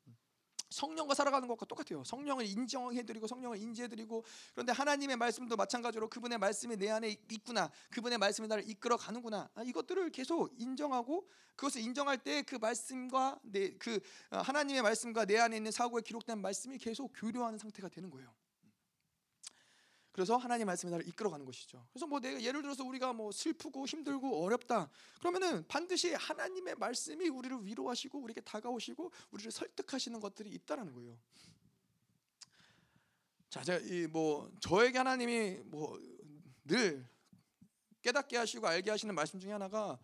[0.69, 2.03] 성령과 살아가는 것과 똑같아요.
[2.03, 4.23] 성령을 인정해드리고 성령을 인지해드리고
[4.53, 7.71] 그런데 하나님의 말씀도 마찬가지로 그분의 말씀이 내 안에 있구나.
[7.91, 9.49] 그분의 말씀이 나를 이끌어 가는구나.
[9.55, 13.99] 아, 이것들을 계속 인정하고 그것을 인정할 때 그 말씀과 내 그
[14.29, 18.33] 하나님의 말씀과 내 안에 있는 사고에 기록된 말씀이 계속 교류하는 상태가 되는 거예요.
[20.17, 21.85] 그래서 하나님 말씀이 나를 이끌어가는 것이죠.
[21.93, 24.89] 그래서 뭐 내가 예를 들어서 우리가 뭐 슬프고 힘들고 어렵다
[25.19, 31.19] 그러면은 반드시 하나님의 말씀이 우리를 위로하시고 우리에게 다가오시고 우리를 설득하시는 것들이 있다라는 거예요.
[33.49, 35.99] 자, 제가 이뭐 저에게 하나님이 뭐
[36.67, 37.07] 늘
[38.01, 39.97] 깨닫게 하시고 알게 하시는 말씀 중에 하나가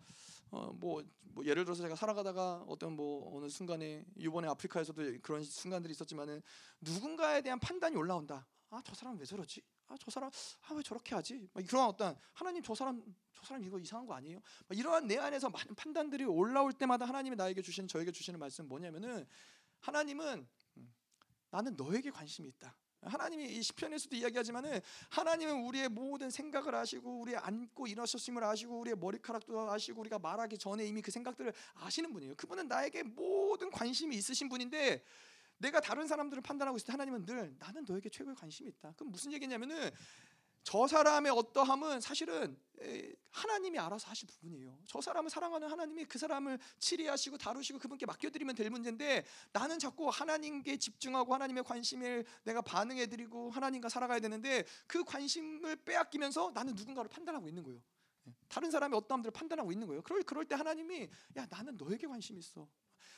[0.50, 6.42] 어뭐 뭐 예를 들어서 제가 살아가다가 어떤 뭐 어느 순간에 이번에 아프리카에서도 그런 순간들이 있었지만은
[6.80, 8.46] 누군가에 대한 판단이 올라온다.
[8.70, 9.62] 아, 저 사람 왜 저러지?
[9.88, 10.30] 아, 저 사람
[10.62, 11.48] 아, 왜 저렇게 하지?
[11.52, 13.02] 막 그런 어떤 하나님 저 사람
[13.32, 14.40] 저 사람 이거 이상한 거 아니에요?
[14.70, 19.26] 이러한 내 안에서 많은 판단들이 올라올 때마다 하나님이 나에게 주시는 저에게 주시는 말씀 은 뭐냐면은
[19.80, 20.46] 하나님은
[20.76, 20.94] 음,
[21.50, 22.74] 나는 너에게 관심이 있다.
[23.02, 24.80] 하나님이 이 시편에서도 이야기하지만은
[25.10, 30.86] 하나님은 우리의 모든 생각을 아시고 우리의 안고 일어섰음을 아시고 우리의 머리카락도 아시고 우리가 말하기 전에
[30.86, 32.34] 이미 그 생각들을 아시는 분이에요.
[32.36, 35.02] 그분은 나에게 모든 관심이 있으신 분인데
[35.58, 38.92] 내가 다른 사람들을 판단하고 있을 때 하나님은 늘 나는 너에게 최고의 관심이 있다.
[38.96, 39.90] 그럼 무슨 얘기냐면은
[40.64, 42.58] 저 사람의 어떠함은 사실은
[43.30, 44.78] 하나님이 알아서 하실 부분이에요.
[44.86, 50.78] 저 사람을 사랑하는 하나님이 그 사람을 치리하시고 다루시고 그분께 맡겨드리면 될 문제인데 나는 자꾸 하나님께
[50.78, 57.62] 집중하고 하나님의 관심을 내가 반응해드리고 하나님과 살아가야 되는데 그 관심을 빼앗기면서 나는 누군가를 판단하고 있는
[57.62, 57.80] 거예요.
[58.26, 58.34] 예.
[58.48, 60.00] 다른 사람의 어떠함들을 판단하고 있는 거예요.
[60.02, 62.66] 그럴 그럴 때 하나님이 야 나는 너에게 관심 있어.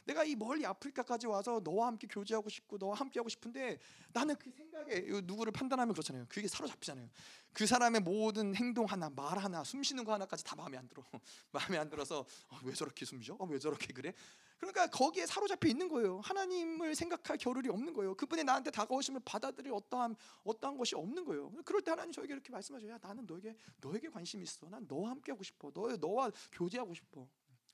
[0.07, 3.79] 내가 이 멀리 아프리카까지 와서 너와 함께 교제하고 싶고 너와 함께 하고 싶은데
[4.13, 6.27] 나는 그 생각에 누구를 판단하면 그렇잖아요.
[6.29, 7.09] 그게 사로잡히잖아요.
[7.53, 11.03] 그 사람의 모든 행동 하나, 말 하나, 숨 쉬는 거 하나까지 다 마음에 안 들어.
[11.53, 13.37] 마음에 안 들어서 어, 왜 저렇게 숨 쉬어?
[13.39, 14.13] 어, 왜 저렇게 그래?
[14.59, 16.21] 그러니까 거기에 사로잡혀 있는 거예요.
[16.21, 18.15] 하나님을 생각할 겨를이 없는 거예요.
[18.15, 20.15] 그분이 나한테 다가오시면 받아들일 어떠한
[20.45, 21.51] 어떠한 것이 없는 거예요.
[21.65, 22.93] 그럴 때 하나님 저에게 이렇게 말씀하셔요.
[22.93, 24.69] 야, 나는 너에게 너에게 관심 있어.
[24.69, 25.71] 난 너와 함께 하고 싶어.
[25.73, 27.27] 너 너와 교제하고 싶어.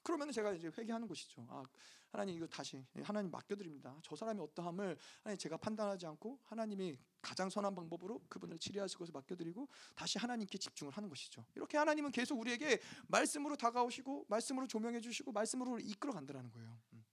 [0.03, 1.47] 그러면 제가 이제 회개하는 것이죠.
[1.49, 1.65] 아,
[2.12, 3.97] 하나님 이거 다시 하나님 맡겨드립니다.
[4.03, 9.66] 저 사람이 어떠함을 하나님 제가 판단하지 않고 하나님이 가장 선한 방법으로 그분을 치료하실 것을 맡겨드리고
[9.95, 11.45] 다시 하나님께 집중을 하는 것이죠.
[11.55, 16.79] 이렇게 하나님은 계속 우리에게 말씀으로 다가오시고 말씀으로 조명해 주시고 말씀으로 이끌어 간다는 거예요.
[16.93, 17.05] 음.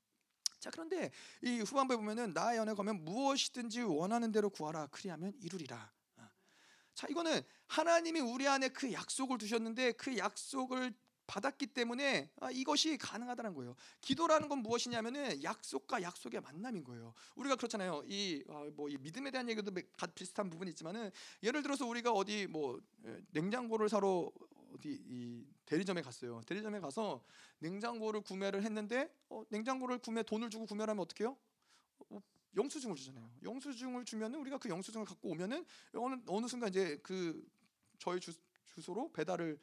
[0.59, 1.11] 자 그런데
[1.41, 5.93] 이 후반부에 보면은 나의 연애 가면 무엇이든지 원하는 대로 구하라 그리하면 이루리라.
[6.17, 6.29] 아.
[6.93, 10.93] 자 이거는 하나님이 우리 안에 그 약속을 두셨는데 그 약속을
[11.29, 13.75] 받았기 때문에 아, 이것이 가능하다는 거예요.
[14.01, 17.13] 기도라는 건 무엇이냐면은 약속과 약속의 만남인 거예요.
[17.35, 18.03] 우리가 그렇잖아요.
[18.07, 19.71] 이뭐 아, 이 믿음에 대한 얘기도
[20.15, 21.11] 비슷한 부분이 있지만은
[21.43, 22.81] 예를 들어서 우리가 어디 뭐
[23.29, 24.31] 냉장고를 사러
[24.73, 26.41] 어디 이 대리점에 갔어요.
[26.47, 27.23] 대리점에 가서
[27.59, 31.37] 냉장고를 구매를 했는데 어, 냉장고를 구매 돈을 주고 구매를 하면 어떻게 해요?
[32.09, 32.19] 어,
[32.57, 33.29] 영수증을 주잖아요.
[33.43, 37.47] 영수증을 주면은 우리가 그 영수증을 갖고 오면은 어느 어느 순간 이제 그
[37.99, 38.33] 저희 주,
[38.65, 39.59] 주소로 배달을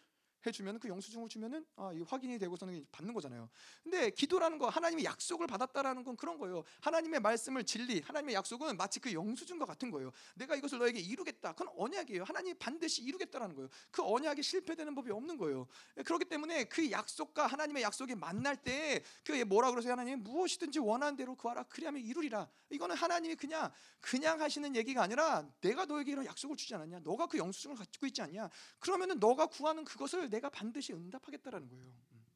[0.47, 3.49] 해주면 그 영수증을 주면은 아, 이 확인이 되고서는 받는 거잖아요.
[3.83, 6.65] 근데 기도라는 거 하나님의 약속을 받았다라는 건 그런 거예요.
[6.81, 10.13] 하나님의 말씀을 진리, 하나님의 약속은 마치 그 영수증과 같은 거예요.
[10.35, 11.53] 내가 이것을 너에게 이루겠다.
[11.53, 12.25] 그건 언약이에요.
[12.25, 13.69] 하나님이 반드시 이루겠다라는 거예요.
[13.91, 15.67] 그 언약이 실패되는 법이 없는 거예요.
[16.05, 19.93] 그렇기 때문에 그 약속과 하나님의 약속이 만날 때 그 뭐라 그러세요?
[19.93, 21.65] 하나님 무엇이든지 원하는 대로 구하라.
[21.65, 22.49] 그리하면 이루리라.
[22.71, 27.01] 이거는 하나님이 그냥 그냥 하시는 얘기가 아니라 내가 너에게 이런 약속을 주지 않았냐?
[27.01, 28.49] 너가 그 영수증을 가지고 있지 않냐?
[28.79, 31.85] 그러면은 너가 구하는 그것을 내가 반드시 응답하겠다라는 거예요.
[32.13, 32.27] 음.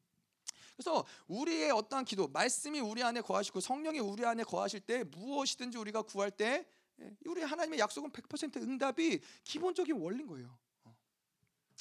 [0.75, 6.01] 그래서 우리의 어떠한 기도, 말씀이 우리 안에 거하시고 성령이 우리 안에 거하실 때 무엇이든지 우리가
[6.01, 6.65] 구할 때
[6.99, 10.57] 예, 우리 하나님의 약속은 100% 응답이 기본적인 원리인 거예요.
[10.83, 10.95] 어.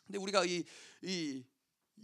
[0.07, 0.65] 근데 우리가 이,
[1.03, 1.45] 이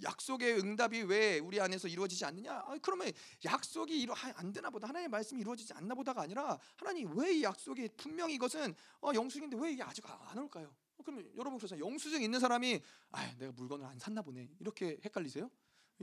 [0.03, 2.53] 약속의 응답이 왜 우리 안에서 이루어지지 않느냐?
[2.53, 3.11] 아, 그러면
[3.45, 4.89] 약속이 이루 아, 안 되나 보다.
[4.89, 9.73] 하나님의 말씀이 이루어지지 않나 보다가 아니라 하나님 왜 이 약속이 분명히 이것은 어, 영수인데 왜
[9.73, 10.75] 이게 아직 안 올까요?
[11.07, 12.81] 어, 그러면 여러분 그래서 영수증 있는 사람이
[13.13, 14.51] 아, 내가 물건을 안 샀나 보네.
[14.59, 15.51] 이렇게 헷갈리세요?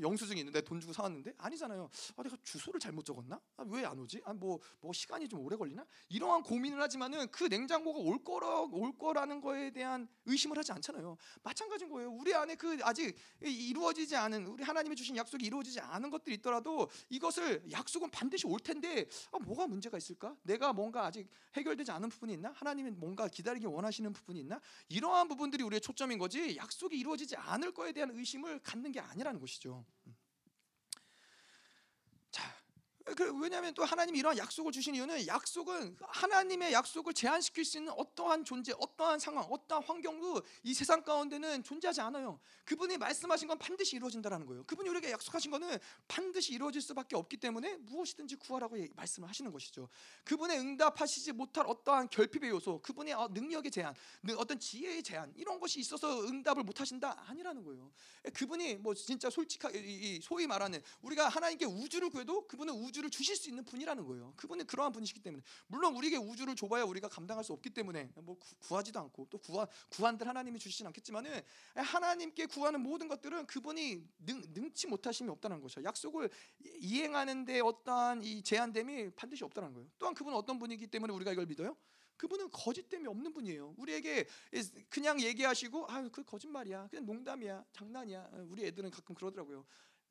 [0.02, 1.90] 영수증이 있는데 돈 주고 사왔는데 아니잖아요.
[2.16, 3.40] 아, 내가 주소를 잘못 적었나?
[3.58, 4.22] 아, 왜 안 오지?
[4.26, 5.86] 아, 뭐, 뭐 시간이 좀 오래 걸리나?
[6.10, 11.18] 이러한 고민을 하지만은 그 냉장고가 올 거라 올 거라는 거에 대한 의심을 하지 않잖아요.
[11.44, 12.12] 마찬가지인 거예요.
[12.12, 17.64] 우리 안에 그 아직 이루어지지 않은 우리 하나님이 주신 약속이 이루어지지 않은 것들이 있더라도 이것을
[17.72, 20.36] 약속은 반드시 올 텐데 아, 뭐가 문제가 있을까?
[20.44, 22.52] 내가 뭔가 아직 해결되지 않은 부분이 있나?
[22.56, 24.60] 하나님이 뭔가 기다리기 원하시는 부분이 있나?
[24.90, 26.56] 이러한 부분들이 우리의 초점인 거지.
[26.56, 29.86] 약속이 이루어지지 않을 거에 대한 의심을 갖는 게 아니라는 것이죠.
[32.32, 32.44] 자,
[32.93, 32.93] 그
[33.42, 38.72] 왜냐하면 또 하나님이 이러한 약속을 주신 이유는 약속은 하나님의 약속을 제한시킬 수 있는 어떠한 존재,
[38.80, 42.40] 어떠한 상황, 어떠한 환경도 이 세상 가운데는 존재하지 않아요.
[42.64, 44.64] 그분이 말씀하신 건 반드시 이루어진다라는 거예요.
[44.64, 45.78] 그분이 우리에게 약속하신 거는
[46.08, 49.90] 반드시 이루어질 수밖에 없기 때문에 무엇이든지 구하라고 예, 말씀을 하시는 것이죠.
[50.24, 53.94] 그분의 응답하시지 못할 어떠한 결핍의 요소, 그분의 어, 능력의 제한,
[54.38, 57.92] 어떤 지혜의 제한 이런 것이 있어서 응답을 못 하신다 아니라는 거예요.
[58.34, 63.50] 그분이 뭐 진짜 솔직하게 소위 말하는 우리가 하나님께 우주를 구해도 그분은 우주 를 주실 수
[63.50, 64.34] 있는 분이라는 거예요.
[64.36, 68.78] 그분은 그러한 분이시기 때문에 물론 우리에게 우주를 줘봐야 우리가 감당할 수 없기 때문에 뭐 구
[68.78, 71.42] 하지도 않고 또 구하 구한들 하나님이 주시진 않겠지만은
[71.76, 75.84] 하나님께 구하는 모든 것들은 그분이 능, 능치 못하심이 없다는 것이죠.
[75.84, 76.30] 약속을
[76.80, 79.90] 이행하는데 어떠한 이 제한됨이 반드시 없다는 거예요.
[79.98, 81.76] 또한 그분은 어떤 분이기 때문에 우리가 이걸 믿어요?
[82.18, 83.76] 그분은 거짓됨이 없는 분이에요.
[83.78, 84.26] 우리에게
[84.90, 86.88] 그냥 얘기하시고 아그 거짓말이야.
[86.90, 87.66] 그냥 농담이야.
[87.74, 88.30] 장난이야.
[88.48, 89.66] 우리 애들은 가끔 그러더라고요.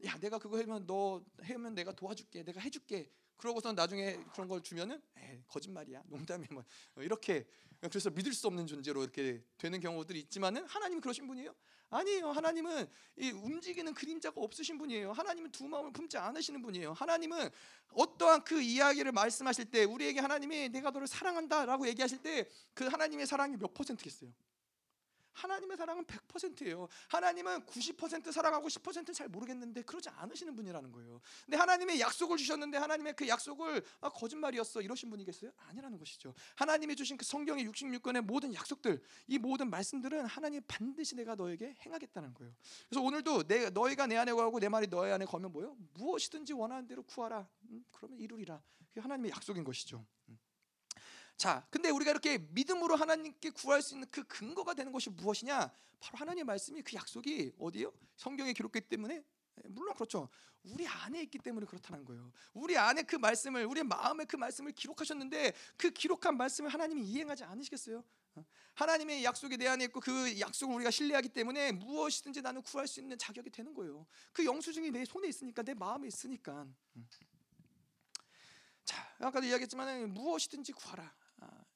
[0.05, 2.45] 야 내가 그거 하면 너 해면 내가 도와줄게.
[2.45, 3.11] 내가 해줄게.
[3.37, 6.03] 그러고서 나중에 그런 걸 주면은 에 거짓말이야.
[6.07, 6.49] 농담이야.
[6.53, 7.47] 뭐 이렇게
[7.81, 11.53] 그래서 믿을 수 없는 존재로 이렇게 되는 경우들이 있지만은 하나님은 그러신 분이에요?
[11.91, 12.31] 아니에요.
[12.31, 15.13] 하나님은 이 움직이는 그림자가 없으신 분이에요.
[15.13, 16.93] 하나님은 두 마음을 품지 않으시는 분이에요.
[16.93, 17.51] 하나님은
[17.95, 23.57] 어떠한 그 이야기를 말씀하실 때 우리에게 하나님이 내가 너를 사랑한다라고 얘기하실 때 그 하나님의 사랑이
[23.57, 24.33] 몇 퍼센트겠어요?
[25.33, 26.89] 하나님의 사랑은 100%예요.
[27.09, 31.21] 하나님은 90% 사랑하고 10%는 잘 모르겠는데 그러지 않으시는 분이라는 거예요.
[31.45, 35.53] 근데 하나님의 약속을 주셨는데 하나님의 그 약속을 아, 거짓말이었어 이러신 분이겠어요?
[35.69, 36.35] 아니라는 것이죠.
[36.57, 42.35] 하나님이 주신 그 성경의 66권의 모든 약속들, 이 모든 말씀들은 하나님 반드시 내가 너에게 행하겠다는
[42.35, 42.55] 거예요.
[42.89, 45.77] 그래서 오늘도 내 너희가 내 안에 거하고 내 말이 너희 안에 거면 뭐요?
[45.95, 47.49] 무엇이든지 원하는 대로 구하라.
[47.71, 48.63] 음, 그러면 이루리라.
[48.89, 50.05] 그게 하나님의 약속인 것이죠.
[51.43, 51.45] 음.
[51.45, 55.73] 자, 근데 우리가 이렇게 믿음으로 하나님께 구할 수 있는 그 근거가 되는 것이 무엇이냐?
[55.99, 57.93] 바로 하나님의 말씀이 그 약속이 어디요?
[58.17, 60.29] 성경에 기록했기 때문에 예, 물론 그렇죠.
[60.63, 62.33] 우리 안에 있기 때문에 그렇다는 거예요.
[62.55, 68.05] 우리 안에 그 말씀을 우리 마음에 그 말씀을 기록하셨는데 그 기록한 말씀을 하나님이 이행하지 않으시겠어요?
[68.37, 68.45] 어?
[68.75, 69.25] 하나님의
[69.59, 73.75] 내 안에 있고 그 약속을 우리가 신뢰하기 때문에 무엇이든지 나는 구할 수 있는 자격이 되는
[73.75, 74.07] 거예요.
[74.33, 76.67] 그 영수증이 내 손에 있으니까 내 마음에 있으니까.
[76.97, 77.09] 음.
[78.85, 81.13] 자, 아까도 이야기했지만 무엇이든지 구하라.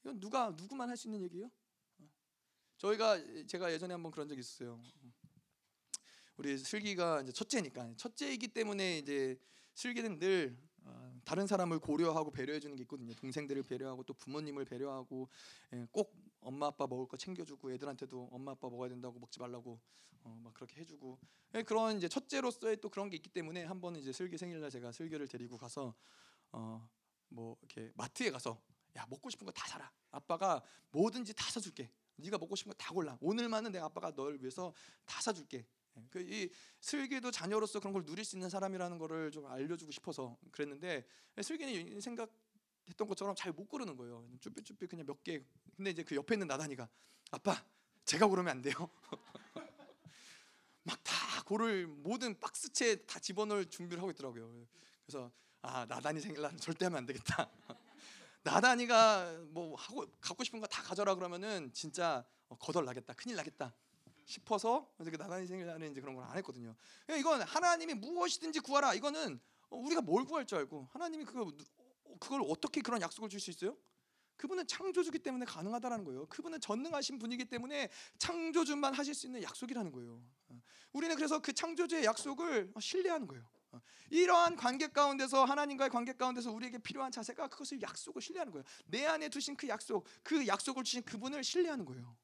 [0.07, 1.51] 아, 이건 누가 누구만 할 수 있는 얘기예요?
[1.99, 2.09] 어.
[2.79, 4.81] 저희가 제가 예전에 한번 그런 적이 있어요.
[6.37, 9.39] 우리 슬기가 이제 첫째니까 첫째이기 때문에 이제
[9.75, 13.15] 슬기는 늘 어, 다른 사람을 고려하고 배려해 주는 게 있거든요.
[13.15, 15.29] 동생들을 배려하고 또 부모님을 배려하고
[15.73, 19.81] 예, 꼭 엄마 아빠 먹을 거 챙겨주고 애들한테도 엄마 아빠 먹어야 된다고 먹지 말라고
[20.23, 21.19] 어, 막 그렇게 해주고
[21.55, 24.93] 예, 그런 이제 첫째로서의 또 그런 게 있기 때문에 한 번은 이제 슬기 생일날 제가
[24.93, 25.95] 슬기를 데리고 가서
[26.53, 26.89] 어,
[27.29, 28.63] 뭐 이렇게 마트에 가서
[28.97, 29.91] 야 먹고 싶은 거 다 사라.
[30.11, 31.91] 아빠가 뭐든지 다 사줄게.
[32.17, 33.17] 네가 먹고 싶은 거 다 골라.
[33.21, 34.73] 오늘만은 내가 아빠가 널 위해서
[35.05, 35.67] 다 사줄게.
[35.99, 36.51] 예, 그이
[36.81, 41.07] 슬기도 자녀로서 그런 걸 누릴 수 있는 사람이라는 거를 좀 알려주고 싶어서 그랬는데
[41.43, 44.27] 슬기는 생각했던 것처럼 잘 못 고르는 거예요.
[44.41, 45.43] 쭈삐쭈삐 그냥 몇 개.
[45.77, 46.89] 근데 이제 그 옆에 있는 나단이가
[47.31, 47.63] 아빠
[48.05, 48.75] 제가 고르면 안 돼요.
[50.85, 54.67] 막 다 고를 모든 박스채 다 집어넣을 준비를 하고 있더라고요.
[55.07, 55.31] 그래서
[55.63, 57.51] 아 나단이 생일날은 절대 하면 안 되겠다.
[58.47, 63.75] 나단이가 뭐 하고 갖고 싶은 거 다 가져라 그러면은 진짜 어, 거덜 나겠다, 큰일 나겠다
[64.25, 66.75] 싶어서 이제 그 나단이 생일날은 이제 그런 걸 안 했거든요.
[67.07, 68.95] 그러니까 이건 하나님이 무엇이든지 구하라.
[68.95, 69.41] 이거는
[69.71, 71.53] 어, 우리가 뭘 구할 줄 알고 하나님이 그거
[72.21, 73.77] 그걸 어떻게 그런 약속을 줄 수 있어요?
[74.37, 76.27] 그분은 창조주기 때문에 가능하다라는 거예요.
[76.27, 80.21] 그분은 전능하신 분이기 때문에 창조주만 하실 수 있는 약속이라는 거예요.
[80.49, 80.61] 어,
[80.93, 83.45] 우리는 그래서 그 창조주의 약속을 신뢰하는 거예요.
[83.77, 83.81] 어,
[84.11, 88.65] 이러한 관계 가운데서 하나님과의 관계 가운데서 우리에게 필요한 자세가 그것을 약속을 신뢰하는 거예요.
[88.87, 92.17] 내 안에 두신 그 약속, 그 약속을 주신 그분을 신뢰하는 거예요.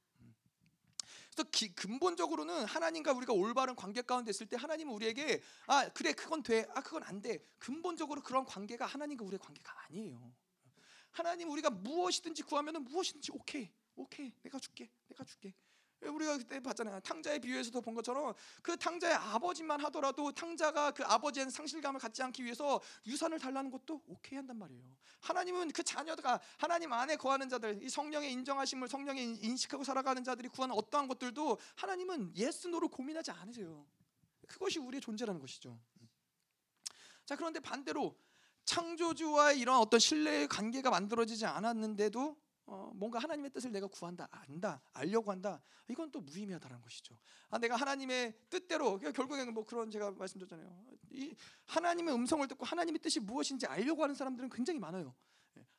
[1.34, 6.42] 그래서 기, 근본적으로는 하나님과 우리가 올바른 관계 가운데 있을 때 하나님은 우리에게 아 그래 그건
[6.42, 7.38] 돼, 아 그건 안 돼.
[7.58, 10.34] 근본적으로 그런 관계가 하나님과 우리의 관계가 아니에요.
[11.10, 15.54] 하나님 우리가 무엇이든지 구하면은 무엇이든지 오케이, 오케이, 내가 줄게, 내가 줄게.
[16.08, 17.00] 우리가 그때 봤잖아요.
[17.00, 22.80] 탕자의 비유에서도 본 것처럼 그 탕자의 아버지만 하더라도 탕자가 그 아버지의 상실감을 갖지 않기 위해서
[23.06, 24.96] 유산을 달라는 것도 오케이 한단 말이에요.
[25.20, 30.74] 하나님은 그 자녀가 하나님 안에 거하는 자들, 이 성령의 인정하심을 성령에 인식하고 살아가는 자들이 구하는
[30.74, 33.86] 어떠한 것들도 하나님은 yes no로 고민하지 않으세요.
[34.48, 35.78] 그것이 우리의 존재라는 것이죠.
[37.24, 38.16] 자 그런데 반대로
[38.64, 42.36] 창조주와의 이런 어떤 신뢰의 관계가 만들어지지 않았는데도
[42.66, 45.60] 어, 뭔가 하나님의 뜻을 내가 구한다, 안다, 알려고 한다.
[45.89, 47.18] 이건 또 무의미하다는 것이죠.
[47.51, 50.84] 아, 내가 하나님의 뜻대로 그러니까 결국에는 뭐 그런 제가 말씀드렸잖아요.
[51.10, 51.34] 이
[51.66, 55.14] 하나님의 음성을 듣고 하나님의 뜻이 무엇인지 알려고 하는 사람들은 굉장히 많아요.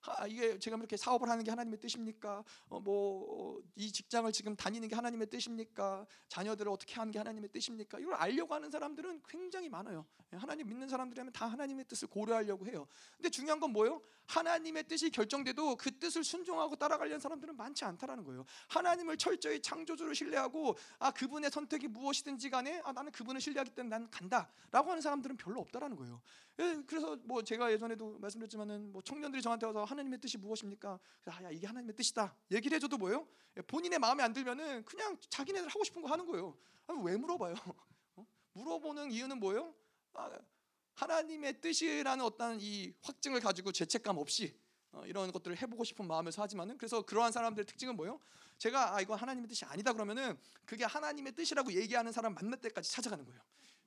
[0.05, 2.43] 아, 이게 지금 이렇게 사업을 하는 게 하나님의 뜻입니까?
[2.67, 6.05] 어, 뭐이 직장을 지금 다니는 게 하나님의 뜻입니까?
[6.27, 7.99] 자녀들을 어떻게 하는 게 하나님의 뜻입니까?
[7.99, 10.05] 이걸 알려고 하는 사람들은 굉장히 많아요.
[10.33, 12.87] 예, 하나님 믿는 사람들이라면 다 하나님의 뜻을 고려하려고 해요.
[13.15, 14.01] 근데 중요한 건 뭐예요?
[14.25, 18.45] 하나님의 뜻이 결정돼도 그 뜻을 순종하고 따라가려는 사람들은 많지 않다라는 거예요.
[18.69, 24.09] 하나님을 철저히 창조주를 신뢰하고 아 그분의 선택이 무엇이든지 간에 아 나는 그분을 신뢰하기 때문에 나는
[24.09, 26.21] 간다라고 하는 사람들은 별로 없다라는 거예요.
[26.59, 30.99] 예, 그래서 뭐 제가 예전에도 말씀드렸지만은 뭐 청년들이 저한테 와서 하나님의 뜻이 무엇입니까?
[31.25, 32.35] 아 야 이게 하나님의 뜻이다.
[32.51, 33.27] 얘기를 해줘도 뭐예요?
[33.57, 36.57] 예, 본인의 마음에 안 들면은 그냥 자기네들 하고 싶은 거 하는 거예요.
[36.87, 37.53] 아, 왜 물어봐요?
[38.15, 38.25] 어?
[38.53, 39.73] 물어보는 이유는 뭐예요?
[40.13, 40.31] 아,
[40.95, 44.55] 하나님의 뜻이라는 어떤 이 확증을 가지고 죄책감 없이
[44.91, 48.19] 어, 이런 것들을 해보고 싶은 마음에서 하지만은 그래서 그러한 사람들의 특징은 뭐예요?
[48.59, 53.25] 제가 아 이거 하나님의 뜻이 아니다 그러면은 그게 하나님의 뜻이라고 얘기하는 사람 만날 때까지 찾아가는
[53.25, 53.41] 거예요.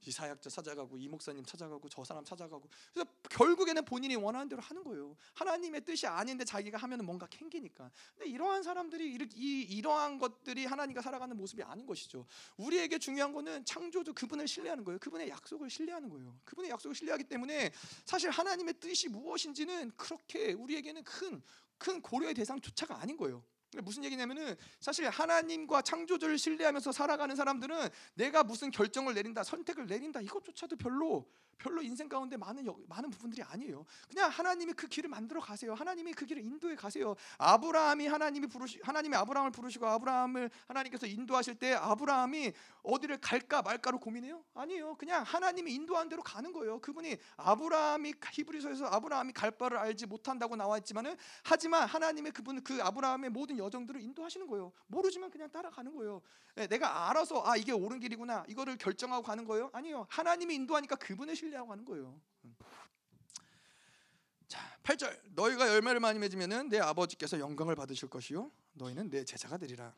[0.04, 4.84] 이 사역자 찾아가고 이 목사님 찾아가고 저 사람 찾아가고 그래서 결국에는 본인이 원하는 대로 하는
[4.84, 5.16] 거예요.
[5.34, 7.90] 하나님의 뜻이 아닌데 자기가 하면은 뭔가 캥기니까.
[8.16, 12.26] 근데 이러한 사람들이 이 이러한 것들이 하나님과 살아가는 모습이 아닌 것이죠.
[12.56, 14.98] 우리에게 중요한 거는 창조주 그분을 신뢰하는 거예요.
[14.98, 16.38] 그분의 약속을 신뢰하는 거예요.
[16.44, 17.72] 그분의 약속을 신뢰하기 때문에
[18.04, 21.42] 사실 하나님의 뜻이 무엇인지는 그렇게 우리에게는 큰
[21.78, 23.42] 큰 고려의 대상조차가 아닌 거예요.
[23.82, 30.76] 무슨 얘기냐면은 사실 하나님과 창조주를 신뢰하면서 살아가는 사람들은 내가 무슨 결정을 내린다, 선택을 내린다 이것조차도
[30.76, 31.28] 별로
[31.58, 33.84] 별로 인생 가운데 많은 많은 부분들이 아니에요.
[34.08, 35.74] 그냥 하나님이 그 길을 만들어 가세요.
[35.74, 37.14] 하나님이 그 길을 인도해 가세요.
[37.38, 42.52] 아브라함이 하나님이 부르시 하나님이 아브라함을 부르시고 아브라함을 하나님께서 인도하실 때 아브라함이
[42.82, 44.44] 어디를 갈까 말까로 고민해요?
[44.54, 44.94] 아니에요.
[44.96, 46.80] 그냥 하나님이 인도한 대로 가는 거예요.
[46.80, 53.30] 그분이 아브라함이 히브리서에서 아브라함이 갈 바를 알지 못한다고 나와 있지만은 하지만 하나님의 그분 그 아브라함의
[53.30, 54.72] 모든 여정들을 인도하시는 거예요.
[54.86, 56.22] 모르지만 그냥 따라가는 거예요.
[56.54, 59.70] 네, 내가 알아서 아 이게 옳은 길이구나 이거를 결정하고 가는 거예요?
[59.72, 60.06] 아니요.
[60.08, 62.20] 하나님이 인도하니까 그분을 신뢰하고 하는 거예요.
[64.48, 65.34] 자, 8절.
[65.34, 69.94] 너희가 열매를 많이 맺으면은 내 아버지께서 영광을 받으실 것이요 너희는 내 제자가 되리라.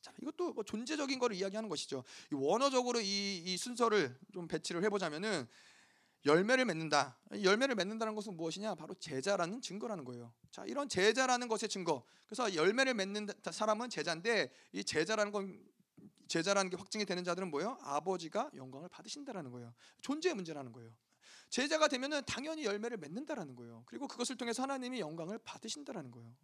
[0.00, 2.04] 자, 이것도 뭐 존재적인 거를 이야기하는 것이죠.
[2.32, 5.46] 이 원어적으로 이, 이 순서를 좀 배치를 해 보자면은
[6.24, 7.18] 열매를 맺는다.
[7.42, 8.74] 열매를 맺는다는 것은 무엇이냐?
[8.76, 10.32] 바로 제자라는 증거라는 거예요.
[10.50, 12.04] 자, 이런 제자라는 것의 증거.
[12.26, 15.60] 그래서 열매를 맺는 사람은 제자인데 이 제자라는 건
[16.32, 17.76] 제자라는 게 확증이 되는 자들은 뭐예요?
[17.82, 19.74] 아버지가 영광을 받으신다라는 거예요.
[20.00, 20.90] 존재의 문제라는 거예요.
[21.50, 23.82] 제자가 되면은 당연히 열매를 맺는다라는 거예요.
[23.84, 26.34] 그리고 그것을 통해서 하나님이 영광을 받으신다라는 거예요.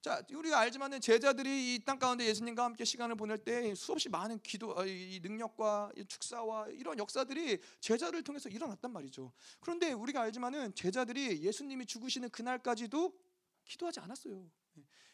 [0.00, 4.70] 자, 우리가 알지만은 제자들이 이 땅 가운데 예수님과 함께 시간을 보낼 때 수없이 많은 기도,
[4.70, 9.30] 어, 이 능력과 이 축사와 이런 역사들이 제자를 통해서 일어났단 말이죠.
[9.60, 13.12] 그런데 우리가 알지만은 제자들이 예수님이 죽으시는 그날까지도
[13.66, 14.48] 기도하지 않았어요.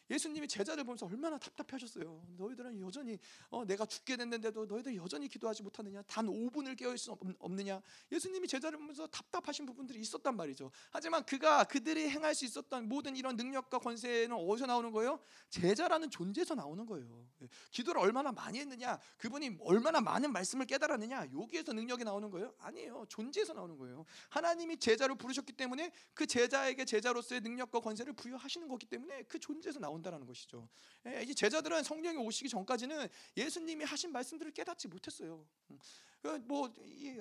[0.09, 2.27] 예수님이 제자를 보면서 얼마나 답답하셨어요.
[2.37, 3.17] 너희들은 여전히
[3.49, 6.01] 어, 내가 죽게 됐는데도 너희들 여전히 기도하지 못하느냐?
[6.03, 7.81] 단 5분을 깨어 있을 수 없느냐?
[8.11, 10.71] 예수님이 제자를 보면서 답답하신 부분들이 있었단 말이죠.
[10.91, 15.19] 하지만 그가 그들이 행할 수 있었던 모든 이런 능력과 권세는 어디서 나오는 거예요?
[15.49, 17.27] 제자라는 존재에서 나오는 거예요.
[17.41, 17.47] 예.
[17.71, 18.99] 기도를 얼마나 많이 했느냐?
[19.17, 21.27] 그분이 얼마나 많은 말씀을 깨달았느냐?
[21.33, 22.53] 여기에서 능력이 나오는 거예요?
[22.59, 23.05] 아니에요.
[23.09, 24.05] 존재에서 나오는 거예요.
[24.29, 29.94] 하나님이 제자를 부르셨기 때문에 그 제자에게 제자로서의 능력과 권세를 부여하시는 거기 때문에 그 존재에서 나오는
[29.95, 30.67] 나온다라는 것이죠.
[31.07, 33.07] 예, 이 제자들은 성령이 오시기 전까지는
[33.37, 35.45] 예수님이 하신 말씀들을 깨닫지 못했어요.
[35.71, 35.79] 음,
[36.21, 37.19] 그뭐 이,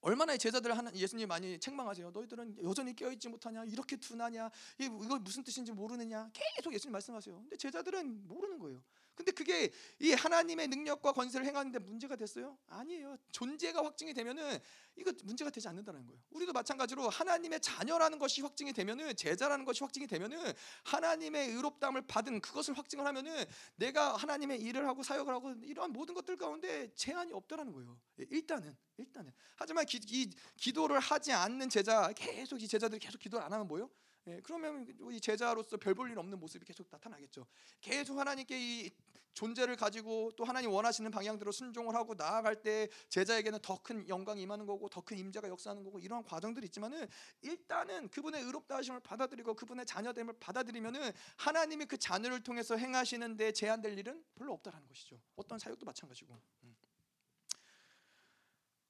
[0.00, 2.10] 얼마나 이 제자들 하는 예수님 많이 책망하세요.
[2.10, 3.64] 너희들은 여전히 깨어있지 못하냐?
[3.64, 4.50] 이렇게 둔하냐?
[4.80, 6.30] 이- 이거 무슨 뜻인지 모르느냐?
[6.32, 7.36] 계속 예수님 말씀하세요.
[7.36, 8.82] 근데 제자들은 모르는 거예요.
[9.14, 9.70] 근데 그게
[10.00, 12.58] 이 하나님의 능력과 권세를 행하는데 문제가 됐어요?
[12.68, 13.16] 아니에요.
[13.30, 14.58] 존재가 확증이 되면은
[14.96, 16.20] 이거 문제가 되지 않는다는 거예요.
[16.30, 20.52] 우리도 마찬가지로 하나님의 자녀라는 것이 확증이 되면은 제자라는 것이 확증이 되면은
[20.84, 23.44] 하나님의 의롭다함을 받은 그것을 확증을 하면은
[23.76, 27.98] 내가 하나님의 일을 하고 사역을 하고 이러한 모든 것들 가운데 제한이 없다라는 거예요.
[28.20, 33.44] 예, 일단은 일단은 하지만 기, 이 기도를 하지 않는 제자 계속 이 제자들이 계속 기도를
[33.44, 33.90] 안 하면 뭐요?
[34.26, 37.46] 예, 그러면 이 제자로서 별 볼 일 없는 모습이 계속 나타나겠죠.
[37.80, 38.90] 계속 하나님께 이
[39.34, 44.66] 존재를 가지고 또 하나님 원하시는 방향대로 순종을 하고 나아갈 때 제자에게는 더 큰 영광이 임하는
[44.66, 47.08] 거고 더 큰 임재가 역사하는 거고 이러한 과정들이 있지만은
[47.40, 54.22] 일단은 그분의 의롭다 하심을 받아들이고 그분의 자녀됨을 받아들이면은 하나님이 그 자녀를 통해서 행하시는데 제한될 일은
[54.34, 55.18] 별로 없다라는 것이죠.
[55.34, 56.38] 어떤 사역도 마찬가지고.
[56.64, 56.76] 음.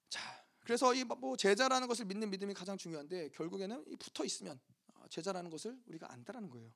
[0.09, 0.21] 자,
[0.59, 5.49] 그래서 이 뭐 제자라는 것을 믿는 믿음이 가장 중요한데 결국에는 이 붙어 있으면 어, 제자라는
[5.49, 6.71] 것을 우리가 안다라는 거예요.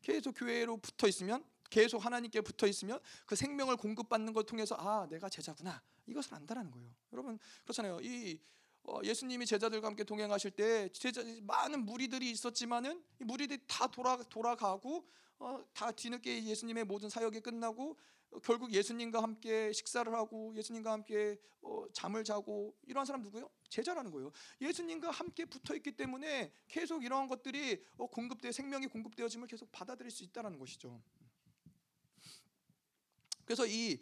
[0.00, 5.28] 계속 교회로 붙어 있으면 계속 하나님께 붙어 있으면 그 생명을 공급받는 걸 통해서 아 내가
[5.28, 6.94] 제자구나 이것을 안다라는 거예요.
[7.12, 8.00] 여러분 그렇잖아요.
[8.02, 8.38] 이
[8.84, 15.08] 어, 예수님이 제자들과 함께 동행하실 때 제자 많은 무리들이 있었지만은 이 무리들이 다 돌아 돌아가고
[15.38, 17.96] 어, 다 뒤늦게 예수님의 모든 사역이 끝나고 어,
[18.40, 23.50] 결국 예수님과 함께 식사를 하고 예수님과 함께 어, 잠을 자고 이러한 사람 누구예요?
[23.68, 24.32] 제자라는 거예요.
[24.60, 30.24] 예수님과 함께 붙어 있기 때문에 계속 이러한 것들이 어, 공급돼 생명이 공급되어짐을 계속 받아들일 수
[30.24, 31.00] 있다라는 것이죠.
[33.44, 34.00] 그래서 이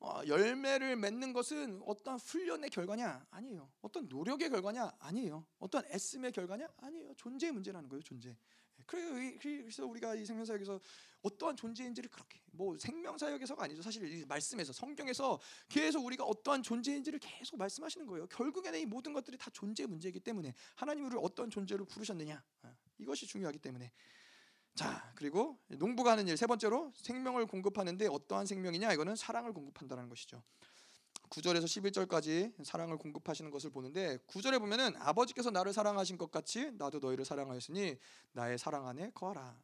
[0.00, 3.70] 어, 열매를 맺는 것은 어떤 훈련의 결과냐 아니에요.
[3.82, 5.44] 어떤 노력의 결과냐 아니에요.
[5.58, 7.14] 어떤 애씀의 결과냐 아니에요.
[7.14, 8.02] 존재의 문제라는 거예요.
[8.02, 8.36] 존재.
[8.96, 10.80] 이- 그래서 우리가 이 생명사역에서
[11.22, 13.82] 어떠한 존재인지를 그렇게 뭐 생명사역에서가 아니죠.
[13.82, 15.38] 사실 이 말씀에서 성경에서
[15.68, 18.26] 계속 우리가 어떠한 존재인지를 계속 말씀하시는 거예요.
[18.28, 23.26] 결국에는 이 모든 것들이 다 존재의 문제이기 때문에 하나님 우리를 어떤 존재로 부르셨느냐 어, 이것이
[23.26, 23.92] 중요하기 때문에
[24.74, 30.42] 자 그리고 농부가 하는 일 세 번째로 생명을 공급하는데 어떠한 생명이냐 이거는 사랑을 공급한다는 것이죠.
[31.30, 37.24] 9절에서 11절까지 사랑을 공급하시는 것을 보는데 9절에 보면은 아버지께서 나를 사랑하신 것 같이 나도 너희를
[37.24, 37.96] 사랑하였으니
[38.32, 39.56] 나의 사랑 안에 거하라.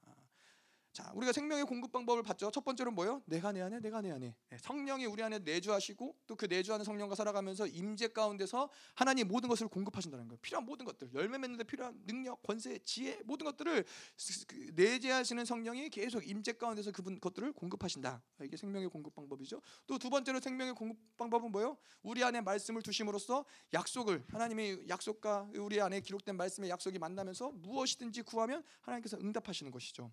[0.95, 2.53] 자, 우리가 생명의 공급 방법을 봤죠.
[2.53, 3.21] 첫 번째로 뭐요?
[3.27, 4.33] 내가 내 안에, 내가 내 안에.
[4.49, 9.67] 네, 성령이 우리 안에 내주하시고 또 그 내주하는 성령과 살아가면서 임재 가운데서 하나님 모든 것을
[9.67, 10.39] 공급하신다는 거예요.
[10.41, 13.85] 필요한 모든 것들, 열매 맺는데 필요한 능력, 권세, 지혜 모든 것들을
[14.17, 18.23] 스- 그 내재하시는 성령이 계속 임재 가운데서 그분 것들을 공급하신다.
[18.43, 19.61] 이게 생명의 공급 방법이죠.
[19.89, 21.77] 또 두 번째로 생명의 공급 방법은 뭐요?
[22.05, 28.63] 우리 안에 말씀을 두심으로써 약속을 하나님의 약속과 우리 안에 기록된 말씀의 약속이 만나면서 무엇이든지 구하면
[28.83, 30.13] 하나님께서 응답하시는 것이죠.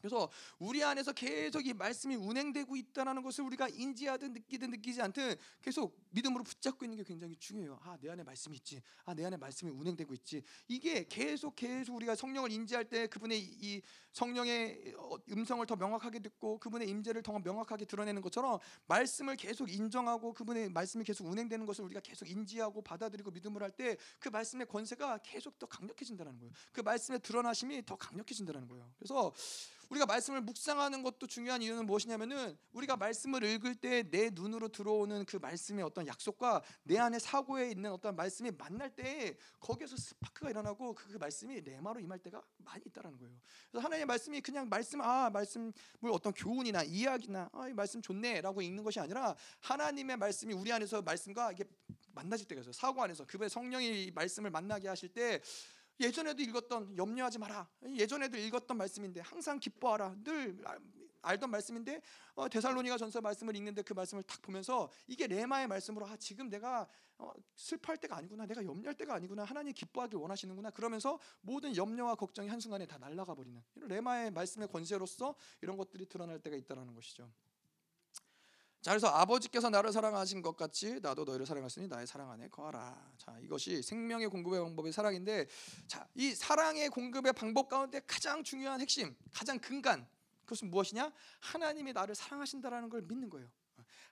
[0.00, 5.98] 그래서 우리 안에서 계속 이 말씀이 운행되고 있다는 것을 우리가 인지하든 느끼든 느끼지 않든 계속
[6.10, 7.78] 믿음으로 붙잡고 있는 게 굉장히 중요해요.
[7.82, 8.82] 아, 내 안에 말씀이 있지.
[9.04, 10.42] 아, 내 안에 말씀이 운행되고 있지.
[10.68, 13.82] 이게 계속 계속 우리가 성령을 인지할 때 그분의 이- 이
[14.12, 20.32] 성령의 어, 음성을 더 명확하게 듣고 그분의 임재를 더 명확하게 드러내는 것처럼 말씀을 계속 인정하고
[20.32, 25.18] 그분의 말씀이 계속 운행되는 것을 우리가 계속 인지하고 받아들이고 믿음을 할 때 그 말씀의 권세가
[25.18, 26.52] 계속 더 강력해진다는 거예요.
[26.72, 28.90] 그 말씀의 드러나심이 더 강력해진다는 거예요.
[28.98, 29.32] 그래서
[29.90, 35.36] 우리가 말씀을 묵상하는 것도 중요한 이유는 무엇이냐면은 우리가 말씀을 읽을 때 내 눈으로 들어오는 그
[35.36, 41.12] 말씀의 어떤 약속과 내 안에 사고에 있는 어떤 말씀이 만날 때 거기에서 스파크가 일어나고 그,
[41.12, 43.32] 그 말씀이 레마로 임할 때가 많이 있다라는 거예요.
[43.70, 45.72] 그래서 하나님의 말씀이 그냥 말씀 아 말씀을
[46.10, 51.52] 어떤 교훈이나 이야기나 아 이 말씀 좋네라고 읽는 것이 아니라 하나님의 말씀이 우리 안에서 말씀과
[51.52, 51.64] 이게
[52.12, 52.72] 만나질 때가 있어요.
[52.72, 55.40] 사고 안에서 그분의 성령이 이 말씀을 만나게 하실 때
[56.00, 57.68] 예전에도 읽었던 염려하지 마라.
[57.96, 60.16] 예전에도 읽었던 말씀인데 항상 기뻐하라.
[60.22, 60.80] 늘 알-
[61.22, 62.00] 알던 말씀인데
[62.34, 66.86] 어, 데살로니가 전서 말씀을 읽는데 그 말씀을 딱 보면서 이게 레마의 말씀으로 아 지금 내가
[67.18, 68.46] 어, 슬퍼할 때가 아니구나.
[68.46, 69.42] 내가 염려할 때가 아니구나.
[69.44, 70.70] 하나님 기뻐하길 원하시는구나.
[70.70, 76.06] 그러면서 모든 염려와 걱정이 한 순간에 다 날아가 버리는 이런 레마의 말씀의 권세로서 이런 것들이
[76.06, 77.28] 드러날 때가 있다라는 것이죠.
[78.86, 83.10] 자 그래서 아버지께서 나를 사랑하신 것 같이 나도 너희를 사랑했으니 나의 사랑 안에 거하라.
[83.18, 85.48] 자 이것이 생명의 공급의 방법이 사랑인데
[85.88, 90.06] 자이 사랑의 공급의 방법 가운데 가장 중요한 핵심, 가장 근간
[90.44, 91.12] 그것은 무엇이냐?
[91.40, 93.50] 하나님이 나를 사랑하신다라는 걸 믿는 거예요.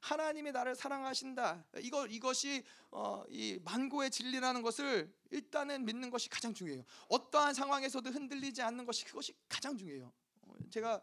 [0.00, 1.66] 하나님이 나를 사랑하신다.
[1.78, 6.82] 이거 이것이 어, 이 만고의 진리라는 것을 일단은 믿는 것이 가장 중요해요.
[7.10, 10.12] 어떠한 상황에서도 흔들리지 않는 것이 그것이 가장 중요해요.
[10.42, 11.00] 어, 제가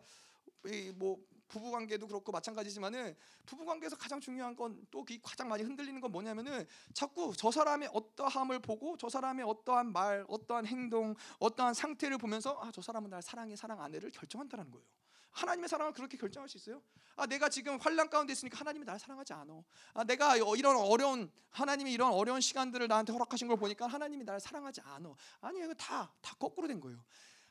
[0.66, 3.16] 이뭐 부부 관계도 그렇고 마찬가지지만은
[3.46, 8.96] 부부 관계에서 가장 중요한 건또 가장 많이 흔들리는 건 뭐냐면은 자꾸 저 사람의 어떠함을 보고
[8.98, 13.82] 저 사람의 어떠한 말, 어떠한 행동, 어떠한 상태를 보면서 아 저 사람은 날 사랑해 사랑
[13.82, 14.86] 안 해를 결정한다는 거예요.
[15.32, 16.82] 하나님의 사랑을 그렇게 결정할 수 있어요?
[17.18, 19.62] 아 내가 지금 환란 가운데 있으니까 하나님이 나를 사랑하지 않아.
[19.94, 24.40] 아 내가 어, 이런 어려운 하나님이 이런 어려운 시간들을 나한테 허락하신 걸 보니까 하나님이 나를
[24.40, 25.14] 사랑하지 않아.
[25.42, 25.74] 아니에요.
[25.74, 27.04] 다다 거꾸로 된 거예요.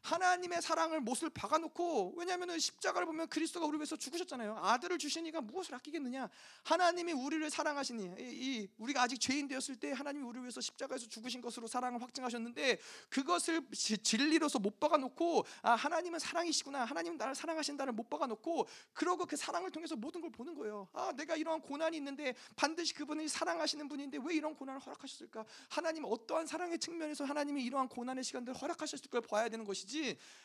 [0.03, 4.59] 하나님의 사랑을 못을 박아놓고 왜냐하면 십자가를 보면 그리스도가 우리 위해서 죽으셨잖아요.
[4.63, 6.29] 아들을 주시니까 무엇을 아끼겠느냐?
[6.63, 11.41] 하나님이 우리를 사랑하시니 이, 이 우리가 아직 죄인 되었을 때 하나님이 우리를 위해서 십자가에서 죽으신
[11.41, 12.79] 것으로 사랑을 확증하셨는데
[13.11, 19.37] 그것을 지- 진리로서 못 박아놓고 아 하나님은 사랑이시구나 하나님은 나를 사랑하신다를 못 박아놓고 그러고 그
[19.37, 20.89] 사랑을 통해서 모든 걸 보는 거예요.
[20.95, 25.45] 아 내가 이러한 고난이 있는데 반드시 그분이 사랑하시는 분인데 왜 이런 고난을 허락하셨을까?
[25.69, 29.90] 하나님 어떠한 사랑의 측면에서 하나님이 이러한 고난의 시간들을 허락하셨을 걸 봐야 되는 것이지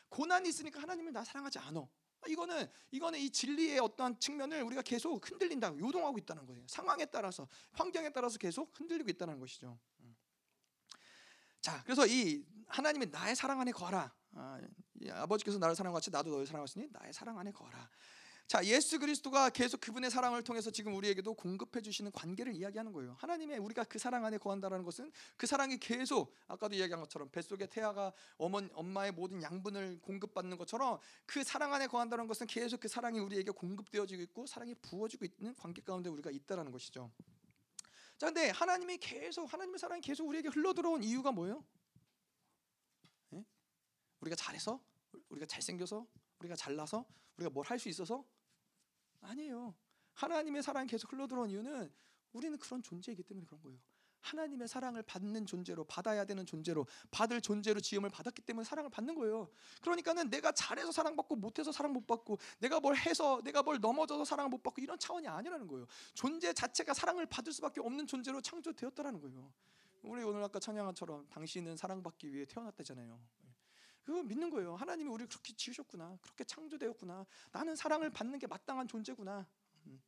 [0.10, 1.88] 고난이 있으니까 하나님을 나 사랑하지 않아.
[2.28, 6.66] 이거는 이거는 이 진리의 어떠한 측면을 우리가 계속 흔들린다, 요동하고 있다는 거예요.
[6.68, 9.78] 상황에 따라서 환경에 따라서 계속 흔들리고 있다는 것이죠.
[10.00, 10.16] 음.
[11.62, 14.14] 자, 그래서 이 하나님의 나의 사랑 안에 거하라.
[14.34, 14.60] 아,
[15.02, 17.90] 이 아버지께서 나를 사랑같이 나도 너를 사랑하시니 나의 사랑 안에 거하라.
[18.48, 23.16] 자, 예수 그리스도가 계속 그분의 사랑을 통해서 지금 우리에게도 공급해 주시는 관계를 이야기하는 거예요.
[23.20, 28.14] 하나님의 우리가 그 사랑 안에 거한다라는 것은 그 사랑이 계속 아까도 이야기한 것처럼 뱃속의 태아가
[28.38, 33.50] 어머 엄마의 모든 양분을 공급받는 것처럼 그 사랑 안에 거한다는 것은 계속 그 사랑이 우리에게
[33.50, 37.12] 공급되어지고 있고 사랑이 부어지고 있는 관계 가운데 우리가 있다라는 것이죠.
[38.20, 41.66] 자, 근데 하나님이 계속 하나님의 사랑이 계속 우리에게 흘러 들어온 이유가 뭐예요?
[43.34, 43.44] 예?
[44.22, 44.80] 우리가 잘해서,
[45.30, 46.06] 우리가 잘생겨서,
[46.40, 47.06] 우리가 잘나서,
[47.38, 48.24] 우리가 뭘 할 수 있어서
[49.26, 49.76] 아니에요.
[50.14, 51.92] 하나님의 사랑이 계속 흘러 들어온 이유는
[52.34, 53.80] 우리는 그런 존재이기 때문에 그런 거예요.
[54.26, 59.50] 하나님의 사랑을 받는 존재로 받아야 되는 존재로 받을 존재로 지음을 받았기 때문에 사랑을 받는 거예요.
[59.82, 64.50] 그러니까는 내가 잘해서 사랑받고 못해서 사랑 못 받고 내가 뭘 해서 내가 뭘 넘어져서 사랑을
[64.50, 65.86] 못 받고 이런 차원이 아니라는 거예요.
[66.16, 69.54] 존재 자체가 사랑을 받을 수밖에 없는 존재로 창조되었다라는 거예요.
[70.02, 73.20] 우리 오늘 아까 찬양한처럼 당신은 사랑받기 위해 태어났다잖아요.
[74.06, 74.76] 그거 믿는 거예요.
[74.76, 76.20] 하나님이 우리를 그렇게 지으셨구나.
[76.22, 77.26] 그렇게 창조되었구나.
[77.52, 79.48] 나는 사랑을 받는 게 마땅한 존재구나.
[79.88, 80.02] 음.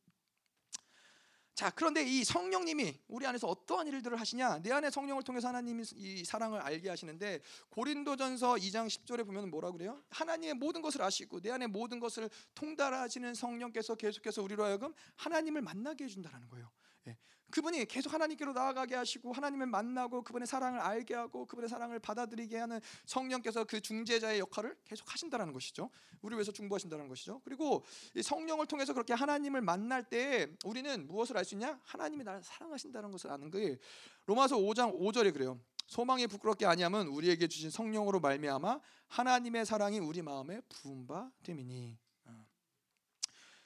[1.52, 4.62] 자, 그런데 이 성령님이 우리 안에서 어떠한 일들을 하시냐?
[4.62, 10.00] 내 안에 성령을 통해서 하나님이 이 사랑을 알게 하시는데 고린도전서 2장 10절에 보면 뭐라 그래요?
[10.10, 16.04] 하나님의 모든 것을 아시고 내 안에 모든 것을 통달하시는 성령께서 계속해서 우리로 하여금 하나님을 만나게
[16.04, 16.70] 해 준다라는 거예요.
[17.08, 17.16] 예.
[17.50, 22.80] 그분이 계속 하나님께로 나아가게 하시고 하나님을 만나고 그분의 사랑을 알게 하고 그분의 사랑을 받아들이게 하는
[23.06, 25.90] 성령께서 그 중재자의 역할을 계속 하신다는 것이죠.
[26.20, 27.40] 우리 위해서 중보하신다는 것이죠.
[27.44, 31.80] 그리고 이 성령을 통해서 그렇게 하나님을 만날 때 우리는 무엇을 알 수 있냐?
[31.84, 33.78] 하나님이 나를 사랑하신다는 것을 아는 게
[34.26, 35.58] 로마서 5장 5절에 그래요.
[35.86, 41.98] 소망이 부끄럽게 아니함은 우리에게 주신 성령으로 말미암아 하나님의 사랑이 우리 마음에 부은 바 됨이니.
[42.26, 42.46] 어.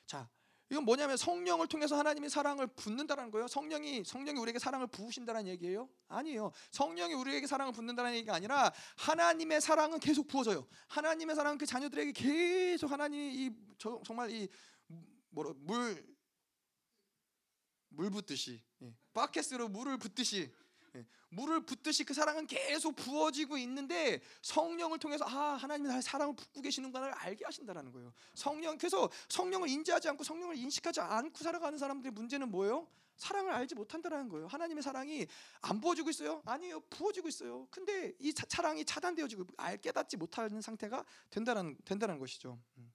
[0.06, 0.28] 자,
[0.72, 3.46] 이건 뭐냐면 성령을 통해서 하나님의 사랑을 붓는다는 거예요.
[3.46, 5.86] 성령이 성령이 우리에게 사랑을 부으신다는 얘기예요?
[6.08, 6.50] 아니에요.
[6.70, 10.66] 성령이 우리에게 사랑을 붓는다는 얘기가 아니라 하나님의 사랑은 계속 부어져요.
[10.88, 14.48] 하나님의 사랑은 그 자녀들에게 계속 하나님이 이 저- 정말 이
[15.28, 16.10] 뭐라 물물
[18.10, 18.94] 붓듯이 예.
[19.12, 20.61] 바켓으로 물을 붓듯이 예.
[21.30, 27.14] 물을 붓듯이 그 사랑은 계속 부어지고 있는데 성령을 통해서 아 하나님이 나의 사랑을 붓고 계시는구나를
[27.14, 28.12] 알게 하신다라는 거예요.
[28.34, 32.86] 성령 그래서 성령을 인지하지 않고 성령을 인식하지 않고 살아가는 사람들의 문제는 뭐예요?
[33.16, 34.46] 사랑을 알지 못한다라는 거예요.
[34.48, 35.26] 하나님의 사랑이
[35.60, 36.42] 안 부어지고 있어요?
[36.44, 36.80] 아니에요.
[36.90, 37.66] 부어지고 있어요.
[37.70, 42.58] 근데 이 차- 사랑이 차단되어지고 알 깨닫지 못하는 상태가 된다는 된다는 것이죠.
[42.78, 42.92] 음.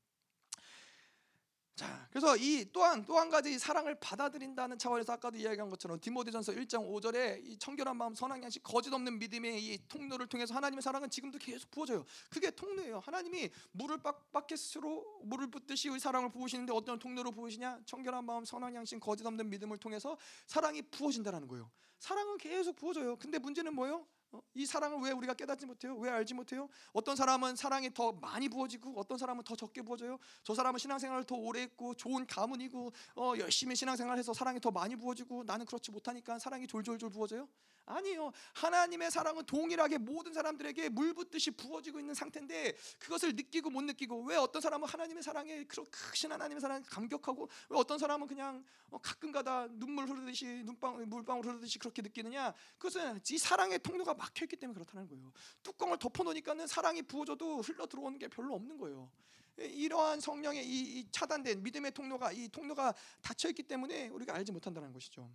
[1.77, 6.89] 자, 그래서 이 또한 또 한 가지 사랑을 받아들인다는 차원에서 아까도 이야기한 것처럼 디모데전서 1장
[6.89, 11.37] 5절에 이 청결한 마음 선한 양식 거짓 없는 믿음의 이 통로를 통해서 하나님의 사랑은 지금도
[11.37, 12.03] 계속 부어져요.
[12.31, 12.97] 그게 통로예요.
[12.99, 17.81] 하나님이 물을 박, 바켓으로 물을 붓듯이 우리 사랑을 부으시는데 어떤 통로로 부으시냐?
[17.85, 20.17] 청결한 마음 선한 양식 거짓 없는 믿음을 통해서
[20.47, 21.69] 사랑이 부어진다라는 거예요.
[21.99, 23.17] 사랑은 계속 부어져요.
[23.17, 24.07] 근데 문제는 뭐예요?
[24.37, 25.95] 어, 이 사랑을 왜 우리가 깨닫지 못해요?
[25.97, 26.69] 왜 알지 못해요?
[26.93, 30.19] 어떤 사람은 사랑이 더 많이 부어지고 어떤 사람은 더 적게 부어져요.
[30.43, 35.43] 저 사람은 신앙생활을 더 오래 했고 좋은 가문이고 어, 열심히 신앙생활해서 사랑이 더 많이 부어지고
[35.43, 37.47] 나는 그렇지 못하니까 사랑이 졸졸졸 부어져요?
[37.87, 38.31] 아니에요.
[38.53, 44.35] 하나님의 사랑은 동일하게 모든 사람들에게 물 붓듯이 부어지고 있는 상태인데 그것을 느끼고 못 느끼고 왜
[44.35, 50.05] 어떤 사람은 하나님의 사랑에 크신 하나님의 사랑에 감격하고 왜 어떤 사람은 그냥 어, 가끔가다 눈물
[50.07, 52.53] 흐르듯이 눈방 물방울 흐르듯이 그렇게 느끼느냐?
[52.77, 55.31] 그것은 이 사랑의 통로가 막혀 있기 때문에 그렇다는 거예요.
[55.63, 59.09] 뚜껑을 덮어 놓으니까는 사랑이 부어져도 흘러 들어오는 게 별로 없는 거예요.
[59.57, 64.93] 이러한 성령의 이, 이 차단된 믿음의 통로가 이 통로가 닫혀 있기 때문에 우리가 알지 못한다는
[64.93, 65.29] 것이죠.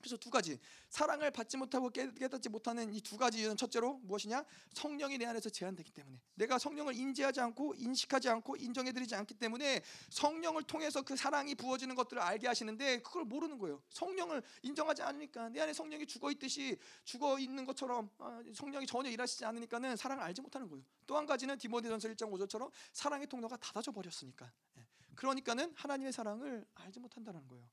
[0.00, 0.58] 그래서 두 가지.
[0.88, 4.44] 사랑을 받지 못하고 깨- 깨닫지 못하는 이 두 가지 이유는 첫째로 무엇이냐?
[4.74, 6.20] 성령이 내 안에서 제한되기 때문에.
[6.34, 12.22] 내가 성령을 인지하지 않고 인식하지 않고 인정해드리지 않기 때문에 성령을 통해서 그 사랑이 부어지는 것들을
[12.22, 13.82] 알게 하시는데 그걸 모르는 거예요.
[13.90, 19.44] 성령을 인정하지 않으니까 내 안에 성령이 죽어 있듯이 죽어 있는 것처럼 아, 성령이 전혀 일하시지
[19.44, 20.84] 않으니까는 사랑을 알지 못하는 거예요.
[21.06, 24.52] 또 한 가지는 디모데전서 1장 5절처럼 사랑의 통로가 닫아져 버렸으니까.
[24.76, 24.86] 예.
[25.16, 27.64] 그러니까는 하나님의 사랑을 알지 못한다는 거예요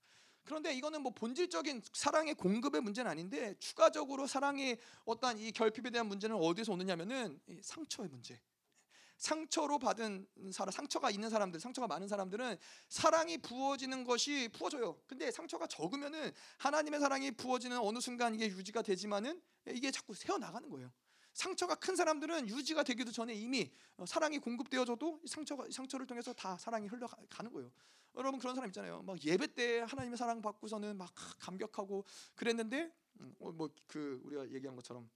[0.45, 6.35] 그런데 이거는 뭐 본질적인 사랑의 공급의 문제는 아닌데 추가적으로 사랑의 어떠한 이 결핍에 대한 문제는
[6.35, 8.39] 어디서 오느냐면은 이 상처의 문제.
[9.17, 12.57] 상처로 받은 사람, 상처가 있는 사람들, 상처가 많은 사람들은
[12.89, 15.01] 사랑이 부어지는 것이 부어져요.
[15.07, 20.69] 근데 상처가 적으면은 하나님의 사랑이 부어지는 어느 순간 이게 유지가 되지만은 이게 자꾸 새어 나가는
[20.69, 20.91] 거예요.
[21.33, 26.31] 상처가 큰 사람들은 유지가 되기도 전에 이미 어, 사랑이 공급되어져도 이 상처가 이 상처를 통해서
[26.33, 27.71] 다 사랑이 흘러가는 거예요.
[28.17, 29.01] 여러분 그런 사람 있잖아요.
[29.03, 32.05] 막 예배 때 하나님의 사랑 받고서는 막 감격하고
[32.35, 32.91] 그랬는데
[33.39, 35.09] 뭐 그 우리가 얘기한 것처럼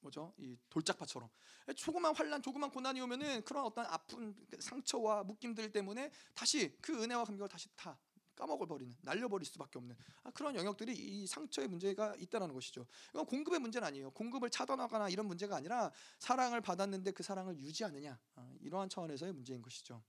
[0.00, 0.32] 뭐죠?
[0.38, 1.28] 이 돌짝파처럼
[1.76, 7.48] 조그만 환란, 조그만 고난이 오면은 그런 어떤 아픈 상처와 묶임들 때문에 다시 그 은혜와 감격을
[7.48, 7.98] 다시 다
[8.34, 12.86] 까먹어 버리는, 날려버릴 수밖에 없는 아, 그런 영역들이 이 상처의 문제가 있다라는 것이죠.
[13.10, 14.10] 이건 공급의 문제는 아니에요.
[14.12, 20.02] 공급을 차단하거나 이런 문제가 아니라 사랑을 받았는데 그 사랑을 유지하느냐 아, 이러한 차원에서의 문제인 것이죠.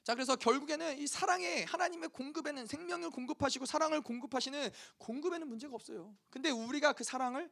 [0.00, 0.04] 음.
[0.04, 6.14] 자 그래서 결국에는 이 사랑에 하나님의 공급에는 생명을 공급하시고 사랑을 공급하시는 공급에는 문제가 없어요.
[6.30, 7.50] 근데 우리가 그 사랑을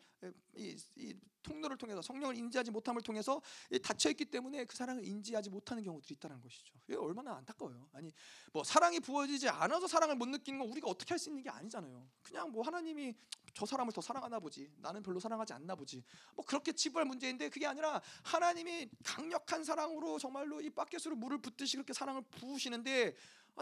[0.57, 1.15] 이, 이
[1.49, 6.15] 통로를 통해서 성령을 인지하지 못함을 통해서 이 닫혀 있기 때문에 그 사랑을 인지하지 못하는 경우들이
[6.15, 6.75] 있다는 것이죠.
[6.89, 7.89] 이게 얼마나 안타까워요.
[7.93, 8.13] 아니
[8.53, 12.09] 뭐 사랑이 부어지지 않아서 사랑을 못 느끼는 건 우리가 어떻게 할 수 있는 게 아니잖아요.
[12.23, 13.15] 그냥 뭐 하나님이
[13.55, 16.05] 저 사람을 더 사랑하나 보지 나는 별로 사랑하지 않나 보지
[16.37, 21.93] 뭐 그렇게 치부할 문제인데 그게 아니라 하나님이 강력한 사랑으로 정말로 이 바켓으로 물을 붓듯이 그렇게
[21.93, 23.13] 사랑을 부으시는데 아,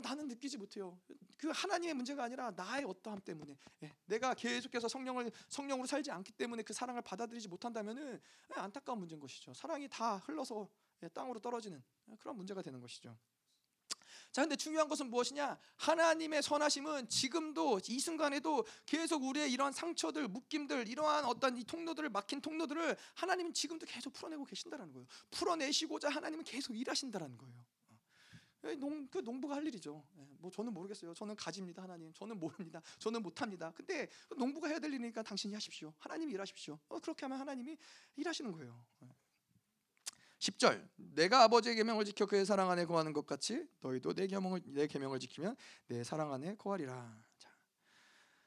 [0.01, 0.99] 나는 느끼지 못해요.
[1.37, 6.63] 그 하나님의 문제가 아니라 나의 어떠함 때문에 예, 내가 계속해서 성령을 성령으로 살지 않기 때문에
[6.63, 8.21] 그 사랑을 받아들이지 못한다면은
[8.57, 9.53] 예, 안타까운 문제인 것이죠.
[9.55, 10.69] 사랑이 다 흘러서
[11.03, 13.17] 예, 땅으로 떨어지는 예, 그런 문제가 되는 것이죠.
[14.33, 15.59] 자, 근데 중요한 것은 무엇이냐?
[15.77, 22.43] 하나님의 선하심은 지금도 이 순간에도 계속 우리의 이러한 상처들, 묶임들, 이러한 어떤 이 통로들을 막힌
[22.43, 25.07] 통로들을 하나님은 지금도 계속 풀어내고 계신다라는 거예요.
[25.31, 27.65] 풀어내시고자 하나님은 계속 일하신다라는 거예요.
[28.65, 30.05] 예, 농, 그 농부가 할 일이죠.
[30.19, 31.15] 예, 뭐 저는 모르겠어요.
[31.15, 32.13] 저는 가집니다, 하나님.
[32.13, 32.81] 저는 모릅니다.
[32.99, 33.73] 저는 못합니다.
[33.73, 35.93] 근데 그 농부가 해야 될 일이니까 당신이 하십시오.
[35.99, 36.79] 하나님이 일하십시오.
[36.89, 37.77] 어, 그렇게 하면 하나님이
[38.17, 38.85] 일하시는 거예요.
[39.03, 39.09] 예.
[40.39, 44.87] 10절 내가 아버지의 계명을 지켜 그의 사랑 안에 거하는 것 같이 너희도 내 계명을 내
[44.87, 45.57] 계명을 지키면
[45.87, 47.26] 내 사랑 안에 거하리라.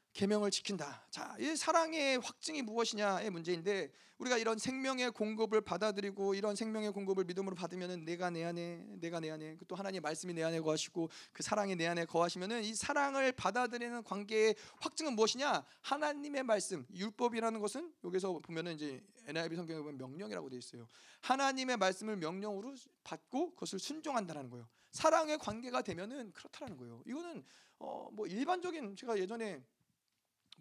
[0.09, 1.05] 자, 계명을 지킨다.
[1.09, 7.55] 자, 이 사랑의 확증이 무엇이냐의 문제인데 우리가 이런 생명의 공급을 받아들이고 이런 생명의 공급을 믿음으로
[7.55, 11.75] 받으면은 내가 내 안에 내가 내 안에 또 하나님의 말씀이 내 안에 거하시고 그 사랑이
[11.75, 15.63] 내 안에 거하시면은 이 사랑을 받아들이는 관계의 확증은 무엇이냐?
[15.81, 20.87] 하나님의 말씀, 율법이라는 것은 여기서 보면은 이제 NIV 성경에 보면 명령이라고 되어 있어요.
[21.21, 24.67] 하나님의 말씀을 명령으로 받고 그것을 순종한다라는 거예요.
[24.91, 27.01] 사랑의 관계가 되면은 그렇다라는 거예요.
[27.05, 27.45] 이거는
[27.77, 29.63] 어, 뭐 일반적인 제가 예전에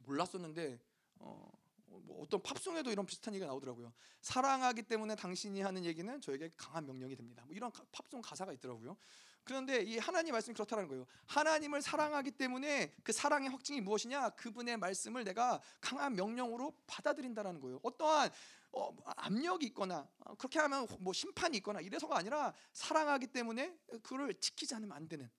[0.09, 0.81] 몰랐었는데
[1.17, 1.51] 어,
[1.87, 3.93] 뭐 어떤 팝송에도 이런 비슷한 얘기가 나오더라고요.
[4.21, 7.45] 사랑하기 때문에 당신이 하는 얘기는 저에게 강한 명령이 됩니다.
[7.47, 8.97] 뭐 이런 가- 팝송 가사가 있더라고요.
[9.45, 11.07] 그런데 이 하나님 말씀이 그렇다는 거예요.
[11.27, 14.31] 하나님을 사랑하기 때문에 그 사랑의 확증이 무엇이냐?
[14.31, 17.81] 그분의 말씀을 내가 강한 명령으로 받아들인다라는 거예요.
[17.83, 18.31] 어떠한
[18.73, 24.75] 어, 압력이 있거나 어, 그렇게 하면 뭐 심판이 있거나 이래서가 아니라 사랑하기 때문에 그를 지키지
[24.75, 25.31] 않으면 안 되는.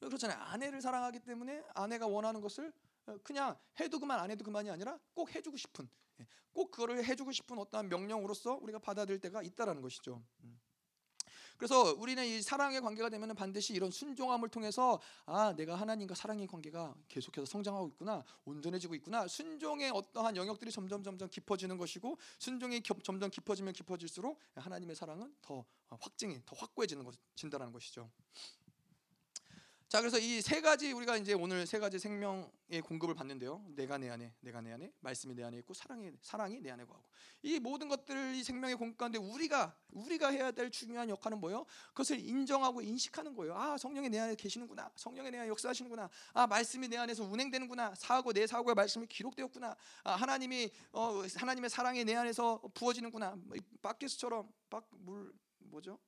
[0.00, 0.38] 그렇잖아요.
[0.40, 2.72] 아내를 사랑하기 때문에 아내가 원하는 것을 어,
[3.22, 5.88] 그냥 해도 그만 안 해도 그만이 아니라 꼭 해주고 싶은,
[6.20, 10.22] 예, 꼭 그거를 해주고 싶은 어떠한 명령으로서 우리가 받아들일 때가 있다라는 것이죠.
[10.44, 10.60] 음.
[11.62, 16.92] 그래서 우리는 이 사랑의 관계가 되면 반드시 이런 순종함을 통해서 아 내가 하나님과 사랑의 관계가
[17.06, 23.30] 계속해서 성장하고 있구나 온전해지고 있구나 순종의 어떠한 영역들이 점점 점점 깊어지는 것이고 순종이 겹- 점점
[23.30, 28.10] 깊어지면 깊어질수록 하나님의 사랑은 더 확증이 더 확고해지는 것 진다라는 것이죠.
[29.92, 33.62] 자 그래서 이 세 가지 우리가 이제 오늘 세 가지 생명의 공급을 받는데요.
[33.76, 37.04] 내가 내 안에, 내가 내 안에, 말씀이 내 안에 있고 사랑이 사랑이 내 안에 거하고
[37.42, 41.66] 이 모든 것들을 이 생명의 공급 가운데 우리가 우리가 해야 될 중요한 역할은 뭐예요?
[41.88, 43.54] 그것을 인정하고 인식하는 거예요.
[43.54, 44.90] 아 성령이 내 안에 계시는구나.
[44.96, 46.08] 성령이 내 안에 역사하시는구나.
[46.32, 47.94] 아 말씀이 내 안에서 운행되는구나.
[47.94, 49.76] 사고 내 사고의 말씀이 기록되었구나.
[50.04, 53.36] 아 하나님이 어, 하나님의 사랑이 내 안에서 부어지는구나.
[53.44, 55.98] 뭐이 바켓처럼 박물 뭐죠?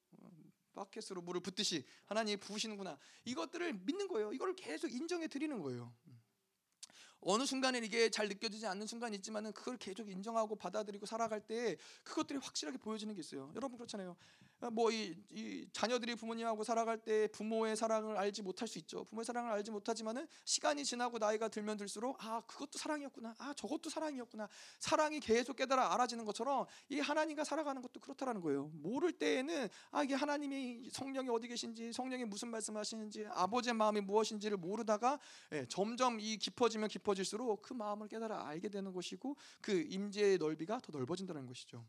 [0.75, 2.99] 어, 바켓으로 물을 붓듯이 하나님이 부으시는구나.
[3.25, 4.33] 이것들을 믿는 거예요.
[4.33, 5.93] 이걸 계속 인정해 드리는 거예요.
[7.25, 12.39] 어느 순간에 이게 잘 느껴지지 않는 순간이 있지만은 그걸 계속 인정하고 받아들이고 살아갈 때 그것들이
[12.39, 13.51] 확실하게 보여지는 게 있어요.
[13.55, 14.17] 여러분 그렇잖아요.
[14.71, 19.05] 뭐이 이 자녀들이 부모님하고 살아갈 때 부모의 사랑을 알지 못할 수 있죠.
[19.05, 23.35] 부모의 사랑을 알지 못하지만은 시간이 지나고 나이가 들면 들수록 아 그것도 사랑이었구나.
[23.39, 24.49] 아 저것도 사랑이었구나.
[24.79, 28.71] 사랑이 계속 깨달아 알아지는 것처럼 이 하나님과 살아가는 것도 그렇다라는 거예요.
[28.75, 35.19] 모를 때에는 아 이게 하나님이 성령이 어디 계신지 성령이 무슨 말씀하시는지 아버지의 마음이 무엇인지를 모르다가
[35.53, 40.81] 예, 점점 이 깊어지면 깊어 질수록 그 마음을 깨달아 알게 되는 것이고 그 임재의 넓이가
[40.81, 41.85] 더 넓어진다는 것이죠.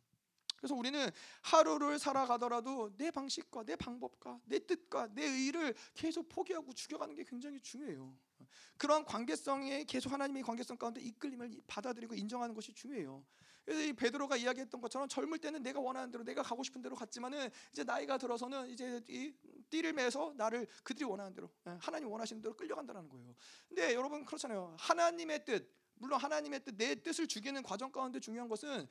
[0.57, 1.09] 그래서 우리는
[1.41, 7.59] 하루를 살아가더라도 내 방식과 내 방법과 내 뜻과 내 의를 계속 포기하고 죽여가는 게 굉장히
[7.59, 8.17] 중요해요.
[8.77, 13.23] 그런 관계성에 계속 하나님의 관계성 가운데 이끌림을 받아들이고 인정하는 것이 중요해요.
[13.65, 17.49] 그래서 이 베드로가 이야기했던 것처럼 젊을 때는 내가 원하는 대로 내가 가고 싶은 대로 갔지만은
[17.71, 19.33] 이제 나이가 들어서는 이제 이
[19.69, 23.35] 띠를 매서 나를 그들이 원하는 대로 예, 하나님 원하시는 대로 끌려간다는 거예요.
[23.67, 24.75] 근데 여러분 그렇잖아요.
[24.79, 28.87] 하나님의 뜻 물론 하나님의 뜻 내 뜻을 죽이는 과정 가운데 중요한 것은 어,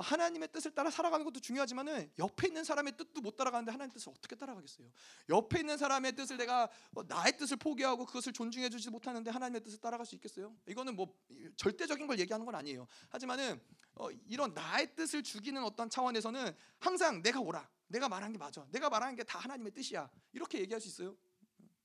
[0.00, 4.36] 하나님의 뜻을 따라 살아가는 것도 중요하지만은 옆에 있는 사람의 뜻도 못 따라가는데 하나님 뜻을 어떻게
[4.36, 4.90] 따라가겠어요?
[5.28, 9.78] 옆에 있는 사람의 뜻을 내가 어, 나의 뜻을 포기하고 그것을 존중해 주지 못하는데 하나님의 뜻을
[9.78, 10.56] 따라갈 수 있겠어요?
[10.66, 11.14] 이거는 뭐
[11.56, 12.86] 절대적인 걸 얘기하는 건 아니에요.
[13.08, 13.60] 하지만은
[13.94, 18.88] 어, 이런 나의 뜻을 죽이는 어떤 차원에서는 항상 내가 오라, 내가 말한 게 맞아, 내가
[18.88, 21.16] 말하는 게 다 하나님의 뜻이야 이렇게 얘기할 수 있어요?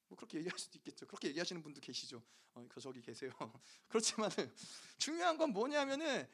[0.07, 1.06] 뭐 그렇게 얘기할 수도 있겠죠.
[1.07, 2.22] 그렇게 얘기하시는 분도 계시죠.
[2.53, 3.31] 어, 그 저기 계세요.
[3.88, 4.53] 그렇지만은
[4.98, 6.30] 중요한 건 뭐냐면은 에,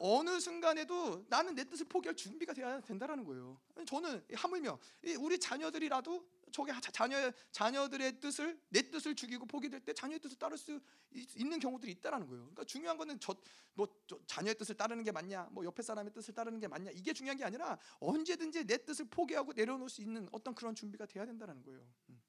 [0.00, 3.60] 어느 순간에도 나는 내 뜻을 포기할 준비가 돼야 된다라는 거예요.
[3.86, 9.92] 저는 하물며 이 우리 자녀들이라도 저게 자- 자녀 자녀들의 뜻을 내 뜻을 죽이고 포기될 때
[9.92, 10.80] 자녀의 뜻을 따를 수
[11.12, 12.42] 있- 있는 경우들이 있다라는 거예요.
[12.44, 13.86] 그러니까 중요한 거는 저뭐
[14.26, 17.44] 자녀의 뜻을 따르는 게 맞냐, 뭐 옆에 사람의 뜻을 따르는 게 맞냐 이게 중요한 게
[17.44, 21.86] 아니라 언제든지 내 뜻을 포기하고 내려놓을 수 있는 어떤 그런 준비가 돼야 된다라는 거예요.
[22.08, 22.20] 음.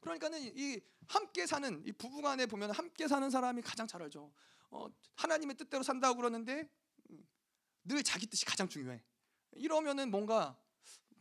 [0.00, 4.30] 그러니까는 이 함께 사는 이 부부간에 보면 함께 사는 사람이 가장 잘 알죠.
[4.70, 4.86] 어,
[5.16, 6.68] 하나님의 뜻대로 산다고 그러는데
[7.10, 7.26] 음,
[7.84, 9.02] 늘 자기 뜻이 가장 중요해.
[9.52, 10.58] 이러면은 뭔가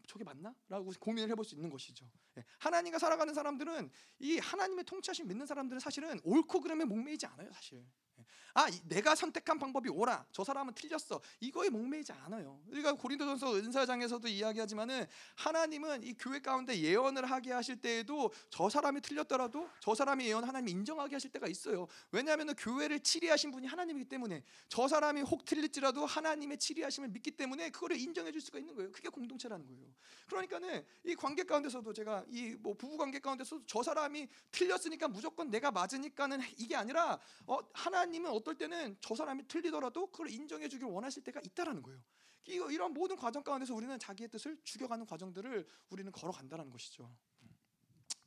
[0.07, 2.09] 저게 맞나?라고 고민을 해볼 수 있는 것이죠.
[2.37, 7.85] 예, 하나님과 살아가는 사람들은 이 하나님의 통치하심 믿는 사람들은 사실은 옳고 그름에 목매이지 않아요, 사실.
[8.27, 8.37] 예.
[8.59, 10.25] 아, 이- 내가 선택한 방법이 옳아.
[10.31, 11.21] 저 사람은 틀렸어.
[11.39, 12.59] 이거에 목매이지 않아요.
[12.69, 15.05] 우리가 고린도전서 은사장에서도 이야기하지만은
[15.35, 20.71] 하나님은 이 교회 가운데 예언을 하게 하실 때에도 저 사람이 틀렸더라도 저 사람의 예언 하나님이
[20.71, 21.87] 인정하게 하실 때가 있어요.
[22.11, 27.97] 왜냐하면 교회를 치리하신 분이 하나님이기 때문에 저 사람이 혹 틀릴지라도 하나님의 치리하심을 믿기 때문에 그거를
[27.99, 28.91] 인정해 줄 수가 있는 거예요.
[28.91, 29.87] 그게 공동체라는 거예요.
[30.27, 35.69] 그러니까는 이 관계 가운데서도 제가 이 뭐 부부 관계 가운데서도 저 사람이 틀렸으니까 무조건 내가
[35.69, 41.23] 맞으니까는 이게 아니라 어, 하나님 은 어떨 때는 저 사람이 틀리더라도 그걸 인정해 주길 원하실
[41.23, 42.01] 때가 있다라는 거예요.
[42.45, 47.11] 이거 이런 모든 과정 가운데서 우리는 자기의 뜻을 죽여가는 과정들을 우리는 걸어간다는 것이죠.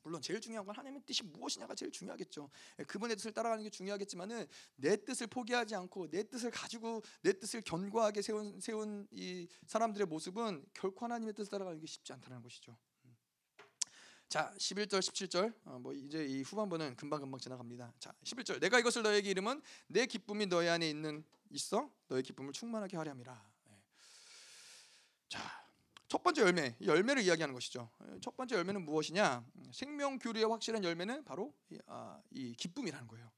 [0.03, 2.49] 물론 제일 중요한 건 하나님의 뜻이 무엇이냐가 제일 중요하겠죠.
[2.79, 4.47] 예, 그분의 뜻을 따라가는 게 중요하겠지만은
[4.77, 10.65] 내 뜻을 포기하지 않고 내 뜻을 가지고 내 뜻을 견고하게 세운 세운 이 사람들의 모습은
[10.73, 12.77] 결코 하나님의 뜻을 따라가는 게 쉽지 않다는 것이죠.
[14.31, 14.32] 음.
[14.32, 15.52] 자, 11절, 17절.
[15.65, 17.93] 어, 뭐 이제 이 후반부는 금방 금방 지나갑니다.
[17.98, 18.61] 자, 11절.
[18.61, 23.44] 내가 이것을 너에게 이름은 내 기쁨이 너희 안에 있는 있어 너의 기쁨을 충만하게 하려 함이라.
[23.70, 23.73] 예.
[25.28, 25.40] 자,
[26.07, 27.90] 첫 번째 열매, 이 열매를 이야기하는 것이죠.
[28.20, 29.44] 첫 번째 열매는 무엇이냐?
[29.73, 33.31] 생명 교류의 확실한 열매는 바로 이, 아, 이 기쁨이라는 거예요.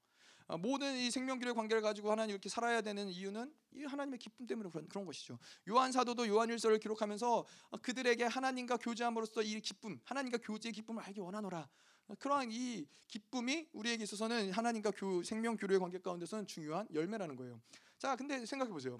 [0.52, 4.46] 아, 모든 이 생명 교류의 관계를 가지고 하나님 이렇게 살아야 되는 이유는 이 하나님의 기쁨
[4.46, 5.38] 때문에 그런, 그런 것이죠.
[5.70, 11.20] 요한 사도도 요한 일서를 기록하면서 어, 그들에게 하나님과 교제함으로써 이 기쁨, 하나님과 교제의 기쁨을 알기
[11.20, 11.66] 원하노라.
[12.08, 17.58] 어, 그러한 이 기쁨이 우리에게 있어서는 하나님과 교, 생명 교류의 관계 가운데서는 중요한 열매라는 거예요.
[17.98, 18.98] 자, 근데 생각해 보세요.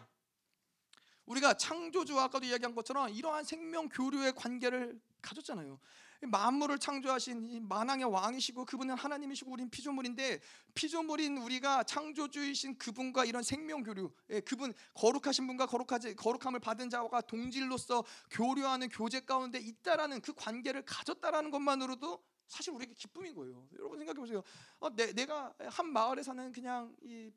[1.27, 5.79] 우리가 창조주와 아까도 이야기한 것처럼 이러한 생명 교류의 관계를 가졌잖아요.
[6.23, 10.41] 이 만물을 창조하신 이 만왕의 왕이시고 그분은 하나님이시고 우린 피조물인데
[10.75, 17.23] 피조물인 우리가 창조주이신 그분과 이런 생명 교류, 예, 그분 거룩하신 분과 거룩하지 거룩함을 받은 자와
[17.23, 23.67] 동질로서 교류하는 교제 가운데 있다라는 그 관계를 가졌다라는 것만으로도 사실 우리에게 기쁨인 거예요.
[23.79, 24.43] 여러분 생각해 보세요.
[24.79, 27.33] 어, 내, 내가 한 마을에 사는 그냥 이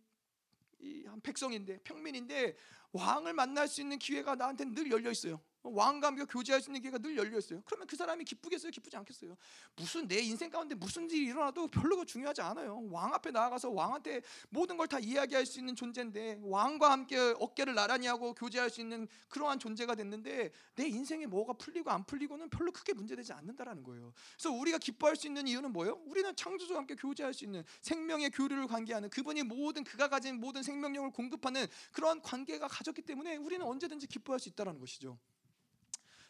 [0.80, 2.56] 이한 백성인데 평민인데
[2.92, 5.42] 왕을 만날 수 있는 기회가 나한테 늘 열려 있어요.
[5.74, 7.62] 왕과 함께 교제할 수 있는 기회가 늘 열려 있어요.
[7.66, 8.72] 그러면 그 사람이 기쁘겠어요?
[8.72, 9.36] 기쁘지 않겠어요?
[9.76, 12.88] 무슨 내 인생 가운데 무슨 일이 일어나도 별로 중요하지 않아요.
[12.92, 18.06] 왕 앞에 나아가서 왕한테 모든 걸 다 이야기할 수 있는 존재인데 왕과 함께 어깨를 나란히
[18.06, 22.94] 하고 교제할 수 있는 그러한 존재가 됐는데 내 인생에 뭐가 풀리고 안 풀리고는 별로 크게
[22.94, 24.14] 문제되지 않는다라는 거예요.
[24.34, 26.02] 그래서 우리가 기뻐할 수 있는 이유는 뭐예요?
[26.06, 31.12] 우리는 창조주와 함께 교제할 수 있는 생명의 교류를 관계하는 그분이 모든 그가 가진 모든 생명력을
[31.12, 35.18] 공급하는 그런 관계가 가졌기 때문에 우리는 언제든지 기뻐할 수 있다라는 것이죠.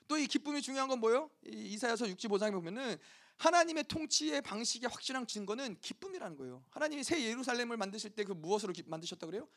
[0.07, 1.29] 또 이 기쁨이 중요한 건 뭐예요?
[1.45, 2.97] 이 이사야서 65장에 보면은
[3.37, 6.63] 하나님의 통치의 방식의 확실한 증거는 기쁨이라는 거예요.
[6.69, 9.47] 하나님이 새 예루살렘을 만드실 때 그 무엇으로 기- 만드셨다 그래요?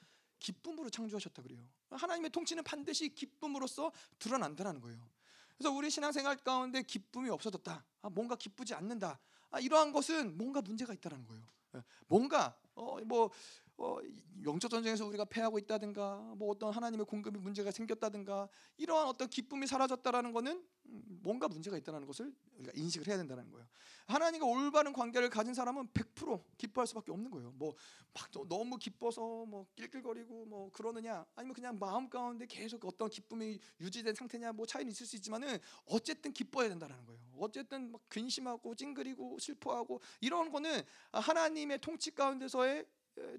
[0.40, 1.60] 기쁨으로 창조하셨다 그래요.
[1.90, 5.08] 하나님의 통치는 반드시 기쁨으로써 드러난다는 거예요.
[5.56, 7.84] 그래서 우리 신앙생활 가운데 기쁨이 없어졌다.
[8.02, 9.18] 아, 뭔가 기쁘지 않는다.
[9.50, 11.44] 아, 이러한 것은 뭔가 문제가 있다는 거예요.
[11.76, 13.30] 예, 뭔가 어, 뭐
[13.78, 13.98] 어,
[14.44, 20.32] 영적 전쟁에서 우리가 패하고 있다든가 뭐 어떤 하나님의 공급이 문제가 생겼다든가 이러한 어떤 기쁨이 사라졌다라는
[20.32, 23.66] 것은 음, 뭔가 문제가 있다는 것을 우리가 인식을 해야 된다는 거예요.
[24.06, 27.52] 하나님과 올바른 관계를 가진 사람은 100% 기뻐할 수밖에 없는 거예요.
[27.52, 27.74] 뭐
[28.18, 34.14] 막 너무 기뻐서 뭐 낄낄거리고 뭐 그러느냐 아니면 그냥 마음 가운데 계속 어떤 기쁨이 유지된
[34.14, 37.20] 상태냐 뭐 차이는 있을 수 있지만은 어쨌든 기뻐해야 된다는 거예요.
[37.38, 40.82] 어쨌든 막 근심하고 찡그리고 슬퍼하고 이런 거는
[41.12, 42.86] 하나님의 통치 가운데서의 에,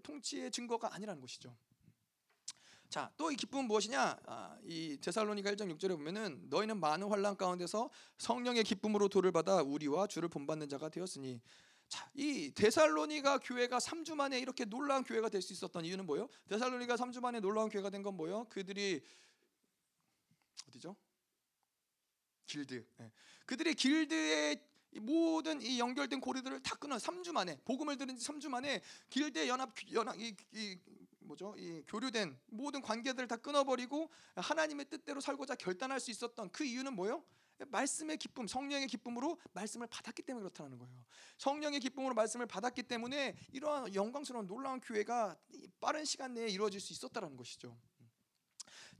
[0.04, 1.56] 통치의 증거가 아니라는 것이죠.
[2.90, 4.18] 자, 또 이 기쁨은 무엇이냐?
[4.26, 10.08] 아, 이 데살로니가 1장 6절에 보면은 너희는 많은 환란 가운데서 성령의 기쁨으로 도를 받아 우리와
[10.08, 11.40] 주를 본받는 자가 되었으니
[11.88, 16.28] 자, 이 데살로니가 교회가 3주 만에 이렇게 놀라운 교회가 될 수 있었던 이유는 뭐예요?
[16.48, 18.46] 데살로니가 3주 만에 놀라운 교회가 된 건 뭐예요?
[18.50, 19.04] 그들이
[20.68, 20.96] 어디죠?
[22.46, 22.86] 길드.
[23.02, 23.12] 예.
[23.46, 28.50] 그들이 길드의 이 모든 이 연결된 고리들을 다 끊어 3주 만에 복음을 들은 지 3주
[28.50, 30.78] 만에 길드 연합 연합 이, 이
[31.20, 31.54] 뭐죠?
[31.58, 37.24] 이 교류된 모든 관계들을 다 끊어버리고 하나님의 뜻대로 살고자 결단할 수 있었던 그 이유는 뭐예요?
[37.68, 41.06] 말씀의 기쁨, 성령의 기쁨으로 말씀을 받았기 때문에 그렇다는 거예요.
[41.38, 46.94] 성령의 기쁨으로 말씀을 받았기 때문에 이러한 영광스러운 놀라운 교회가 이 빠른 시간 내에 이루어질 수
[46.94, 47.78] 있었다라는 것이죠.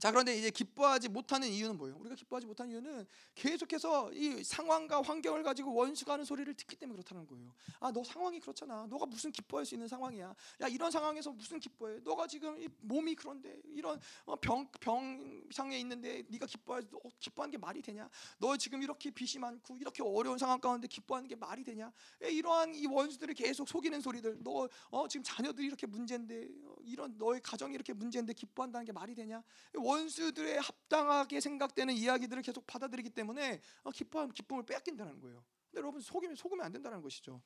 [0.00, 1.96] 자 그런데 이제 기뻐하지 못하는 이유는 뭐예요?
[2.00, 7.26] 우리가 기뻐하지 못하는 이유는 계속해서 이 상황과 환경을 가지고 원수가 하는 소리를 듣기 때문에 그렇다는
[7.26, 7.52] 거예요.
[7.80, 8.86] 아 너 상황이 그렇잖아.
[8.88, 10.34] 너가 무슨 기뻐할 수 있는 상황이야.
[10.62, 11.98] 야 이런 상황에서 무슨 기뻐해?
[12.02, 17.58] 너가 지금 이 몸이 그런데 이런 어, 병 병상에 있는데 네가 기뻐할 어, 기뻐하는 게
[17.58, 18.08] 말이 되냐?
[18.38, 21.92] 너 지금 이렇게 빚이 많고 이렇게 어려운 상황 가운데 기뻐하는 게 말이 되냐?
[22.22, 24.38] 에, 이러한 이 원수들을 계속 속이는 소리들.
[24.42, 29.14] 너 어, 지금 자녀들이 이렇게 문제인데 어, 이런 너의 가정이 이렇게 문제인데 기뻐한다는 게 말이
[29.14, 29.42] 되냐?
[29.90, 35.44] 원수들의 합당하게 생각되는 이야기들을 계속 받아들이기 때문에 어, 기뻐함 기쁨을 빼앗긴다는 거예요.
[35.70, 37.40] 근데 여러분 속이면 속으면 안 된다는 것이죠.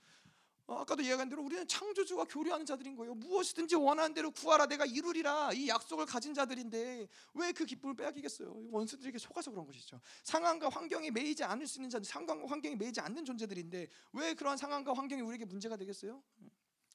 [0.67, 3.15] 어, 아까도 이야기한 대로 우리는 창조주와 교류하는 자들인 거예요.
[3.15, 8.69] 무엇이든지 원하는 대로 구하라 내가 이루리라 이 약속을 가진 자들인데 왜 그 기쁨을 빼앗기겠어요?
[8.71, 10.01] 원수들에게 속아서 그런 것이죠.
[10.23, 14.95] 상황과 환경에 매이지 않을 수 있는 자들, 상황과 환경에 매이지 않는 존재들인데 왜 그러한 상황과
[14.95, 16.23] 환경이 우리에게 문제가 되겠어요?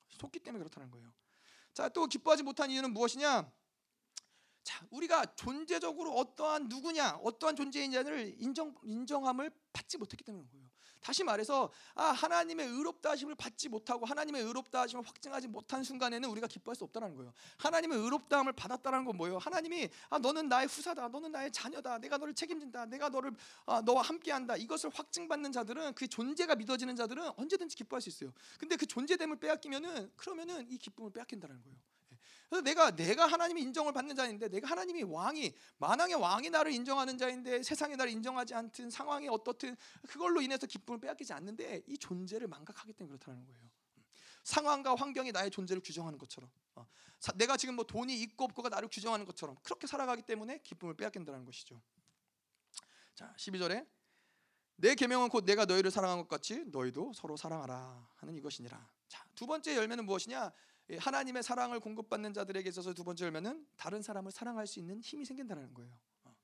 [0.10, 1.14] 속기 때문에 그렇다는 거예요.
[1.74, 3.50] 자, 또 기뻐하지 못한 이유는 무엇이냐?
[4.70, 10.70] 자, 우리가 존재적으로 어떠한 누구냐, 어떠한 존재인지를 인정 인정함을 받지 못했기 때문인 거예요.
[11.00, 16.46] 다시 말해서 아 하나님의 의롭다 하심을 받지 못하고 하나님의 의롭다 하심을 확증하지 못한 순간에는 우리가
[16.46, 17.34] 기뻐할 수 없다는 거예요.
[17.58, 19.40] 하나님의 의롭다함을 받았다는 건 뭐예요?
[19.40, 23.32] 하나님이 아 너는 나의 후사다, 너는 나의 자녀다, 내가 너를 책임진다, 내가 너를
[23.66, 24.56] 아, 너와 함께한다.
[24.58, 28.32] 이것을 확증받는 자들은 그 존재가 믿어지는 자들은 언제든지 기뻐할 수 있어요.
[28.60, 31.78] 근데 그 존재됨을 빼앗기면은 그러면은 이 기쁨을 빼앗긴다는 거예요.
[32.50, 37.62] 그래서 내가 내가 하나님이 인정을 받는 자인데 내가 하나님이 왕이 만왕의 왕이 나를 인정하는 자인데
[37.62, 39.76] 세상이 나를 인정하지 않든 상황이 어떻든
[40.08, 43.62] 그걸로 인해서 기쁨을 빼앗기지 않는데 이 존재를 망각하기 때문에 그렇다는 거예요.
[44.44, 46.88] 상황과 환경이 나의 존재를 규정하는 것처럼 어,
[47.20, 51.46] 사- 내가 지금 뭐 돈이 있고 없고가 나를 규정하는 것처럼 그렇게 살아가기 때문에 기쁨을 빼앗긴다는
[51.46, 51.80] 것이죠.
[53.14, 53.86] 자 12절에
[54.78, 58.90] 내 계명은 곧 내가 너희를 사랑한 것 같이 너희도 서로 사랑하라 하는 이것이니라.
[59.08, 60.52] 자 두 번째 열매는 무엇이냐?
[60.90, 65.24] 이 하나님의 사랑을 공급받는 자들에게 있어서 두 번째 열매는 다른 사람을 사랑할 수 있는 힘이
[65.24, 65.92] 생긴다는 거예요.
[66.24, 66.36] 어.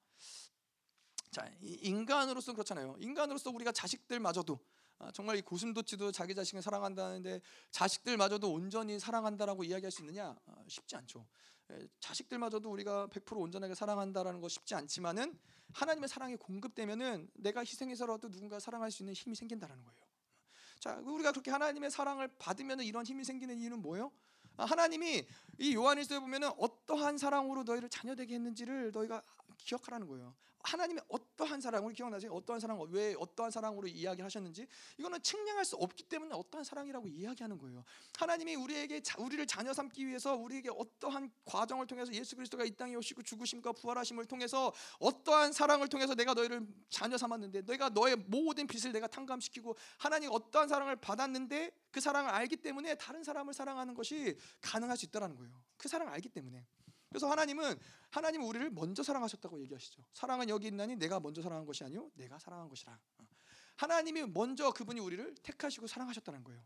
[1.31, 2.95] 자, 이 인간으로서 그렇잖아요.
[2.99, 4.59] 인간으로서 우리가 자식들마저도
[4.99, 7.41] 아, 정말 이 고슴도치도 자기 자식을 사랑한다는데
[7.71, 10.35] 자식들마저도 온전히 사랑한다라고 이야기할 수 있느냐?
[10.45, 11.27] 아, 쉽지 않죠.
[11.71, 15.37] 에, 자식들마저도 우리가 100% 온전하게 사랑한다라는 거 쉽지 않지만은
[15.73, 20.05] 하나님의 사랑이 공급되면은 내가 희생해서라도 누군가 사랑할 수 있는 힘이 생긴다라는 거예요.
[20.79, 24.11] 자, 우리가 그렇게 하나님의 사랑을 받으면 이런 힘이 생기는 이유는 뭐예요?
[24.57, 25.25] 아, 하나님이
[25.59, 29.21] 이 요한일서에 보면은 어떠한 사랑으로 너희를 자녀 되게 했는지를 너희가
[29.57, 30.35] 기억하라는 거예요.
[30.65, 32.33] 하나님의 어떠한 사랑, 우리 기억나세요?
[32.33, 34.67] 어떠한 사랑, 왜 어떠한 사랑으로 이야기하셨는지
[34.97, 37.83] 이거는 측량할 수 없기 때문에 어떠한 사랑이라고 이야기하는 거예요.
[38.17, 42.95] 하나님이 우리에게 자, 우리를 자녀 삼기 위해서 우리에게 어떠한 과정을 통해서 예수 그리스도가 이 땅에
[42.95, 48.91] 오시고 죽으심과 부활하심을 통해서 어떠한 사랑을 통해서 내가 너희를 자녀 삼았는데 내가 너의 모든 빚을
[48.91, 54.97] 내가 탕감시키고 하나님 어떠한 사랑을 받았는데 그 사랑을 알기 때문에 다른 사람을 사랑하는 것이 가능할
[54.97, 55.61] 수 있다라는 거예요.
[55.77, 56.65] 그 사랑을 알기 때문에.
[57.09, 57.79] 그래서 하나님은
[58.11, 60.03] 하나님은 우리를 먼저 사랑하셨다고 얘기하시죠.
[60.13, 62.97] 사랑은 여기 있나니 내가 먼저 사랑한 것이 아니요 내가 사랑한 것이라.
[63.19, 63.27] 어.
[63.77, 66.61] 하나님이 먼저 그분이 우리를 택하시고 사랑하셨다는 거예요.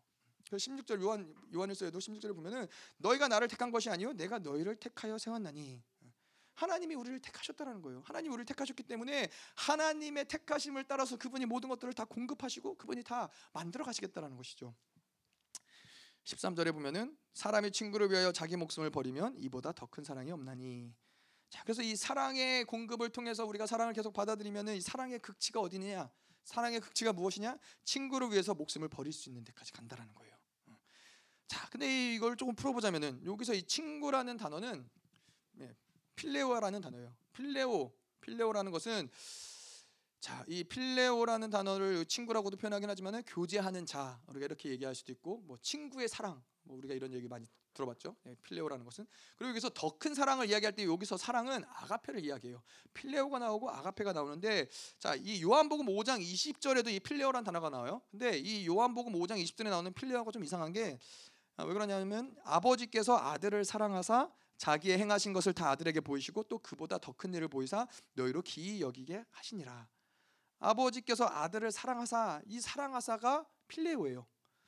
[0.49, 2.67] 그 16절 요한 요한일서에도 16절에 보면은
[2.97, 5.81] 너희가 나를 택한 것이 아니요 내가 너희를 택하여 세웠나니.
[6.01, 6.13] 어.
[6.55, 8.01] 하나님이 우리를 택하셨다라는 거예요.
[8.05, 13.83] 하나님이 우리를 택하셨기 때문에 하나님의 택하심을 따라서 그분이 모든 것들을 다 공급하시고 그분이 다 만들어
[13.83, 14.73] 가시겠다라는 것이죠.
[16.29, 20.93] 13절에 보면은 사람이 친구를 위하여 자기 목숨을 버리면 이보다 더 큰 사랑이 없나니.
[21.49, 26.11] 자, 그래서 이 사랑의 공급을 통해서 우리가 사랑을 계속 받아들이면은 이 사랑의 극치가 어디냐?
[26.43, 27.57] 사랑의 극치가 무엇이냐?
[27.83, 30.35] 친구를 위해서 목숨을 버릴 수 있는 데까지 간다라는 거예요.
[30.67, 30.77] 어.
[31.47, 34.87] 자, 근데 이걸 조금 풀어보자면은 여기서 이 친구라는 단어는
[35.53, 35.75] 네,
[36.15, 37.15] 필레오라는 단어예요.
[37.33, 37.91] 필레오,
[38.21, 39.09] 필레오라는 것은
[40.19, 45.57] 자, 이 필레오라는 단어를 친구라고도 표현하긴 하지만은 교제하는 자 우리가 이렇게 얘기할 수도 있고 뭐
[45.61, 48.17] 친구의 사랑 뭐 우리가 이런 얘기 많이 들어봤죠.
[48.25, 52.61] 예, 필레오라는 것은 그리고 여기서 더 큰 사랑을 이야기할 때 여기서 사랑은 아가페를 이야기해요.
[52.93, 54.67] 필레오가 나오고 아가페가 나오는데
[54.97, 58.01] 자, 이 요한복음 5장 20절에도 이 필레오라는 단어가 나와요.
[58.11, 60.99] 근데 이 요한복음 5장 20절에 나오는 필레오가 좀 이상한 게
[61.55, 67.13] 아, 왜 그러냐면 아버지께서 아들을 사랑하사 자기의 행하신 것을 다 아들에게 보이시고 또 그보다 더
[67.13, 69.87] 큰 일을 보이사 너희로 기이 여기게 하시니라.
[70.59, 74.25] 아버지께서 아들을 사랑하사 이 사랑하사가 필레오예요.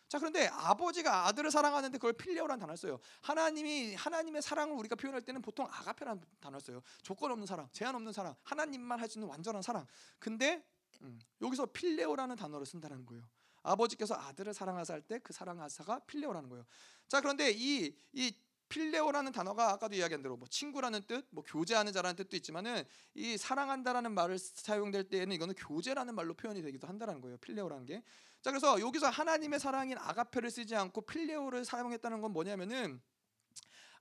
[0.08, 3.00] 자 그런데 아버지가 아들을 사랑하는데 그걸 필레오라는 단어를 써요.
[3.22, 6.82] 하나님이 하나님의 사랑을 우리가 표현할 때는 보통 아가페라는 단어를 써요.
[7.02, 9.86] 조건 없는 사랑, 제한 없는 사랑, 하나님만 할 수 있는 완전한 사랑.
[10.20, 10.66] 근데
[11.02, 13.24] 음, 여기서 필레오라는 단어를 쓴다는 거예요.
[13.64, 16.66] 아버지께서 아들을 사랑하사 할 때 그 사랑하사가 필레오라는 거예요.
[17.08, 18.34] 자 그런데 이 이
[18.72, 22.84] 필레오라는 단어가 아까도 이야기한 대로 뭐 친구라는 뜻, 뭐 교제하는 자라는 뜻도 있지만은
[23.14, 27.38] 이 사랑한다라는 말을 사용될 때에는 이거는 교제라는 말로 표현이 되기도 한다라는 거예요.
[27.38, 28.02] 필레오라는 게.
[28.42, 33.02] 자 그래서 여기서 하나님의 사랑인 아가페를 쓰지 않고 필레오를 사용했다는 건 뭐냐면은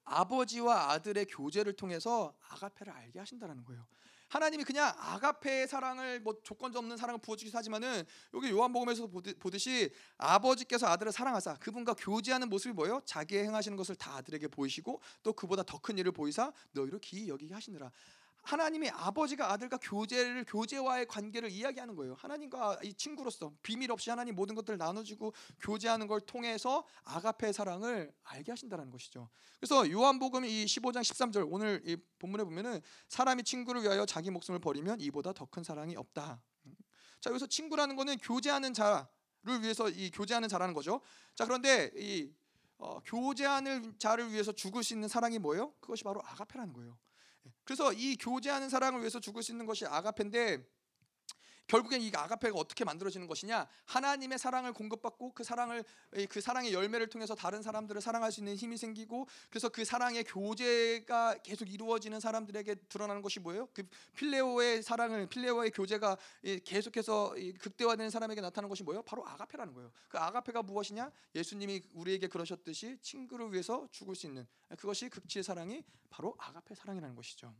[0.04, 3.84] 아버지와 아들의 교제를 통해서 아가페를 알게 하신다라는 거예요.
[4.30, 10.86] 하나님이 그냥 아가페의 사랑을 뭐 조건 없는 사랑을 부어주기도 하지만은 여기 요한복음에서 보듯- 보듯이 아버지께서
[10.86, 13.00] 아들을 사랑하사 그분과 교제하는 모습이 뭐예요?
[13.04, 17.54] 자기의 행하시는 것을 다 아들에게 보이시고 또 그보다 더 큰 일을 보이사 너희를 기이 여기게
[17.54, 17.90] 하시느라
[18.50, 22.14] 하나님이 아버지가 아들과 교제를 교제와의 관계를 이야기하는 거예요.
[22.14, 28.50] 하나님과 이 친구로서 비밀 없이 하나님 모든 것들을 나눠주고 교제하는 걸 통해서 아가페의 사랑을 알게
[28.50, 29.28] 하신다는 것이죠.
[29.60, 35.00] 그래서 요한복음 이 15장 13절 오늘 이 본문에 보면은 사람이 친구를 위하여 자기 목숨을 버리면
[35.00, 36.42] 이보다 더 큰 사랑이 없다.
[37.20, 41.00] 자 여기서 친구라는 거는 교제하는 자를 위해서 이 교제하는 자라는 거죠.
[41.36, 42.32] 자 그런데 이
[42.78, 45.72] 어, 교제하는 자를 위해서 죽을 수 있는 사랑이 뭐예요?
[45.80, 46.98] 그것이 바로 아가페라는 거예요.
[47.64, 50.64] 그래서 이 교제하는 사랑을 위해서 죽을 수 있는 것이 아가페인데
[51.70, 53.68] 결국엔 이 아가페가 어떻게 만들어지는 것이냐?
[53.84, 55.84] 하나님의 사랑을 공급받고 그 사랑을
[56.16, 61.36] 이그 사랑의 열매를 통해서 다른 사람들을 사랑할 수 있는 힘이 생기고 그래서 그 사랑의 교제가
[61.44, 63.68] 계속 이루어지는 사람들에게 드러나는 것이 뭐예요?
[63.72, 63.84] 그
[64.16, 69.02] 필레오의 사랑을 필레오의 교제가 이 계속해서 이 극대화되는 사람에게 나타나는 것이 뭐예요?
[69.02, 69.92] 바로 아가페라는 거예요.
[70.08, 71.12] 그 아가페가 무엇이냐?
[71.36, 77.54] 예수님이 우리에게 그러셨듯이 친구를 위해서 죽을 수 있는 그것이 극치의 사랑이 바로 아가페 사랑이라는 것이죠.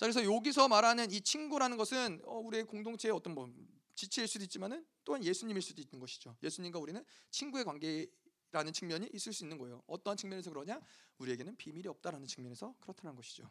[0.00, 0.06] 음.
[0.06, 3.52] 자 그래서 여기서 말하는 이 친구라는 것은 어, 우리의 공동체의 어떤 뭐
[3.94, 6.36] 지체일 수도 있지만은 또한 예수님일 수도 있는 것이죠.
[6.42, 9.82] 예수님과 우리는 친구의 관계라는 측면이 있을 수 있는 거예요.
[9.86, 10.80] 어떠한 측면에서 그러냐?
[11.18, 13.50] 우리에게는 비밀이 없다라는 측면에서 그렇다는 것이죠.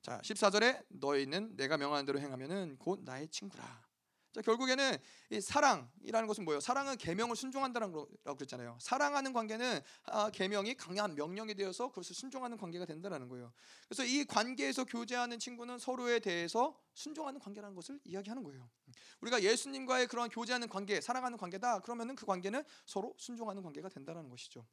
[0.00, 3.89] 자 14절에 너희는 내가 명하는 대로 행하면은 곧 나의 친구라.
[4.32, 4.96] 자 결국에는
[5.30, 6.60] 이 사랑이라는 것은 뭐예요?
[6.60, 8.78] 사랑은 계명을 순종한다는 거라고 그랬잖아요.
[8.80, 13.52] 사랑하는 관계는 아, 계명이 강한 명령이 되어서 그것을 순종하는 관계가 된다는 거예요.
[13.88, 18.70] 그래서 이 관계에서 교제하는 친구는 서로에 대해서 순종하는 관계라는 것을 이야기하는 거예요.
[19.20, 21.80] 우리가 예수님과의 그런 교제하는 관계, 사랑하는 관계다.
[21.80, 24.64] 그러면은 그 관계는 서로 순종하는 관계가 된다는 것이죠.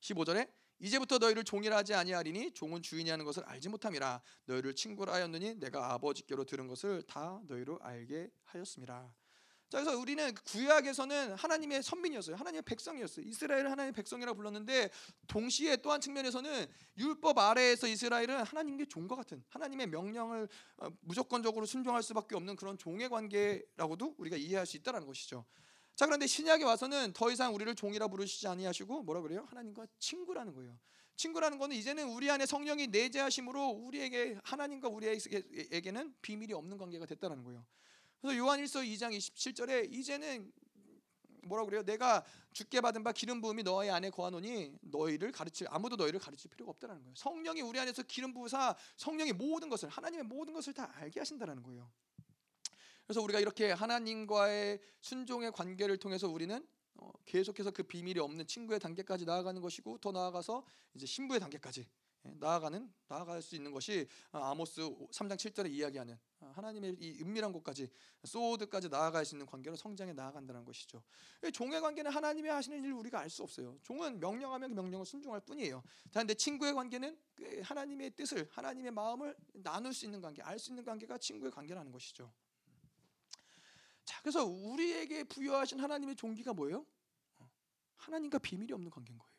[0.00, 0.48] 15절에
[0.78, 5.92] 이제부터 너희를 종이라 하지 아니하리니 종은 주인이 하는 것을 알지 못함이라 너희를 친구라 하였느니 내가
[5.94, 9.10] 아버지께로 들은 것을 다 너희로 알게 하였습니다.
[9.68, 12.36] 자 그래서 우리는 구약에서는 하나님의 선민이었어요.
[12.36, 13.26] 하나님의 백성이었어요.
[13.26, 14.90] 이스라엘을 하나님의 백성이라고 불렀는데
[15.26, 16.66] 동시에 또한 측면에서는
[16.98, 23.08] 율법 아래에서 이스라엘은 하나님의 종과 같은 하나님의 명령을 어, 무조건적으로 순종할 수밖에 없는 그런 종의
[23.08, 25.44] 관계라고도 우리가 이해할 수 있다는 것이죠.
[25.96, 29.46] 자 그런데 신약에 와서는 더 이상 우리를 종이라 부르시지 아니하시고 뭐라 그래요?
[29.48, 30.78] 하나님과 친구라는 거예요.
[31.16, 37.64] 친구라는 거는 이제는 우리 안에 성령이 내재하심으로 우리에게 하나님과 우리에게는 비밀이 없는 관계가 됐다는 거예요.
[38.20, 40.52] 그래서 요한일서 2장 27절에 이제는
[41.44, 41.82] 뭐라 그래요?
[41.82, 46.72] 내가 죽게 받은 바 기름 부음이 너희 안에 거하노니 너희를 가르칠 아무도 너희를 가르칠 필요가
[46.72, 47.14] 없다는 거예요.
[47.16, 51.90] 성령이 우리 안에서 기름 부으사 성령이 모든 것을 하나님의 모든 것을 다 알게 하신다는 거예요.
[53.06, 59.24] 그래서 우리가 이렇게 하나님과의 순종의 관계를 통해서 우리는 어, 계속해서 그 비밀이 없는 친구의 단계까지
[59.24, 60.64] 나아가는 것이고 더 나아가서
[60.94, 61.86] 이제 신부의 단계까지
[62.26, 67.52] 예, 나아가는 나아갈 수 있는 것이 아, 아모스 3장 7절에 이야기하는 아, 하나님의 이 은밀한
[67.52, 67.88] 곳까지
[68.24, 71.02] 소드까지 나아갈 수 있는 관계로 성장해 나아간다는 것이죠.
[71.44, 73.78] 이 종의 관계는 하나님이 하시는 일을 우리가 알 수 없어요.
[73.82, 75.82] 종은 명령하면 그 명령을 순종할 뿐이에요.
[76.10, 80.84] 그런데 친구의 관계는 그 하나님의 뜻을 하나님의 마음을 나눌 수 있는 관계, 알 수 있는
[80.84, 82.32] 관계가 친구의 관계라는 것이죠.
[84.06, 86.86] 자, 그래서 우리에게 부여하신 하나님의 종기가 뭐예요?
[87.40, 87.50] 어,
[87.96, 89.35] 하나님과 비밀이 없는 관계인 거예요.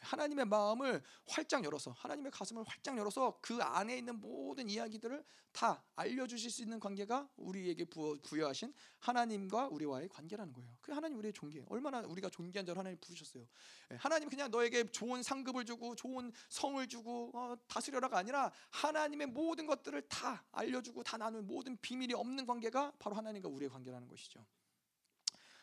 [0.00, 6.50] 하나님의 마음을 활짝 열어서 하나님의 가슴을 활짝 열어서 그 안에 있는 모든 이야기들을 다 알려주실
[6.50, 10.76] 수 있는 관계가 우리에게 부여, 부여하신 하나님과 우리와의 관계라는 거예요.
[10.80, 11.64] 그 하나님 우리의 존귀.
[11.68, 13.44] 얼마나 우리가 존귀한 자로 하나님 부르셨어요.
[13.92, 19.66] 예, 하나님 그냥 너에게 좋은 상급을 주고 좋은 성을 주고 어, 다스려라가 아니라 하나님의 모든
[19.66, 24.44] 것들을 다 알려주고 다 나눈 모든 비밀이 없는 관계가 바로 하나님과 우리의 관계라는 것이죠.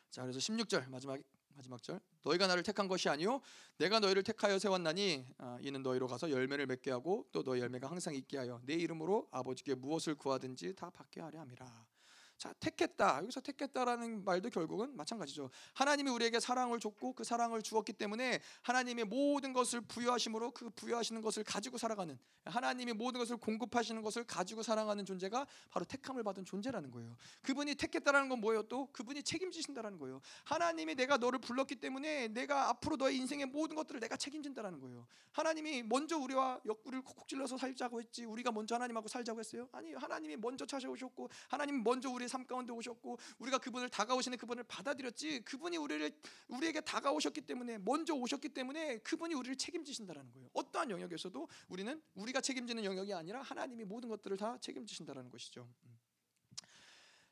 [0.09, 1.19] 자 그래서 16절 마지막
[1.55, 3.41] 마지막 절 너희가 나를 택한 것이 아니요
[3.77, 8.13] 내가 너희를 택하여 세웠나니 아, 이는 너희로 가서 열매를 맺게 하고 또 너희 열매가 항상
[8.13, 11.94] 있게 하여 내 이름으로 아버지께 무엇을 구하든지 다 받게 하려 함이라.
[12.37, 13.19] 자 택했다.
[13.23, 15.49] 여기서 택했다라는 말도 결국은 마찬가지죠.
[15.73, 21.45] 하나님이 우리에게 사랑을 줬고 그 사랑을 주었기 때문에 하나님의 모든 것을 부여하심으로 그 부여하시는 것을
[21.45, 27.15] 가지고 살아가는 하나님이 모든 것을 공급하시는 것을 가지고 살아가는 존재가 바로 택함을 받은 존재라는 거예요.
[27.41, 28.91] 그분이 택했다라는 건 뭐예요 또?
[28.91, 30.19] 그분이 책임지신다라는 거예요.
[30.43, 35.07] 하나님이 내가 너를 불렀기 때문에 내가 앞으로 너의 인생의 모든 것들을 내가 책임진다라는 거예요.
[35.31, 39.69] 하나님이 먼저 우리와 옆구리를 콕콕 찔러서 살자고 했지 우리가 먼저 하나님하고 살자고 했어요?
[39.71, 45.41] 아니 하나님이 먼저 찾아오셨고 하나님 먼저 우리 삶 가운데 오셨고 우리가 그분을 다가오시는 그분을 받아들였지
[45.45, 46.11] 그분이 우리를
[46.47, 50.49] 우리에게 다가오셨기 때문에 먼저 오셨기 때문에 그분이 우리를 책임지신다라는 거예요.
[50.53, 55.67] 어떠한 영역에서도 우리는 우리가 책임지는 영역이 아니라 하나님이 모든 것들을 다 책임지신다라는 것이죠.
[55.85, 55.99] 음.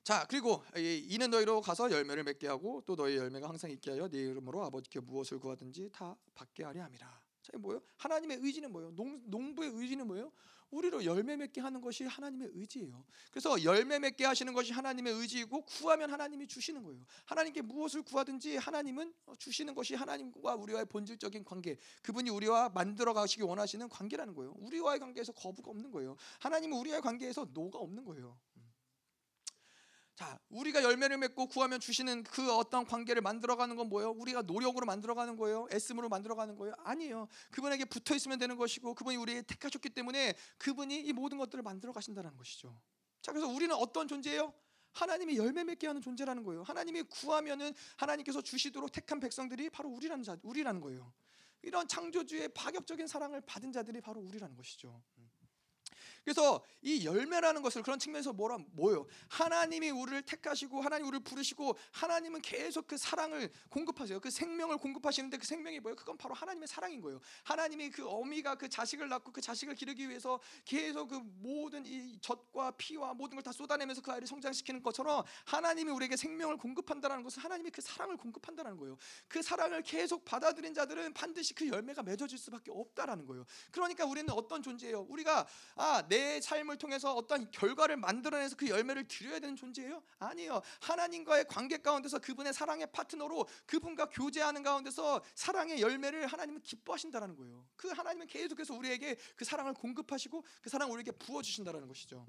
[0.03, 4.09] 자 그리고 이- 이는 너희로 가서 열매를 맺게 하고 또 너희 열매가 항상 있게 하여
[4.09, 7.22] 네 이름으로 아버지께 무엇을 구하든지 다 받게 하려 함이라.
[7.43, 7.81] 자 뭐예요?
[7.97, 8.95] 하나님의 의지는 뭐예요?
[8.95, 10.31] 농, 농부의 의지는 뭐예요?
[10.71, 13.05] 우리로 열매 맺게 하는 것이 하나님의 의지예요.
[13.31, 17.05] 그래서 열매 맺게 하시는 것이 하나님의 의지이고 구하면 하나님이 주시는 거예요.
[17.25, 21.77] 하나님께 무엇을 구하든지 하나님은 주시는 것이 하나님과 우리와의 본질적인 관계.
[22.01, 24.55] 그분이 우리와 만들어 가시기 원하시는 관계라는 거예요.
[24.57, 26.15] 우리와의 관계에서 거부가 없는 거예요.
[26.39, 28.39] 하나님은 우리와의 관계에서 노가 없는 거예요.
[30.15, 34.11] 자, 우리가 열매를 맺고 구하면 주시는 그 어떤 관계를 만들어가는 건 뭐예요?
[34.11, 35.67] 우리가 노력으로 만들어가는 거예요?
[35.71, 36.75] 애씀으로 만들어가는 거예요?
[36.83, 37.27] 아니에요.
[37.49, 42.37] 그분에게 붙어 있으면 되는 것이고 그분이 우리에게 택하셨기 때문에 그분이 이 모든 것들을 만들어 가신다는
[42.37, 42.79] 것이죠.
[43.21, 44.53] 자, 그래서 우리는 어떤 존재예요?
[44.91, 46.61] 하나님이 열매 맺게 하는 존재라는 거예요.
[46.61, 51.11] 하나님이 구하면은 하나님께서 주시도록 택한 백성들이 바로 우리라는 자, 우리라는 거예요.
[51.63, 55.01] 이런 창조주의 파격적인 사랑을 받은 자들이 바로 우리라는 것이죠.
[56.23, 59.05] 그래서 이 열매라는 것을 그런 측면에서 뭐라 뭐요?
[59.29, 64.19] 하나님이 우리를 택하시고 하나님 우리를 부르시고 하나님은 계속 그 사랑을 공급하세요.
[64.19, 65.95] 그 생명을 공급하시는데 그 생명이 뭐예요?
[65.95, 67.19] 그건 바로 하나님의 사랑인 거예요.
[67.43, 72.71] 하나님이 그 어미가 그 자식을 낳고 그 자식을 기르기 위해서 계속 그 모든 이 젖과
[72.71, 77.69] 피와 모든 걸 다 쏟아내면서 그 아이를 성장시키는 것처럼 하나님이 우리에게 생명을 공급한다라는 것은 하나님이
[77.69, 78.97] 그 사랑을 공급한다라는 거예요.
[79.27, 83.45] 그 사랑을 계속 받아들인 자들은 반드시 그 열매가 맺어질 수밖에 없다라는 거예요.
[83.71, 85.01] 그러니까 우리는 어떤 존재예요?
[85.09, 85.45] 우리가
[85.75, 90.03] 아, 내 삶을 통해서 어떤 결과를 만들어내서 그 열매를 드려야 되는 존재예요?
[90.19, 90.61] 아니에요.
[90.81, 97.65] 하나님과의 관계 가운데서 그분의 사랑의 파트너로 그분과 교제하는 가운데서 사랑의 열매를 하나님은 기뻐하신다라는 거예요.
[97.75, 102.27] 그 하나님은 계속해서 우리에게 그 사랑을 공급하시고 그 사랑을 우리에게 부어 주신다라는 것이죠.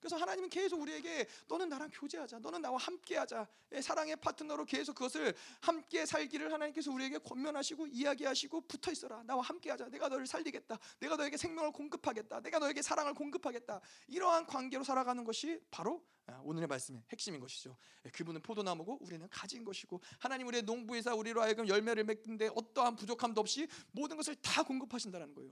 [0.00, 2.38] 그래서 하나님은 계속 우리에게 너는 나랑 교제하자.
[2.38, 3.46] 너는 나와 함께하자.
[3.72, 9.22] 예, 사랑의 파트너로 계속 그것을 함께 살기를 하나님께서 우리에게 권면하시고 이야기하시고 붙어 있어라.
[9.24, 9.88] 나와 함께하자.
[9.88, 10.78] 내가 너를 살리겠다.
[11.00, 12.40] 내가 너에게 생명을 공급하겠다.
[12.40, 13.80] 내가 너에게 사랑을 공급하겠다.
[14.06, 17.76] 이러한 관계로 살아가는 것이 바로 아, 오늘의 말씀의 핵심인 것이죠.
[18.04, 23.40] 예, 그분은 포도나무고 우리는 가지인 것이고 하나님 우리의 농부이사 우리로 하여금 열매를 맺는데 어떠한 부족함도
[23.40, 25.50] 없이 모든 것을 다 공급하신다는 거예요.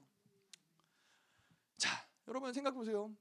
[1.78, 3.14] 자, 여러분 생각해 보세요.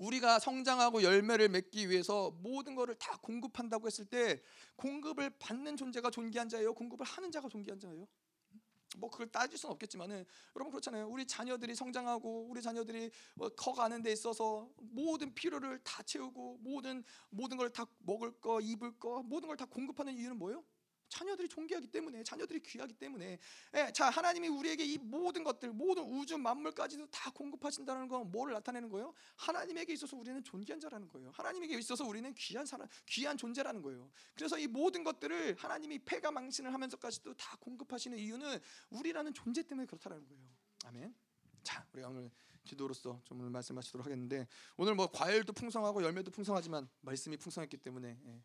[0.00, 4.40] 우리가 성장하고 열매를 맺기 위해서 모든 것을 다 공급한다고 했을 때
[4.76, 6.72] 공급을 받는 존재가 존귀한 자예요.
[6.72, 8.08] 공급을 하는 자가 존귀한 자예요.
[8.96, 10.24] 뭐 그걸 따질 수는 없겠지만은
[10.56, 11.06] 여러분 그렇잖아요.
[11.06, 17.56] 우리 자녀들이 성장하고 우리 자녀들이 뭐 커가는 데 있어서 모든 필요를 다 채우고 모든 모든
[17.58, 20.64] 걸 다 먹을 거, 입을 거, 모든 걸 다 공급하는 이유는 뭐예요?
[21.10, 23.38] 자녀들이 존귀하기 때문에 자녀들이 귀하기 때문에
[23.74, 28.88] 예, 자 하나님이 우리에게 이 모든 것들 모든 우주 만물까지도 다 공급하신다는 건 뭐를 나타내는
[28.88, 29.12] 거예요?
[29.36, 31.30] 하나님에게 있어서 우리는 존귀한 자라는 거예요.
[31.32, 34.10] 하나님에게 있어서 우리는 귀한 사람 귀한 존재라는 거예요.
[34.34, 38.58] 그래서 이 모든 것들을 하나님이 폐가 망신을 하면서까지도 다 공급하시는 이유는
[38.90, 40.42] 우리라는 존재 때문에 그렇다는 거예요.
[40.86, 41.14] 아멘.
[41.62, 42.30] 자, 우리가 오늘
[42.64, 44.46] 기도로서 좀 오늘 말씀 마치도록 하겠는데
[44.76, 48.42] 오늘 뭐 과일도 풍성하고 열매도 풍성하지만 말씀이 풍성했기 때문에 예,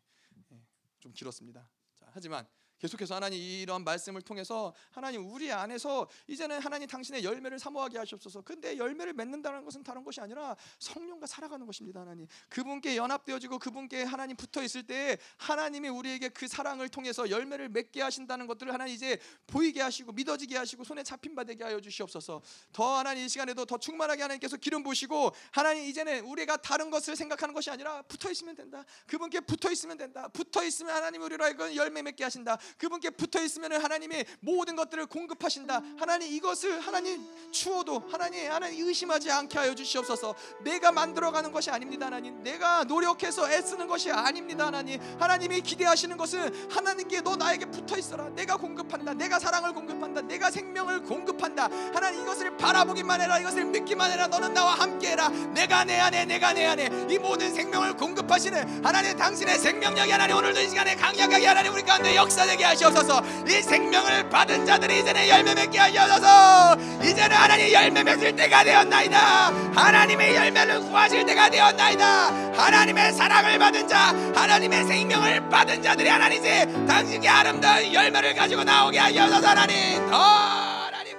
[0.52, 0.60] 예,
[1.00, 1.68] 좀 길었습니다.
[2.06, 2.46] 자, 하지만
[2.78, 8.42] 계속해서 하나님 이런 말씀을 통해서 하나님 우리 안에서 이제는 하나님 당신의 열매를 사모하게 하시옵소서.
[8.42, 12.00] 근데 열매를 맺는다는 것은 다른 것이 아니라 성령과 살아가는 것입니다.
[12.00, 18.02] 하나님 그분께 연합되어지고 그분께 하나님 붙어 있을 때 하나님이 우리에게 그 사랑을 통해서 열매를 맺게
[18.02, 22.42] 하신다는 것들을 하나님 이제 보이게 하시고 믿어지게 하시고 손에 잡힌 바 되게 하여 주시옵소서.
[22.72, 27.54] 더 하나님 이 시간에도 더 충만하게 하나님께서 기름 부시고 하나님 이제는 우리가 다른 것을 생각하는
[27.54, 28.84] 것이 아니라 붙어 있으면 된다.
[29.06, 30.28] 그분께 붙어 있으면 된다.
[30.28, 32.58] 붙어 있으면 하나님 우리로 하여금 열매 맺게 하신다.
[32.78, 35.82] 그분께 붙어 있으면 하나님이 모든 것들을 공급하신다.
[35.98, 40.34] 하나님 이것을 하나님 추워도 하나님 하나님 의심하지 않게 하여 주시옵소서.
[40.60, 42.42] 내가 만들어가는 것이 아닙니다, 하나님.
[42.42, 45.00] 내가 노력해서 애쓰는 것이 아닙니다, 하나님.
[45.20, 48.28] 하나님이 기대하시는 것은 하나님께 너 나에게 붙어 있어라.
[48.30, 49.14] 내가 공급한다.
[49.14, 50.22] 내가 사랑을 공급한다.
[50.22, 51.64] 내가 생명을 공급한다.
[51.94, 53.38] 하나님 이것을 바라보기만 해라.
[53.38, 54.26] 이것을 믿기만 해라.
[54.26, 55.28] 너는 나와 함께해라.
[55.28, 60.60] 내가 내 안에, 내가 내 안에 이 모든 생명을 공급하시는 하나님 당신의 생명력이 하나님 오늘도
[60.60, 63.22] 이 시간에 강력하게 하나님 우리 가운데 역사되 게 하시옵소서.
[63.46, 66.76] 이 생명을 받은 자들이 이제는 열매 맺게 하시옵소서.
[67.02, 69.52] 이제는 하나님 열매 맺을 때가 되었나이다.
[69.74, 72.52] 하나님의 열매를 구하실 때가 되었나이다.
[72.54, 78.98] 하나님의 사랑을 받은 자, 하나님의 생명을 받은 자들이 하나님 이제 당신의 아름다운 열매를 가지고 나오게
[78.98, 79.46] 하시옵소서.
[79.46, 81.16] 하나님 더 하나님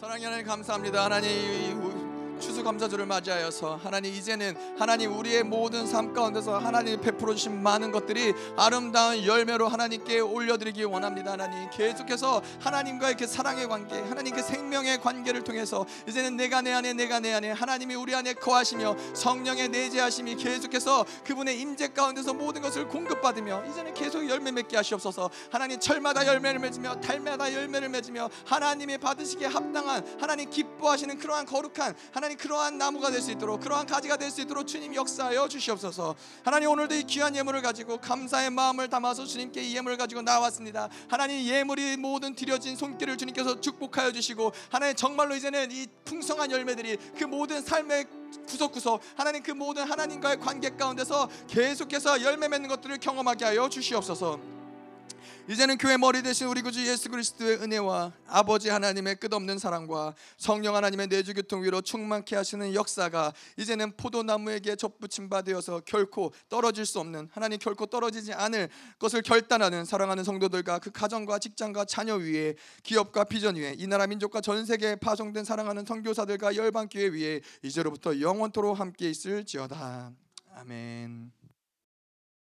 [0.00, 1.04] 사랑의 하나님 감사합니다.
[1.04, 1.93] 하나님 이
[2.44, 9.24] 추수감사주를 맞이하여서 하나님 이제는 하나님 우리의 모든 삶 가운데서 하나님 베풀어 주신 많은 것들이 아름다운
[9.24, 11.32] 열매로 하나님께 올려드리기 원합니다.
[11.32, 16.92] 하나님 계속해서 하나님과의 그 사랑의 관계, 하나님 그 생명의 관계를 통해서 이제는 내가 내 안에
[16.92, 22.88] 내가 내 안에 하나님이 우리 안에 거하시며 성령의 내재하심이 계속해서 그분의 임재 가운데서 모든 것을
[22.88, 25.30] 공급받으며 이제는 계속 열매 맺게 하시옵소서.
[25.50, 32.33] 하나님 철마다 열매를 맺으며 달마다 열매를 맺으며 하나님의 받으시기에 합당한 하나님 기뻐하시는 그러한 거룩한 하나님
[32.36, 36.14] 그러한 나무가 될 수 있도록 그러한 가지가 될 수 있도록 주님 역사하여 주시옵소서.
[36.44, 40.88] 하나님 오늘도 이 귀한 예물을 가지고 감사의 마음을 담아서 주님께 이 예물을 가지고 나왔습니다.
[41.08, 47.24] 하나님 예물이 모든 드려진 손길을 주님께서 축복하여 주시고 하나님 정말로 이제는 이 풍성한 열매들이 그
[47.24, 48.06] 모든 삶의
[48.48, 54.53] 구석구석 하나님 그 모든 하나님과의 관계 가운데서 계속해서 열매 맺는 것들을 경험하게 하여 주시옵소서.
[55.46, 61.08] 이제는 교회 머리 대신 우리 구주 예수 그리스도의 은혜와 아버지 하나님의 끝없는 사랑과 성령 하나님의
[61.08, 67.28] 내주 교통 위로 충만케 하시는 역사가 이제는 포도나무에게 접붙임 바 되어서 결코 떨어질 수 없는
[67.30, 73.56] 하나님 결코 떨어지지 않을 것을 결단하는 사랑하는 성도들과 그 가정과 직장과 자녀 위에 기업과 비전
[73.56, 79.10] 위에 이 나라 민족과 전 세계에 파송된 사랑하는 선교사들과 열방 교회 위에 이제로부터 영원토록 함께
[79.10, 80.10] 있을지어다
[80.54, 81.43] 아멘.